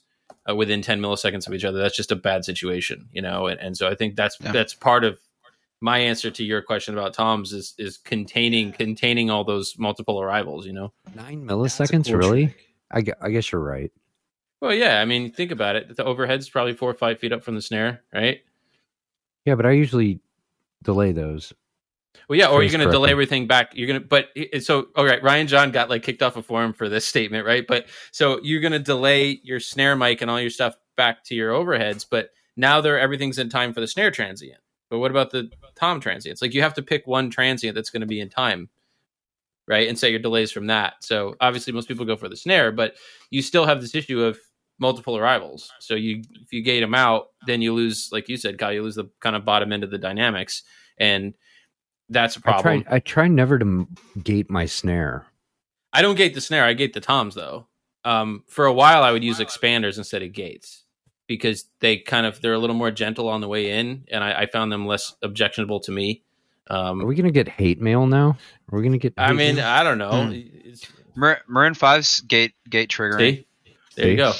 uh, 0.50 0.56
within 0.56 0.82
10 0.82 1.00
milliseconds 1.02 1.48
of 1.48 1.54
each 1.54 1.66
other 1.66 1.80
that's 1.80 1.96
just 1.96 2.12
a 2.12 2.16
bad 2.16 2.46
situation 2.46 3.08
you 3.12 3.22
know 3.22 3.48
and, 3.48 3.60
and 3.60 3.76
so 3.78 3.88
i 3.88 3.96
think 3.96 4.16
that's 4.16 4.38
Yeah. 4.39 4.52
that's 4.52 4.74
part 4.74 5.04
of 5.04 5.20
my 5.82 5.98
answer 6.00 6.32
to 6.32 6.43
your 6.43 6.62
question 6.62 6.98
about 6.98 7.14
toms 7.14 7.52
is 7.54 7.74
is 7.78 7.98
containing 7.98 8.72
containing 8.72 9.30
all 9.30 9.43
those 9.43 9.76
multiple 9.78 10.22
arrivals 10.22 10.66
you 10.66 10.74
know 10.74 10.93
Nine 11.16 11.46
milliseconds, 11.46 12.06
cool 12.08 12.16
really? 12.18 12.56
I, 12.91 13.02
gue- 13.02 13.14
I 13.22 13.30
guess 13.30 13.52
you're 13.52 13.62
right. 13.62 13.91
well 14.62 14.74
yeah 14.74 15.02
i 15.02 15.06
mean 15.06 15.32
think 15.32 15.52
about 15.52 15.76
it 15.76 15.96
the 15.96 16.04
overhead's 16.04 16.50
probably 16.50 16.74
four 16.74 16.89
or 16.89 16.93
five 16.96 17.20
feet 17.20 17.32
up 17.34 17.43
from 17.43 17.56
the 17.56 17.62
snare 17.62 18.04
right 18.14 18.41
Yeah, 19.46 19.56
but 19.56 19.66
I 19.66 19.72
usually 19.72 20.20
delay 20.84 21.12
those. 21.12 21.54
Well, 22.28 22.38
yeah, 22.38 22.47
or 22.47 22.63
you're 22.63 22.72
going 22.72 22.86
to 22.86 22.91
delay 22.91 23.11
everything 23.11 23.47
back. 23.47 23.72
You're 23.76 23.88
going 23.88 24.01
to, 24.01 24.07
but 24.07 24.30
so, 24.63 24.88
all 24.95 25.05
right, 25.05 25.22
Ryan 25.22 25.47
John 25.47 25.72
got 25.72 25.89
like 25.89 26.03
kicked 26.03 26.22
off 26.24 26.38
a 26.38 26.43
forum 26.43 26.74
for 26.74 26.89
this 26.89 27.05
statement, 27.05 27.45
right? 27.45 27.66
But 27.68 27.88
so 28.11 28.39
you're 28.41 28.61
going 28.61 28.74
to 28.74 28.80
delay 28.80 29.39
your 29.43 29.59
snare 29.59 29.95
mic 29.95 30.22
and 30.22 30.32
all 30.32 30.39
your 30.39 30.49
stuff 30.49 30.76
back 30.95 31.24
to 31.26 31.36
your 31.36 31.51
overheads, 31.51 32.05
but 32.09 32.32
now 32.57 32.82
they're 32.82 32.99
everything's 32.99 33.38
in 33.38 33.49
time 33.49 33.74
for 33.74 33.82
the 33.82 33.88
snare 33.88 34.11
transient. 34.11 34.59
But 34.89 34.99
what 34.99 35.11
about 35.11 35.32
the 35.32 35.49
tom 35.76 35.99
transients? 35.99 36.41
Like 36.41 36.53
you 36.53 36.61
have 36.61 36.76
to 36.76 36.84
pick 36.84 37.07
one 37.07 37.30
transient 37.30 37.76
that's 37.76 37.89
going 37.89 38.01
to 38.01 38.07
be 38.07 38.20
in 38.20 38.30
time, 38.30 38.70
right? 39.68 39.88
And 39.88 39.97
set 39.97 40.11
your 40.11 40.20
delays 40.20 40.51
from 40.51 40.68
that. 40.68 40.95
So 41.01 41.36
obviously, 41.41 41.74
most 41.74 41.88
people 41.88 42.05
go 42.05 42.16
for 42.16 42.30
the 42.30 42.38
snare, 42.38 42.72
but 42.72 42.95
you 43.30 43.41
still 43.41 43.66
have 43.66 43.82
this 43.82 43.95
issue 43.95 44.22
of 44.22 44.38
multiple 44.80 45.18
arrivals. 45.18 45.72
So 45.80 45.95
you, 45.95 46.22
if 46.41 46.51
you 46.51 46.61
gate 46.61 46.82
them 46.82 46.95
out, 46.95 47.30
then 47.47 47.61
you 47.61 47.74
lose, 47.74 48.09
like 48.11 48.30
you 48.30 48.38
said, 48.38 48.57
Kyle, 48.57 48.74
you 48.74 48.84
lose 48.84 48.95
the 48.95 49.09
kind 49.22 49.36
of 49.36 49.45
bottom 49.45 49.72
end 49.72 49.84
of 49.84 49.91
the 49.91 49.97
dynamics, 49.97 50.63
and 50.97 51.34
that's 52.10 52.36
a 52.36 52.41
problem. 52.41 52.80
I 52.80 52.82
try. 52.84 52.95
I 52.95 52.99
try 52.99 53.28
never 53.28 53.58
to 53.60 53.88
gate 54.24 54.49
my 54.49 54.66
snare. 54.66 55.26
I 55.93 56.01
don't 56.01 56.16
gate 56.16 56.34
the 56.34 56.41
snare. 56.41 56.64
I 56.66 56.74
gate 56.74 56.93
the 56.93 57.01
toms 57.01 57.36
though. 57.36 57.68
Um, 58.03 58.43
for 58.47 58.66
a 58.66 58.74
while, 58.74 59.01
I 59.03 59.12
would 59.12 59.24
use 59.24 59.39
expanders 59.39 59.97
instead 59.97 60.22
of 60.22 60.32
gates 60.34 60.84
because 61.28 61.66
they 61.80 61.97
kind 61.97 62.26
of 62.26 62.41
they're 62.41 62.53
a 62.53 62.60
little 62.60 62.76
more 62.76 62.91
gentle 62.91 63.28
on 63.30 63.41
the 63.41 63.47
way 63.47 63.72
in, 63.80 64.06
and 64.12 64.24
I, 64.24 64.41
I 64.41 64.45
found 64.45 64.72
them 64.72 64.86
less 64.86 65.16
objectionable 65.24 65.80
to 65.82 65.91
me. 65.91 66.22
Are 66.70 66.91
Um, 66.91 67.03
we 67.06 67.16
gonna 67.16 67.32
get 67.32 67.47
hate 67.47 67.80
mail 67.82 68.06
now? 68.08 68.38
Are 68.72 68.78
we 68.78 68.84
gonna 68.84 68.97
get? 68.97 69.14
I 69.18 69.34
mean, 69.34 69.56
mail? 69.56 69.66
I 69.66 69.84
don't 69.84 69.97
know. 69.97 70.32
It's- 70.32 70.82
Mar- 71.18 71.41
Marin 71.47 71.74
5's 71.76 72.22
gate 72.22 72.53
gate 72.70 72.89
triggering. 72.89 73.38
see, 73.38 73.47
there 73.95 74.10
you 74.12 74.18
go. 74.18 74.34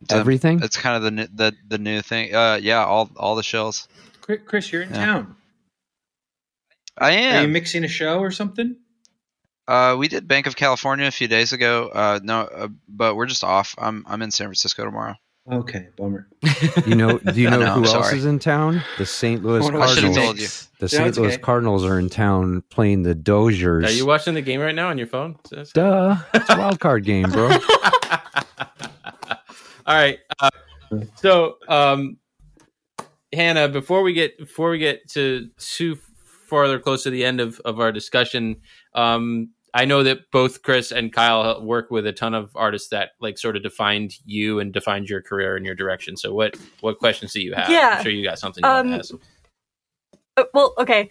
It's, 0.00 0.12
everything. 0.12 0.60
It's 0.62 0.76
kind 0.76 0.96
of 0.96 1.02
the 1.16 1.28
the 1.32 1.52
the 1.68 1.78
new 1.78 2.02
thing. 2.02 2.34
Uh, 2.34 2.58
yeah, 2.60 2.84
all 2.84 3.08
all 3.16 3.36
the 3.36 3.42
shells. 3.44 3.86
Chris- 4.20 4.40
Chris, 4.44 4.72
you're 4.72 4.82
in 4.82 4.90
Yeah. 4.90 5.04
town. 5.06 5.36
I 6.98 7.12
am. 7.12 7.36
Are 7.36 7.42
you 7.42 7.48
mixing 7.48 7.84
a 7.84 7.88
show 7.88 8.20
or 8.20 8.30
something? 8.30 8.76
Uh, 9.66 9.96
we 9.98 10.08
did 10.08 10.28
Banc 10.28 10.46
of 10.46 10.56
California 10.56 11.06
a 11.06 11.10
few 11.10 11.28
days 11.28 11.52
ago. 11.52 11.88
Uh, 11.88 12.20
no, 12.22 12.42
uh, 12.42 12.68
but 12.88 13.16
we're 13.16 13.26
just 13.26 13.44
off. 13.44 13.74
I'm 13.78 14.04
I'm 14.06 14.22
in 14.22 14.30
San 14.30 14.46
Francisco 14.46 14.84
tomorrow. 14.84 15.14
Okay, 15.50 15.88
bummer. 15.96 16.28
You 16.86 16.94
know? 16.94 17.18
Do 17.18 17.38
you 17.40 17.50
know, 17.50 17.60
know, 17.60 17.66
who 17.66 17.80
I'm 17.80 17.84
else 17.84 18.06
sorry. 18.06 18.16
is 18.18 18.24
in 18.24 18.38
town? 18.38 18.82
The 18.96 19.04
St. 19.04 19.44
Louis 19.44 19.60
Wanna 19.60 19.76
I 19.76 19.80
watch 19.80 19.90
should've 19.90 20.14
the 20.14 20.20
Cardinals. 20.20 20.26
told 20.26 20.38
you. 20.38 20.46
The 20.78 20.86
Yeah, 20.86 20.98
St. 20.98 21.06
it's 21.08 21.18
Louis 21.18 21.32
okay. 21.34 21.42
Cardinals 21.42 21.84
are 21.84 21.98
in 21.98 22.08
town 22.08 22.62
playing 22.70 23.02
the 23.02 23.14
Dodgers. 23.14 23.84
Are 23.84 23.92
you 23.92 24.06
watching 24.06 24.32
the 24.32 24.40
game 24.40 24.60
right 24.60 24.74
now 24.74 24.88
on 24.88 24.96
your 24.96 25.06
phone? 25.06 25.36
Duh, 25.50 26.16
it's 26.32 26.48
a 26.50 26.56
wild 26.58 26.80
card 26.80 27.04
game, 27.04 27.30
bro. 27.30 27.50
All 29.86 29.94
right. 29.94 30.18
Uh, 30.40 30.50
so, 31.16 31.56
um, 31.68 32.16
Hannah, 33.32 33.68
before 33.68 34.02
we 34.02 34.12
get 34.14 34.38
before 34.38 34.70
we 34.70 34.78
get 34.78 35.08
to 35.10 35.50
too 35.58 35.98
farther 36.46 36.78
close 36.78 37.02
to 37.04 37.10
the 37.10 37.24
end 37.24 37.40
of, 37.40 37.60
of 37.64 37.80
our 37.80 37.92
discussion, 37.92 38.56
um, 38.94 39.50
I 39.76 39.86
know 39.86 40.04
that 40.04 40.30
both 40.30 40.62
Chris 40.62 40.92
and 40.92 41.12
Kyle 41.12 41.60
work 41.60 41.90
with 41.90 42.06
a 42.06 42.12
ton 42.12 42.32
of 42.32 42.52
artists 42.54 42.90
that 42.90 43.10
like 43.20 43.38
sort 43.38 43.56
of 43.56 43.64
defined 43.64 44.14
you 44.24 44.60
and 44.60 44.72
defined 44.72 45.08
your 45.08 45.20
career 45.20 45.56
and 45.56 45.66
your 45.66 45.74
direction. 45.74 46.16
So, 46.16 46.32
what 46.32 46.56
what 46.80 46.98
questions 46.98 47.32
do 47.32 47.40
you 47.40 47.54
have? 47.54 47.68
Yeah. 47.68 47.96
I'm 47.96 48.02
sure 48.04 48.12
you 48.12 48.24
got 48.24 48.38
something 48.38 48.62
you 48.64 48.70
Um, 48.70 48.90
want 48.90 49.04
to 49.04 49.14
ask. 49.14 49.24
Uh, 50.36 50.44
well, 50.54 50.74
okay. 50.78 51.10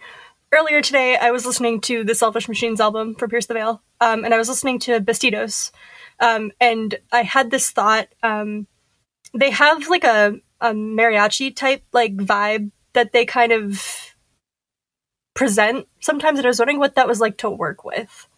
Earlier 0.50 0.80
today, 0.80 1.16
I 1.16 1.30
was 1.30 1.44
listening 1.44 1.80
to 1.82 2.04
the 2.04 2.14
Selfish 2.14 2.48
Machines 2.48 2.80
album 2.80 3.16
for 3.16 3.28
Pierce 3.28 3.46
the 3.46 3.54
Veil, 3.54 3.82
um, 4.00 4.24
and 4.24 4.32
I 4.32 4.38
was 4.38 4.48
listening 4.48 4.78
to 4.80 5.00
Besitos, 5.00 5.72
um, 6.20 6.52
and 6.60 6.94
I 7.12 7.22
had 7.22 7.50
this 7.50 7.70
thought. 7.70 8.08
Um, 8.22 8.66
they 9.36 9.50
have 9.50 9.88
like 9.88 10.04
a, 10.04 10.36
a 10.60 10.70
mariachi 10.70 11.54
type 11.54 11.82
like 11.92 12.16
vibe 12.16 12.70
that 12.92 13.12
they 13.12 13.26
kind 13.26 13.50
of 13.52 14.13
present 15.34 15.86
sometimes, 16.00 16.38
and 16.38 16.46
I 16.46 16.48
was 16.48 16.58
wondering 16.58 16.78
what 16.78 16.94
that 16.94 17.06
was 17.08 17.20
like 17.20 17.36
to 17.38 17.50
work 17.50 17.84
with. 17.84 18.28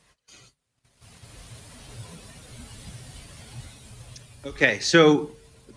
Okay, 4.45 4.79
so 4.79 5.31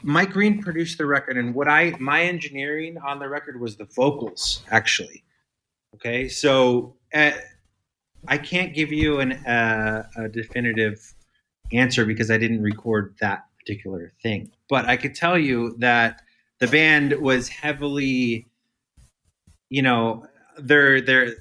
Mike 0.04 0.32
Green 0.32 0.62
produced 0.62 0.98
the 0.98 1.06
record, 1.06 1.38
and 1.38 1.54
what 1.54 1.68
I 1.68 1.96
my 2.00 2.22
engineering 2.24 2.98
on 2.98 3.20
the 3.20 3.28
record 3.28 3.60
was 3.60 3.78
the 3.78 3.86
vocals, 3.86 4.64
actually. 4.70 5.24
Okay, 5.96 6.28
so 6.28 6.96
uh, 7.14 7.32
I 8.28 8.38
can't 8.38 8.74
give 8.74 8.92
you 8.92 9.20
an 9.20 9.34
uh, 9.34 10.08
a 10.16 10.30
definitive 10.30 11.14
answer 11.74 12.06
because 12.06 12.32
I 12.32 12.38
didn't 12.38 12.62
record 12.62 13.16
that 13.22 13.46
particular 13.60 14.12
thing. 14.22 14.52
But 14.70 14.86
I 14.86 14.98
could 14.98 15.16
tell 15.16 15.38
you 15.38 15.76
that 15.80 16.22
the 16.60 16.68
band 16.68 17.14
was 17.14 17.48
heavily, 17.50 18.48
you 19.70 19.82
know, 19.82 20.26
they're 20.62 21.02
they're 21.02 21.34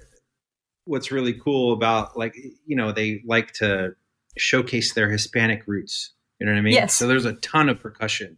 what's 0.85 1.13
really 1.13 1.35
cool 1.35 1.73
about 1.73 2.17
like 2.17 2.35
you 2.67 2.77
know 2.77 2.93
they 2.93 3.23
like 3.27 3.53
to 3.55 3.95
showcase 4.37 4.95
their 4.95 5.11
Hispanic 5.11 5.65
roots. 5.67 6.13
You 6.41 6.47
know 6.47 6.53
what 6.53 6.59
I 6.59 6.63
mean? 6.63 6.75
Yes. 6.75 6.95
So 6.95 7.07
there's 7.07 7.25
a 7.25 7.35
ton 7.35 7.69
of 7.69 7.81
percussion 7.81 8.37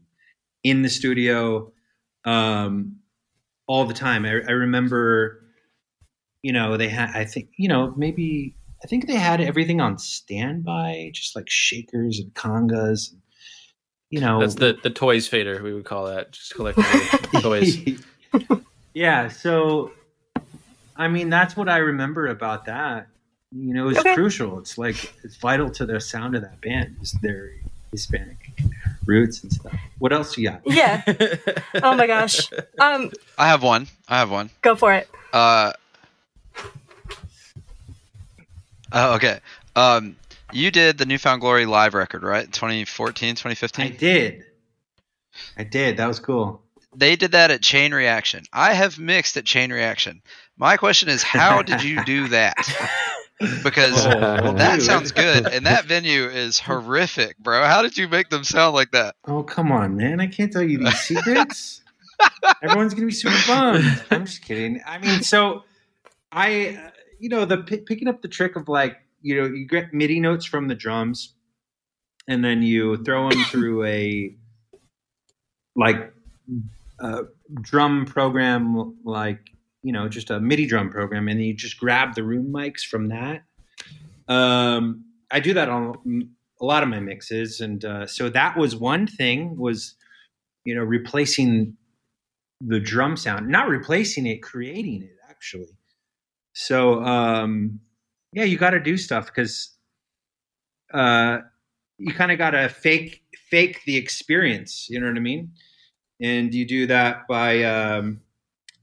in 0.64 0.82
the 0.82 0.88
studio 0.88 1.72
um, 2.24 2.96
all 3.66 3.84
the 3.84 3.94
time. 3.94 4.24
I, 4.24 4.40
I 4.48 4.52
remember, 4.52 5.44
you 6.42 6.52
know, 6.52 6.76
they 6.76 6.88
had 6.88 7.10
I 7.14 7.24
think 7.24 7.50
you 7.56 7.68
know 7.68 7.94
maybe 7.96 8.56
I 8.82 8.86
think 8.86 9.06
they 9.06 9.16
had 9.16 9.40
everything 9.40 9.80
on 9.80 9.98
standby, 9.98 11.10
just 11.12 11.36
like 11.36 11.48
shakers 11.48 12.18
and 12.18 12.32
congas. 12.34 13.12
And, 13.12 13.20
you 14.08 14.20
know, 14.20 14.40
That's 14.40 14.54
the 14.54 14.78
the 14.82 14.90
toys 14.90 15.28
fader 15.28 15.62
we 15.62 15.74
would 15.74 15.84
call 15.84 16.06
that. 16.06 16.32
Just 16.32 16.54
collectively 16.54 17.40
toys. 17.40 18.02
yeah. 18.94 19.28
So, 19.28 19.92
I 21.00 21.08
mean, 21.08 21.30
that's 21.30 21.56
what 21.56 21.68
I 21.68 21.78
remember 21.78 22.26
about 22.26 22.66
that. 22.66 23.08
You 23.52 23.72
know, 23.74 23.88
it's 23.88 23.98
Okay. 24.00 24.14
crucial. 24.14 24.58
It's 24.58 24.76
like 24.76 25.12
it's 25.24 25.36
vital 25.36 25.70
to 25.70 25.86
the 25.86 25.98
sound 26.00 26.36
of 26.36 26.42
that 26.42 26.60
band 26.60 26.96
is 27.00 27.12
their 27.22 27.52
Hispanic 27.90 28.36
roots 29.06 29.42
and 29.42 29.50
stuff. 29.52 29.74
What 29.98 30.12
else 30.12 30.36
you 30.36 30.50
got? 30.50 30.60
Yeah. 30.66 31.02
Oh 31.82 31.94
my 31.96 32.06
gosh. 32.06 32.50
Um, 32.78 33.10
I 33.38 33.46
have 33.48 33.62
one. 33.62 33.86
I 34.08 34.18
have 34.18 34.30
one. 34.30 34.50
go 34.60 34.76
for 34.76 34.92
it. 34.92 35.08
Uh, 35.32 35.72
oh, 38.92 39.14
okay. 39.14 39.40
Um, 39.76 40.16
you 40.52 40.70
did 40.70 40.98
the 40.98 41.06
New 41.06 41.18
Found 41.18 41.40
Glory 41.40 41.64
live 41.66 41.94
record, 41.94 42.22
right? 42.22 42.50
2014, 42.52 43.34
2015? 43.36 43.84
I 43.86 43.88
did. 43.88 44.44
I 45.56 45.64
did. 45.64 45.96
That 45.96 46.06
was 46.08 46.20
cool. 46.20 46.62
They 46.94 47.16
did 47.16 47.32
that 47.32 47.50
at 47.50 47.62
Chain 47.62 47.94
Reaction. 47.94 48.44
I 48.52 48.74
have 48.74 48.98
mixed 48.98 49.36
at 49.36 49.44
Chain 49.44 49.72
Reaction. 49.72 50.22
My 50.56 50.76
question 50.76 51.08
is, 51.08 51.22
how 51.22 51.62
did 51.62 51.82
you 51.82 52.04
do 52.04 52.28
that? 52.28 52.56
Because 53.64 54.04
Oh, 54.04 54.10
well, 54.20 54.52
that 54.52 54.74
dude. 54.76 54.84
sounds 54.84 55.12
good, 55.12 55.46
and 55.46 55.64
that 55.64 55.86
venue 55.86 56.24
is 56.26 56.58
horrific, 56.58 57.38
bro. 57.38 57.64
How 57.64 57.80
did 57.80 57.96
you 57.96 58.06
make 58.06 58.28
them 58.28 58.44
sound 58.44 58.74
like 58.74 58.90
that? 58.90 59.14
Oh 59.26 59.42
come 59.42 59.72
on, 59.72 59.96
man! 59.96 60.20
I 60.20 60.26
can't 60.26 60.52
tell 60.52 60.60
you 60.62 60.76
these 60.76 61.00
secrets. 61.00 61.80
Everyone's 62.62 62.92
gonna 62.92 63.06
be 63.06 63.12
super 63.12 63.34
bummed. 63.46 64.02
I'm 64.10 64.26
just 64.26 64.42
kidding. 64.42 64.82
I 64.86 64.98
mean, 64.98 65.22
so 65.22 65.64
I, 66.30 66.76
uh, 66.84 66.90
you 67.18 67.30
know, 67.30 67.46
the 67.46 67.56
p- 67.62 67.78
picking 67.78 68.08
up 68.08 68.20
the 68.20 68.28
trick 68.28 68.56
of 68.56 68.68
like, 68.68 68.98
you 69.22 69.40
know, 69.40 69.46
you 69.46 69.66
get 69.66 69.94
MIDI 69.94 70.20
notes 70.20 70.44
from 70.44 70.68
the 70.68 70.74
drums, 70.74 71.32
and 72.28 72.44
then 72.44 72.62
you 72.62 73.02
throw 73.04 73.30
them 73.30 73.42
through 73.44 73.84
a 73.84 74.34
like 75.74 76.12
a 77.00 77.22
drum 77.60 78.04
program, 78.04 78.96
like 79.04 79.50
you 79.82 79.92
know, 79.92 80.08
just 80.08 80.30
a 80.30 80.40
MIDI 80.40 80.66
drum 80.66 80.90
program, 80.90 81.28
and 81.28 81.42
you 81.42 81.54
just 81.54 81.78
grab 81.78 82.14
the 82.14 82.22
room 82.22 82.52
mics 82.52 82.82
from 82.82 83.08
that. 83.08 83.42
Um, 84.28 85.04
I 85.30 85.40
do 85.40 85.54
that 85.54 85.68
on 85.68 86.28
a 86.60 86.64
lot 86.64 86.82
of 86.82 86.88
my 86.88 87.00
mixes, 87.00 87.60
and 87.60 87.84
uh, 87.84 88.06
so 88.06 88.28
that 88.28 88.56
was 88.56 88.76
one 88.76 89.06
thing 89.06 89.56
was, 89.56 89.94
you 90.64 90.74
know, 90.74 90.82
replacing 90.82 91.76
the 92.60 92.78
drum 92.78 93.16
sound, 93.16 93.48
not 93.48 93.68
replacing 93.68 94.26
it, 94.26 94.42
creating 94.42 95.02
it 95.02 95.16
actually. 95.28 95.78
So 96.52 97.02
um, 97.02 97.80
yeah, 98.32 98.44
you 98.44 98.58
got 98.58 98.70
to 98.70 98.80
do 98.80 98.96
stuff 98.96 99.26
because 99.26 99.74
uh, 100.92 101.38
you 101.98 102.12
kind 102.12 102.32
of 102.32 102.38
got 102.38 102.50
to 102.50 102.68
fake 102.68 103.22
fake 103.50 103.80
the 103.86 103.96
experience. 103.96 104.88
You 104.90 105.00
know 105.00 105.06
what 105.06 105.16
I 105.16 105.20
mean? 105.20 105.52
And 106.20 106.52
you 106.52 106.66
do 106.66 106.86
that 106.86 107.26
by 107.26 107.62
um, 107.64 108.20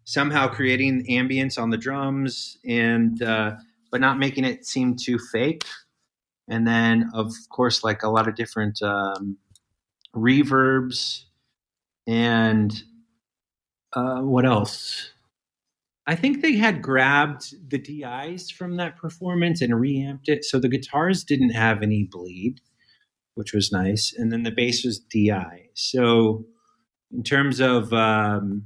somehow 0.06 0.48
creating 0.48 1.06
ambience 1.10 1.62
on 1.62 1.70
the 1.70 1.78
drums 1.78 2.58
and 2.66 3.22
uh, 3.22 3.56
but 3.92 4.02
not 4.02 4.20
making 4.20 4.46
it 4.46 4.66
seem 4.66 4.96
too 4.96 5.20
fake. 5.32 5.64
And 6.50 6.68
then 6.68 7.10
of 7.14 7.34
course 7.50 7.84
like 7.84 8.04
a 8.04 8.10
lot 8.10 8.28
of 8.28 8.36
different 8.36 8.82
um, 8.82 9.38
reverbs 10.16 11.24
and 12.08 12.84
uh, 13.94 14.22
what 14.22 14.46
else? 14.46 15.12
I 16.10 16.16
think 16.16 16.42
they 16.42 16.56
had 16.56 16.82
grabbed 16.82 17.54
the 17.70 17.78
dis 17.78 18.50
from 18.50 18.78
that 18.78 18.96
performance 18.96 19.62
and 19.62 19.78
reamped 19.80 20.30
it. 20.30 20.46
So 20.46 20.58
the 20.58 20.70
guitars 20.70 21.24
didn't 21.24 21.50
have 21.50 21.84
any 21.84 22.04
bleed 22.10 22.62
which 23.38 23.54
was 23.54 23.72
nice. 23.72 24.12
And 24.18 24.32
then 24.32 24.42
the 24.42 24.52
bass 24.52 24.84
was 24.84 24.98
di 24.98 25.32
so 25.76 26.48
in 27.14 27.24
terms 27.24 27.60
of 27.60 27.92
um, 27.94 28.64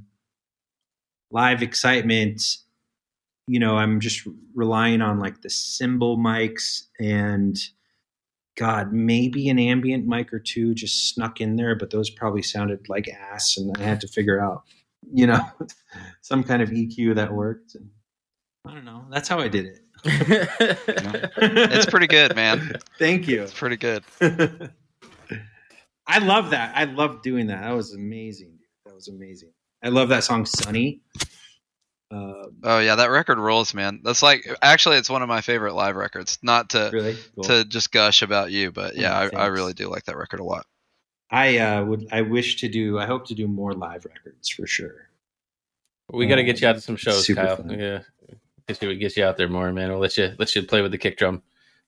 live 1.30 1.62
excitement 1.62 2.42
you 3.48 3.58
know 3.58 3.76
i'm 3.76 3.98
just 4.00 4.26
relying 4.54 5.00
on 5.02 5.18
like 5.18 5.42
the 5.42 5.50
cymbal 5.50 6.16
mics 6.16 6.82
and 7.00 7.58
god 8.56 8.92
maybe 8.92 9.48
an 9.48 9.58
ambient 9.58 10.06
mic 10.06 10.32
or 10.32 10.38
two 10.38 10.74
just 10.74 11.08
snuck 11.12 11.40
in 11.40 11.56
there 11.56 11.74
but 11.74 11.90
those 11.90 12.08
probably 12.10 12.42
sounded 12.42 12.88
like 12.88 13.08
ass 13.08 13.56
and 13.56 13.76
i 13.78 13.82
had 13.82 14.00
to 14.00 14.06
figure 14.06 14.40
out 14.40 14.62
you 15.12 15.26
know 15.26 15.40
some 16.20 16.44
kind 16.44 16.62
of 16.62 16.68
eq 16.70 17.14
that 17.16 17.32
worked 17.32 17.74
and 17.74 17.88
i 18.68 18.72
don't 18.74 18.84
know 18.84 19.04
that's 19.10 19.28
how 19.28 19.38
i 19.40 19.48
did 19.48 19.66
it 19.66 19.78
It's 21.36 21.86
pretty 21.86 22.08
good, 22.08 22.34
man. 22.36 22.72
thank 22.98 23.28
you 23.28 23.42
It's 23.42 23.54
pretty 23.54 23.76
good. 23.76 24.02
i 26.06 26.18
love 26.18 26.50
that 26.50 26.76
i 26.76 26.84
love 26.84 27.22
doing 27.22 27.46
that 27.46 27.62
that 27.62 27.74
was 27.74 27.94
amazing 27.94 28.50
dude. 28.50 28.66
that 28.86 28.94
was 28.94 29.08
amazing 29.08 29.50
i 29.82 29.88
love 29.88 30.08
that 30.08 30.24
song 30.24 30.44
sunny 30.44 31.00
um, 32.12 32.56
Oh 32.62 32.78
yeah, 32.78 32.94
that 32.96 33.10
record 33.10 33.38
rules, 33.38 33.72
man. 33.72 34.00
That's 34.04 34.22
like 34.22 34.46
actually, 34.60 34.98
it's 34.98 35.08
one 35.08 35.22
of 35.22 35.28
my 35.30 35.40
favorite 35.40 35.72
live 35.72 35.96
records. 35.96 36.38
Not 36.42 36.68
to 36.70 36.90
really 36.92 37.16
cool. 37.34 37.44
to 37.44 37.64
just 37.64 37.90
gush 37.90 38.20
about 38.20 38.52
you, 38.52 38.70
but 38.70 38.96
yeah, 38.96 39.18
I, 39.18 39.34
I 39.34 39.46
really 39.46 39.72
do 39.72 39.88
like 39.88 40.04
that 40.04 40.16
record 40.18 40.40
a 40.40 40.44
lot. 40.44 40.66
I 41.30 41.56
uh, 41.56 41.84
would. 41.86 42.08
I 42.12 42.20
wish 42.20 42.56
to 42.56 42.68
do. 42.68 42.98
I 42.98 43.06
hope 43.06 43.26
to 43.28 43.34
do 43.34 43.48
more 43.48 43.72
live 43.72 44.04
records 44.04 44.50
for 44.50 44.66
sure. 44.66 45.08
we 46.12 46.26
got 46.26 46.36
to 46.36 46.44
get 46.44 46.60
you 46.60 46.68
out 46.68 46.74
to 46.74 46.82
some 46.82 46.96
shows, 46.96 47.26
Kyle. 47.26 47.56
fun. 47.56 47.70
Yeah, 47.70 48.00
get 48.68 48.82
you 48.82 48.94
get 48.96 49.16
you 49.16 49.24
out 49.24 49.38
there 49.38 49.48
more, 49.48 49.72
man. 49.72 49.88
We'll 49.88 49.98
let 49.98 50.18
you 50.18 50.34
let 50.38 50.54
you 50.54 50.62
play 50.64 50.82
with 50.82 50.90
the 50.90 50.98
kick 50.98 51.16
drum 51.16 51.42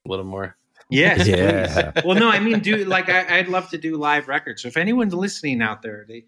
a 0.06 0.10
little 0.10 0.24
more. 0.24 0.56
Yes. 0.90 1.26
Yeah. 1.26 1.90
please. 1.92 2.04
Well, 2.04 2.18
no, 2.18 2.28
I 2.28 2.40
mean, 2.40 2.60
do 2.60 2.84
like 2.84 3.08
I, 3.08 3.38
I'd 3.38 3.48
love 3.48 3.70
to 3.70 3.78
do 3.78 3.96
live 3.96 4.28
records. 4.28 4.62
So 4.62 4.68
if 4.68 4.76
anyone's 4.76 5.14
listening 5.14 5.62
out 5.62 5.82
there, 5.82 6.04
they 6.08 6.24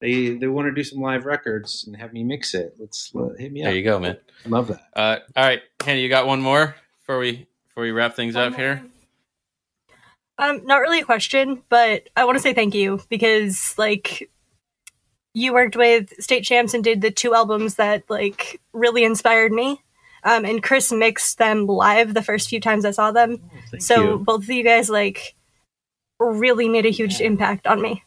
they 0.00 0.36
they 0.36 0.46
want 0.46 0.66
to 0.66 0.72
do 0.72 0.84
some 0.84 1.00
live 1.00 1.26
records 1.26 1.84
and 1.86 1.96
have 1.96 2.12
me 2.12 2.24
mix 2.24 2.54
it. 2.54 2.74
Let's 2.78 3.12
uh, 3.14 3.30
hit 3.38 3.52
me 3.52 3.62
up. 3.62 3.66
There 3.66 3.74
you 3.74 3.84
go, 3.84 3.98
man. 3.98 4.16
I 4.44 4.48
love 4.48 4.68
that. 4.68 4.80
Uh, 4.94 5.18
all 5.36 5.44
right, 5.44 5.62
Hannah, 5.84 6.00
you 6.00 6.08
got 6.08 6.26
one 6.26 6.40
more 6.40 6.74
before 7.00 7.18
we 7.18 7.46
before 7.68 7.82
we 7.82 7.90
wrap 7.90 8.14
things 8.14 8.36
up 8.36 8.54
here. 8.54 8.82
Um, 10.38 10.64
not 10.64 10.76
really 10.78 11.00
a 11.00 11.04
question, 11.04 11.62
but 11.68 12.08
I 12.16 12.24
want 12.24 12.36
to 12.36 12.42
say 12.42 12.54
thank 12.54 12.74
you 12.74 13.00
because 13.08 13.74
like 13.76 14.30
you 15.34 15.52
worked 15.52 15.76
with 15.76 16.12
State 16.22 16.44
Champs 16.44 16.74
and 16.74 16.84
did 16.84 17.00
the 17.00 17.10
two 17.10 17.34
albums 17.34 17.74
that 17.74 18.04
like 18.08 18.60
really 18.72 19.04
inspired 19.04 19.52
me. 19.52 19.82
Um, 20.24 20.44
and 20.44 20.62
Chris 20.62 20.90
mixed 20.92 21.38
them 21.38 21.66
live 21.66 22.14
the 22.14 22.22
first 22.22 22.48
few 22.48 22.60
times 22.60 22.84
I 22.84 22.90
saw 22.90 23.12
them. 23.12 23.38
Thank 23.70 23.82
so 23.82 24.02
you. 24.12 24.18
both 24.18 24.42
of 24.42 24.50
you 24.50 24.64
guys 24.64 24.90
like 24.90 25.34
really 26.18 26.68
made 26.68 26.86
a 26.86 26.90
huge 26.90 27.20
Yeah. 27.20 27.26
impact 27.28 27.66
on 27.66 27.80
me. 27.80 28.02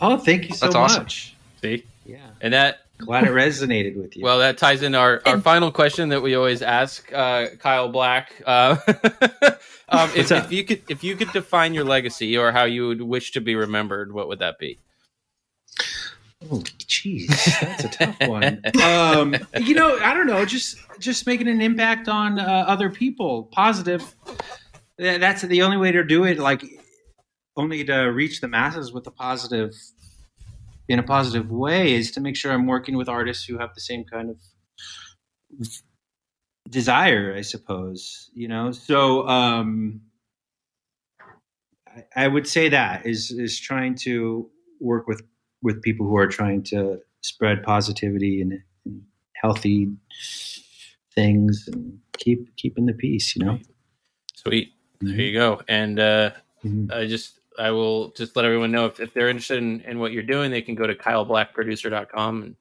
Oh, 0.00 0.16
thank 0.16 0.48
you 0.48 0.54
so 0.54 0.66
That's 0.66 0.76
awesome. 0.76 1.02
much. 1.02 1.34
See, 1.60 1.84
Yeah. 2.06 2.18
and 2.40 2.54
that 2.54 2.80
Glad 2.98 3.24
it 3.24 3.30
resonated 3.30 3.96
with 3.96 4.16
you. 4.16 4.22
well, 4.24 4.38
that 4.38 4.56
ties 4.58 4.82
in 4.82 4.94
our, 4.94 5.20
our 5.26 5.40
final 5.40 5.70
question 5.70 6.08
that 6.10 6.22
we 6.22 6.34
always 6.34 6.62
ask 6.62 7.10
uh, 7.12 7.48
Kyle 7.58 7.88
Black. 7.88 8.32
Uh, 8.46 8.76
um, 9.88 10.10
if, 10.16 10.30
if 10.32 10.52
you 10.52 10.64
could 10.64 10.82
if 10.88 11.04
you 11.04 11.16
could 11.16 11.30
define 11.32 11.74
your 11.74 11.84
legacy 11.84 12.36
or 12.36 12.52
how 12.52 12.64
you 12.64 12.88
would 12.88 13.02
wish 13.02 13.32
to 13.32 13.40
be 13.40 13.54
remembered, 13.56 14.12
what 14.12 14.28
would 14.28 14.38
that 14.38 14.58
be? 14.58 14.78
Oh, 16.42 16.62
jeez, 16.78 17.26
that's 17.60 17.84
a 17.84 17.88
tough 17.88 18.28
one. 18.28 18.62
Um, 18.82 19.34
you 19.60 19.74
know, 19.74 19.98
I 19.98 20.14
don't 20.14 20.26
know. 20.26 20.44
Just 20.44 20.78
just 20.98 21.26
making 21.26 21.48
an 21.48 21.60
impact 21.60 22.08
on 22.08 22.38
uh, 22.38 22.64
other 22.66 22.88
people, 22.88 23.44
positive. 23.52 24.14
That's 24.96 25.42
the 25.42 25.62
only 25.62 25.76
way 25.76 25.92
to 25.92 26.02
do 26.02 26.24
it. 26.24 26.38
Like, 26.38 26.64
only 27.56 27.84
to 27.84 27.96
reach 28.04 28.40
the 28.40 28.48
masses 28.48 28.92
with 28.92 29.06
a 29.06 29.10
positive, 29.10 29.74
in 30.88 30.98
a 30.98 31.02
positive 31.02 31.50
way, 31.50 31.94
is 31.94 32.10
to 32.12 32.20
make 32.20 32.36
sure 32.36 32.52
I'm 32.52 32.66
working 32.66 32.96
with 32.96 33.08
artists 33.08 33.44
who 33.44 33.58
have 33.58 33.74
the 33.74 33.80
same 33.80 34.04
kind 34.04 34.30
of 34.30 35.68
desire. 36.70 37.34
I 37.36 37.42
suppose 37.42 38.30
you 38.32 38.48
know. 38.48 38.72
So, 38.72 39.28
um, 39.28 40.00
I, 41.86 42.24
I 42.24 42.28
would 42.28 42.46
say 42.46 42.70
that 42.70 43.04
is 43.04 43.30
is 43.30 43.58
trying 43.60 43.94
to 44.06 44.48
work 44.80 45.06
with 45.06 45.22
with 45.62 45.82
people 45.82 46.06
who 46.06 46.16
are 46.16 46.26
trying 46.26 46.62
to 46.64 47.00
spread 47.22 47.62
positivity 47.62 48.40
and, 48.40 48.60
and 48.84 49.02
healthy 49.34 49.88
things 51.14 51.68
and 51.72 51.98
keep 52.18 52.56
keeping 52.56 52.86
the 52.86 52.94
peace. 52.94 53.36
You 53.36 53.44
know. 53.44 53.58
Sweet. 54.34 54.72
There 55.00 55.16
you 55.16 55.32
go. 55.32 55.60
And 55.68 55.98
uh, 55.98 56.30
mm-hmm. 56.64 56.92
I 56.92 57.06
just 57.06 57.40
I 57.58 57.70
will 57.70 58.10
just 58.12 58.36
let 58.36 58.44
everyone 58.44 58.72
know 58.72 58.86
if, 58.86 59.00
if 59.00 59.12
they're 59.12 59.28
interested 59.28 59.58
in, 59.58 59.80
in 59.82 59.98
what 59.98 60.12
you're 60.12 60.22
doing, 60.22 60.50
they 60.50 60.62
can 60.62 60.74
go 60.74 60.86
to 60.86 60.94
kyleblackproducer.com 60.94 62.42
and 62.42 62.56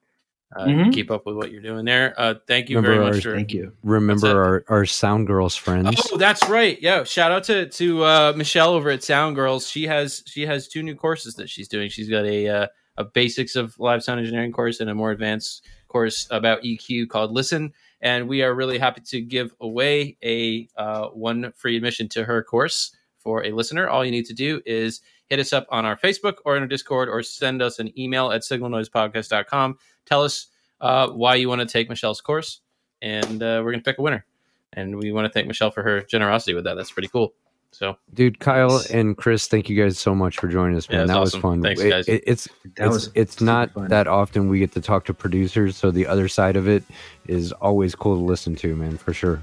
uh, 0.55 0.65
mm-hmm. 0.65 0.89
keep 0.89 1.11
up 1.11 1.25
with 1.25 1.35
what 1.35 1.51
you're 1.51 1.61
doing 1.61 1.85
there. 1.85 2.13
Uh, 2.17 2.33
thank 2.47 2.69
you 2.69 2.77
remember 2.77 2.95
very 2.95 3.05
much. 3.05 3.25
Our, 3.25 3.31
for, 3.31 3.37
thank 3.37 3.53
you. 3.53 3.71
Remember 3.83 4.41
our, 4.41 4.65
our 4.67 4.83
SoundGirls 4.83 5.57
friends. 5.57 6.01
Oh, 6.11 6.17
that's 6.17 6.47
right. 6.49 6.81
Yeah. 6.81 7.03
Shout 7.03 7.31
out 7.31 7.43
to 7.45 7.67
to 7.67 8.03
uh, 8.03 8.33
Michelle 8.35 8.71
over 8.71 8.89
at 8.89 9.01
SoundGirls. 9.01 9.71
She 9.71 9.85
has 9.87 10.23
she 10.25 10.45
has 10.45 10.67
two 10.67 10.81
new 10.81 10.95
courses 10.95 11.35
that 11.35 11.49
she's 11.49 11.67
doing. 11.67 11.89
She's 11.89 12.09
got 12.09 12.25
a 12.25 12.47
uh, 12.47 12.67
a 12.97 13.03
basics 13.03 13.55
of 13.55 13.77
live 13.79 14.03
sound 14.03 14.19
engineering 14.19 14.51
course 14.51 14.79
and 14.79 14.89
a 14.89 14.95
more 14.95 15.11
advanced 15.11 15.65
course 15.87 16.27
about 16.31 16.63
EQ 16.63 17.09
called 17.09 17.31
Listen. 17.31 17.73
And 18.01 18.27
we 18.27 18.43
are 18.43 18.53
really 18.53 18.77
happy 18.77 19.01
to 19.07 19.21
give 19.21 19.53
away 19.59 20.17
a 20.23 20.67
uh, 20.77 21.07
one 21.07 21.51
free 21.55 21.75
admission 21.75 22.07
to 22.09 22.25
her 22.25 22.43
course 22.43 22.95
for 23.17 23.45
a 23.45 23.51
listener. 23.51 23.89
All 23.89 24.05
you 24.05 24.11
need 24.11 24.25
to 24.25 24.33
do 24.33 24.61
is 24.65 25.01
hit 25.29 25.39
us 25.39 25.53
up 25.53 25.67
on 25.69 25.85
our 25.85 25.97
Facebook 25.97 26.35
or 26.45 26.55
in 26.55 26.63
our 26.63 26.67
Discord 26.67 27.09
or 27.09 27.21
send 27.23 27.61
us 27.61 27.79
an 27.79 27.97
email 27.99 28.31
at 28.31 28.41
signalnoisepodcast.com. 28.41 29.77
Tell 30.05 30.23
us 30.23 30.47
uh, 30.81 31.09
why 31.09 31.35
you 31.35 31.49
want 31.49 31.61
to 31.61 31.67
take 31.67 31.89
Michelle's 31.89 32.21
course, 32.21 32.61
and 33.01 33.43
uh, 33.43 33.61
we're 33.63 33.71
going 33.71 33.83
to 33.83 33.89
pick 33.89 33.99
a 33.99 34.01
winner. 34.01 34.25
And 34.73 34.97
we 34.97 35.11
want 35.11 35.25
to 35.25 35.31
thank 35.31 35.47
Michelle 35.47 35.71
for 35.71 35.83
her 35.83 36.01
generosity 36.01 36.53
with 36.53 36.63
that. 36.65 36.75
That's 36.75 36.91
pretty 36.91 37.09
cool. 37.09 37.33
So, 37.71 37.97
dude, 38.13 38.39
Kyle 38.39 38.81
and 38.91 39.15
Chris, 39.15 39.47
thank 39.47 39.69
you 39.69 39.81
guys 39.81 39.97
so 39.97 40.15
much 40.15 40.37
for 40.37 40.47
joining 40.47 40.75
us, 40.75 40.89
man. 40.89 41.01
Yeah, 41.01 41.05
that 41.05 41.17
awesome. 41.17 41.37
was 41.37 41.41
fun. 41.41 41.61
Thanks, 41.61 41.81
guys. 41.81 42.07
It, 42.07 42.23
it's 42.25 42.49
that 42.75 42.85
it's, 42.85 42.93
was 42.93 43.11
it's 43.15 43.41
not 43.41 43.71
fun. 43.71 43.87
that 43.89 44.07
often 44.07 44.49
we 44.49 44.59
get 44.59 44.71
to 44.73 44.81
talk 44.81 45.05
to 45.05 45.13
producers, 45.13 45.77
so 45.77 45.91
the 45.91 46.07
other 46.07 46.27
side 46.27 46.55
of 46.55 46.67
it 46.67 46.83
is 47.27 47.51
always 47.53 47.95
cool 47.95 48.17
to 48.17 48.23
listen 48.23 48.55
to, 48.57 48.75
man, 48.75 48.97
for 48.97 49.13
sure. 49.13 49.41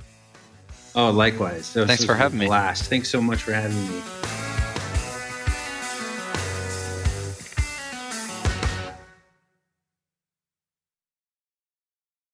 Oh, 0.94 1.10
likewise. 1.10 1.72
Thanks 1.72 2.04
for 2.04 2.14
having 2.14 2.38
me. 2.38 2.48
Last. 2.48 2.88
Thanks 2.88 3.10
so 3.10 3.20
much 3.20 3.42
for 3.42 3.52
having 3.52 3.76
me. 3.90 4.02